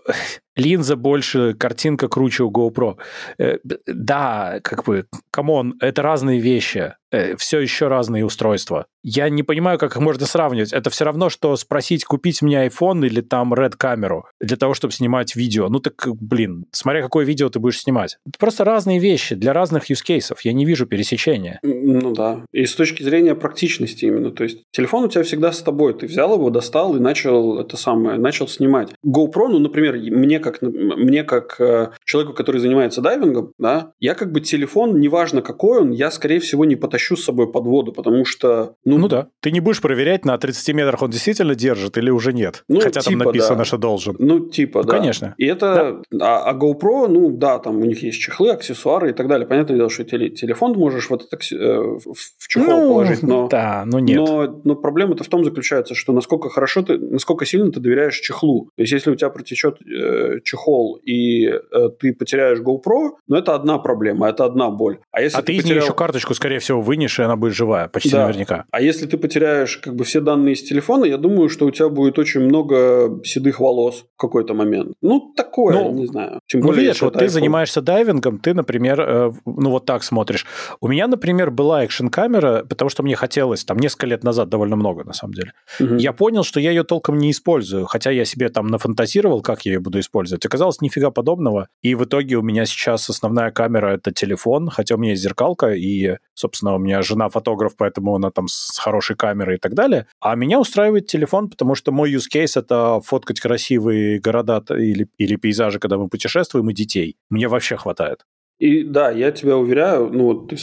[0.60, 2.98] линза больше, картинка круче у GoPro.
[3.38, 3.58] Э,
[3.88, 6.94] да, как бы, come on, это разные вещи.
[7.12, 8.86] Э, все еще разные устройства.
[9.02, 10.74] Я не понимаю, как их можно сравнивать.
[10.74, 14.94] Это все равно, что спросить, купить мне iPhone или там Red камеру для того, чтобы
[14.94, 15.70] снимать видео.
[15.70, 18.18] Ну так, блин, смотря какое видео ты будешь снимать.
[18.28, 20.38] Это просто разные вещи для разных use cases.
[20.44, 21.60] Я не вижу пересечения.
[21.64, 22.44] Ну да.
[22.52, 24.32] И с точки зрения практичности именно.
[24.32, 25.94] То есть телефон у тебя всегда с тобой.
[25.94, 28.90] Ты взял его, достал и начал это самое, начал снимать.
[29.06, 34.32] GoPro, ну, например, мне как, мне как э, человеку, который занимается дайвингом, да, я как
[34.32, 37.92] бы телефон, неважно какой он, я, скорее всего, не потащу тащу с собой под воду,
[37.92, 38.76] потому что...
[38.86, 39.28] Ну, ну да.
[39.40, 42.64] Ты не будешь проверять, на 30 метрах он действительно держит или уже нет.
[42.68, 43.66] Ну, Хотя типа, там написано, да.
[43.66, 44.16] что должен.
[44.20, 44.98] Ну, типа, ну, да.
[44.98, 45.36] Конечно.
[45.38, 46.02] И это...
[46.12, 46.44] Да.
[46.44, 49.48] А, а GoPro, ну, да, там у них есть чехлы, аксессуары и так далее.
[49.48, 53.48] Понятное дело, что телефон можешь вот это, э, в чехол ну, положить, но...
[53.50, 54.18] Да, но нет.
[54.18, 58.70] Но, но проблема-то в том заключается, что насколько хорошо ты, насколько сильно ты доверяешь чехлу.
[58.76, 63.56] То есть, если у тебя протечет э, чехол и э, ты потеряешь GoPro, ну, это
[63.56, 65.00] одна проблема, это одна боль.
[65.12, 65.66] А, если а ты, ты потерял...
[65.66, 68.26] из нее еще карточку, скорее всего, вынешь, и она будет живая, почти да.
[68.26, 68.66] наверняка.
[68.72, 71.90] А если ты потеряешь как бы все данные из телефона, я думаю, что у тебя
[71.90, 74.94] будет очень много седых волос в какой-то момент.
[75.02, 76.40] Ну, такое, ну, не знаю.
[76.48, 77.30] Тем ну, более, ну, видишь, вот ты iPhone.
[77.30, 80.46] занимаешься дайвингом, ты, например, э, ну, вот так смотришь.
[80.82, 85.04] У меня, например, была экшн-камера, потому что мне хотелось, там, несколько лет назад, довольно много,
[85.04, 85.54] на самом деле.
[85.80, 85.96] Угу.
[85.96, 89.74] Я понял, что я ее толком не использую, хотя я себе там нафантазировал, как я
[89.74, 90.19] ее буду использовать.
[90.46, 91.68] Оказалось, нифига подобного.
[91.82, 95.74] И в итоге у меня сейчас основная камера– это телефон, хотя у меня есть зеркалка,
[95.74, 100.08] и, собственно, у меня жена фотограф, поэтому она там с хорошей камерой и так далее.
[100.20, 105.36] А меня устраивает телефон, потому что мой use case— это фоткать красивые города или, или
[105.36, 107.18] пейзажи, когда мы путешествуем, и детей.
[107.30, 108.26] Мне вообще хватает.
[108.60, 110.54] И да, я тебя уверяю, ну вот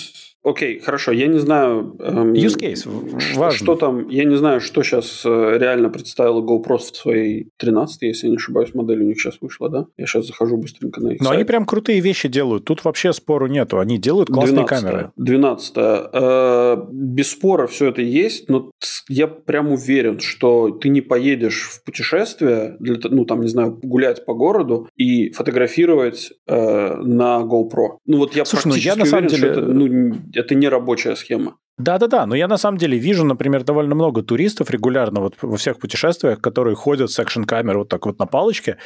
[0.47, 1.10] Окей, хорошо.
[1.10, 1.97] Я не знаю...
[1.98, 3.18] Эм, Use case.
[3.18, 4.09] Что, что там...
[4.09, 8.36] Я не знаю, что сейчас э, реально представила GoPro в своей 13 если я не
[8.36, 9.86] ошибаюсь, модель у них сейчас вышла, да?
[9.97, 11.36] Я сейчас захожу быстренько на их Но сайт.
[11.36, 12.64] они прям крутые вещи делают.
[12.64, 13.81] Тут вообще спору нету.
[13.81, 15.10] Они делают классные 12 камеры.
[15.16, 18.70] 12 э, Без спора все это есть, но
[19.09, 24.24] я прям уверен, что ты не поедешь в путешествие, для, ну, там, не знаю, гулять
[24.24, 27.98] по городу и фотографировать э, на GoPro.
[28.06, 29.52] Ну, вот я Слушай, практически ну, я, на уверен, самом деле...
[29.52, 31.56] что это, ну, это не рабочая схема.
[31.78, 35.78] Да-да-да, но я на самом деле вижу, например, довольно много туристов регулярно вот во всех
[35.78, 38.78] путешествиях, которые ходят с экшн-камерой вот так вот на палочке,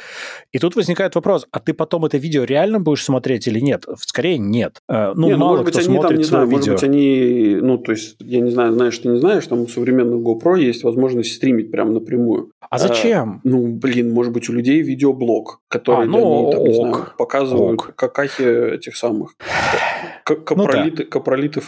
[0.51, 3.85] и тут возникает вопрос, а ты потом это видео реально будешь смотреть или нет?
[4.01, 4.79] Скорее нет.
[4.89, 6.57] Э, ну, не, ну, мало может быть, кто они смотрит там, не знаю, видео.
[6.57, 9.67] может быть, они, ну, то есть, я не знаю, знаешь, ты не знаешь, там у
[9.69, 12.51] современных GoPro есть возможность стримить прямо напрямую.
[12.69, 13.35] А зачем?
[13.35, 17.07] А, ну, блин, может быть, у людей видеоблог, который, а, ну, они, там, не знаю,
[17.17, 17.93] показывают ок.
[17.95, 19.35] какахи этих самых
[20.35, 21.05] капролиты, ну, да.
[21.05, 21.61] капролиты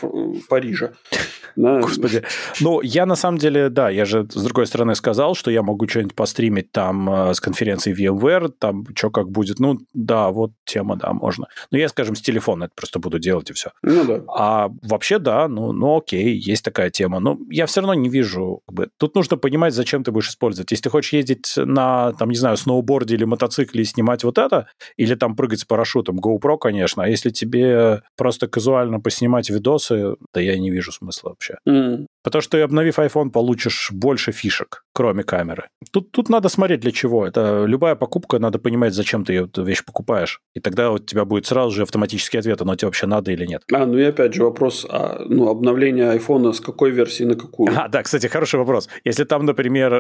[0.50, 0.92] Парижа.
[1.56, 1.82] Да.
[1.82, 2.24] Господи.
[2.62, 5.88] Ну, я на самом деле, да, я же с другой стороны сказал, что я могу
[5.88, 9.60] что-нибудь постримить там э, с конференции VMware, там что как будет.
[9.60, 11.48] Ну, да, вот тема, да, можно.
[11.72, 13.72] Но я, скажем, с телефона это просто буду делать и все.
[13.84, 14.22] Ну, да.
[14.28, 17.20] А вообще, да, ну, ну окей, есть такая тема.
[17.20, 18.62] Но я все равно не вижу.
[18.68, 20.72] Как бы, тут нужно понимать, зачем ты будешь использовать.
[20.72, 24.68] Если ты хочешь ездить на, там, не знаю, сноуборде или мотоцикле и снимать вот это,
[24.98, 27.04] или там прыгать с парашютом, GoPro, конечно.
[27.04, 31.58] А если тебе просто казуально поснимать видосы, да я не вижу смысла вообще.
[31.68, 32.06] Mm.
[32.24, 35.64] Потому что, обновив iPhone, получишь больше фишек, кроме камеры.
[35.92, 37.28] Тут, тут надо смотреть для чего.
[37.28, 40.40] Это любая покупка, надо понимать, зачем ты эту вещь покупаешь.
[40.56, 43.64] И тогда у тебя будет сразу же автоматический ответ, оно тебе вообще надо или нет.
[43.74, 47.74] А, ну и опять же вопрос, а, ну, обновление iPhone с какой версии на какую?
[47.76, 48.88] А, да, кстати, хороший вопрос.
[49.04, 49.94] Если там, например,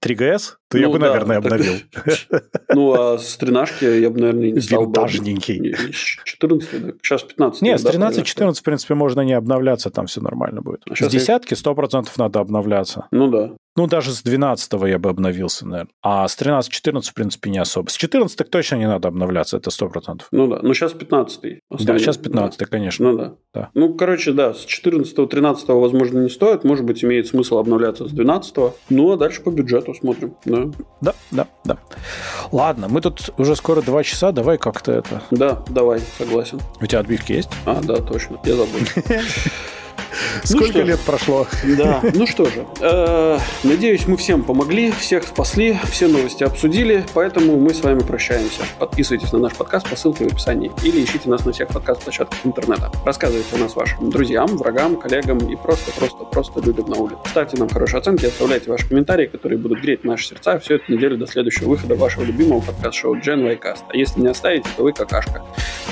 [0.00, 1.74] 3GS, то ну, я бы, да, наверное, обновил.
[2.74, 5.74] Ну, а с 13 я бы, наверное, не стал Винтажненький.
[6.24, 6.92] 14, да.
[7.02, 7.62] Сейчас 15.
[7.82, 10.82] Нет, с 13-14, в принципе, можно не обновляться, там все нормально будет.
[10.90, 13.06] С десятки 100% надо обновляться.
[13.10, 13.52] Ну да.
[13.76, 15.92] Ну, даже с 12 я бы обновился, наверное.
[16.02, 17.88] А с 13-14, в принципе, не особо.
[17.90, 20.22] С 14 так точно не надо обновляться, это 100%.
[20.32, 22.66] Ну да, ну сейчас 15 Да, сейчас 15 да.
[22.66, 23.10] конечно.
[23.10, 23.34] Ну да.
[23.54, 23.70] да.
[23.74, 26.64] Ну, короче, да, с 14-13, возможно, не стоит.
[26.64, 28.56] Может быть, имеет смысл обновляться с 12
[28.90, 30.34] Ну, а дальше по бюджету смотрим.
[30.44, 30.70] Да,
[31.00, 31.46] да, да.
[31.64, 31.78] да.
[32.50, 35.22] Ладно, мы тут уже скоро 2 часа, давай как-то это...
[35.30, 36.58] Да, давай, согласен.
[36.80, 37.50] У тебя отбивки есть?
[37.64, 38.80] А, да, точно, я забыл.
[40.44, 41.46] Сколько ну лет прошло?
[41.64, 42.66] Да, ну что же.
[42.80, 48.62] Э, надеюсь, мы всем помогли, всех спасли, все новости обсудили, поэтому мы с вами прощаемся.
[48.78, 52.90] Подписывайтесь на наш подкаст по ссылке в описании или ищите нас на всех подкаст-площадках интернета.
[53.04, 57.20] Рассказывайте о нас вашим друзьям, врагам, коллегам и просто-просто-просто людям на улице.
[57.26, 61.16] Ставьте нам хорошие оценки, оставляйте ваши комментарии, которые будут греть наши сердца всю эту неделю
[61.16, 63.84] до следующего выхода вашего любимого подкаст-шоу Gen Ycast.
[63.88, 65.42] А если не оставите, то вы какашка.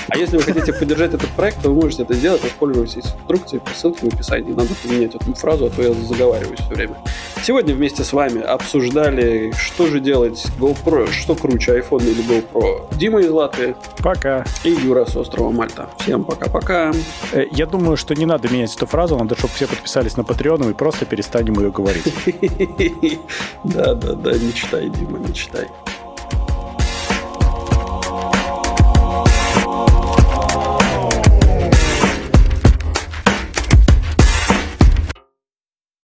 [0.09, 3.71] А если вы хотите поддержать этот проект, то вы можете это сделать, воспользовавшись инструкцией по
[3.71, 4.53] ссылке в описании.
[4.53, 6.97] Надо поменять эту фразу, а то я заговариваюсь все время.
[7.43, 12.97] Сегодня вместе с вами обсуждали, что же делать GoPro, что круче, iPhone или GoPro.
[12.97, 13.77] Дима из Латвии.
[14.03, 14.45] Пока.
[14.65, 15.89] И Юра с острова Мальта.
[16.01, 16.93] Всем пока-пока.
[17.33, 20.71] Э, я думаю, что не надо менять эту фразу, надо, чтобы все подписались на Patreon
[20.71, 22.05] и просто перестанем ее говорить.
[23.65, 25.69] Да-да-да, не читай, Дима, не читай.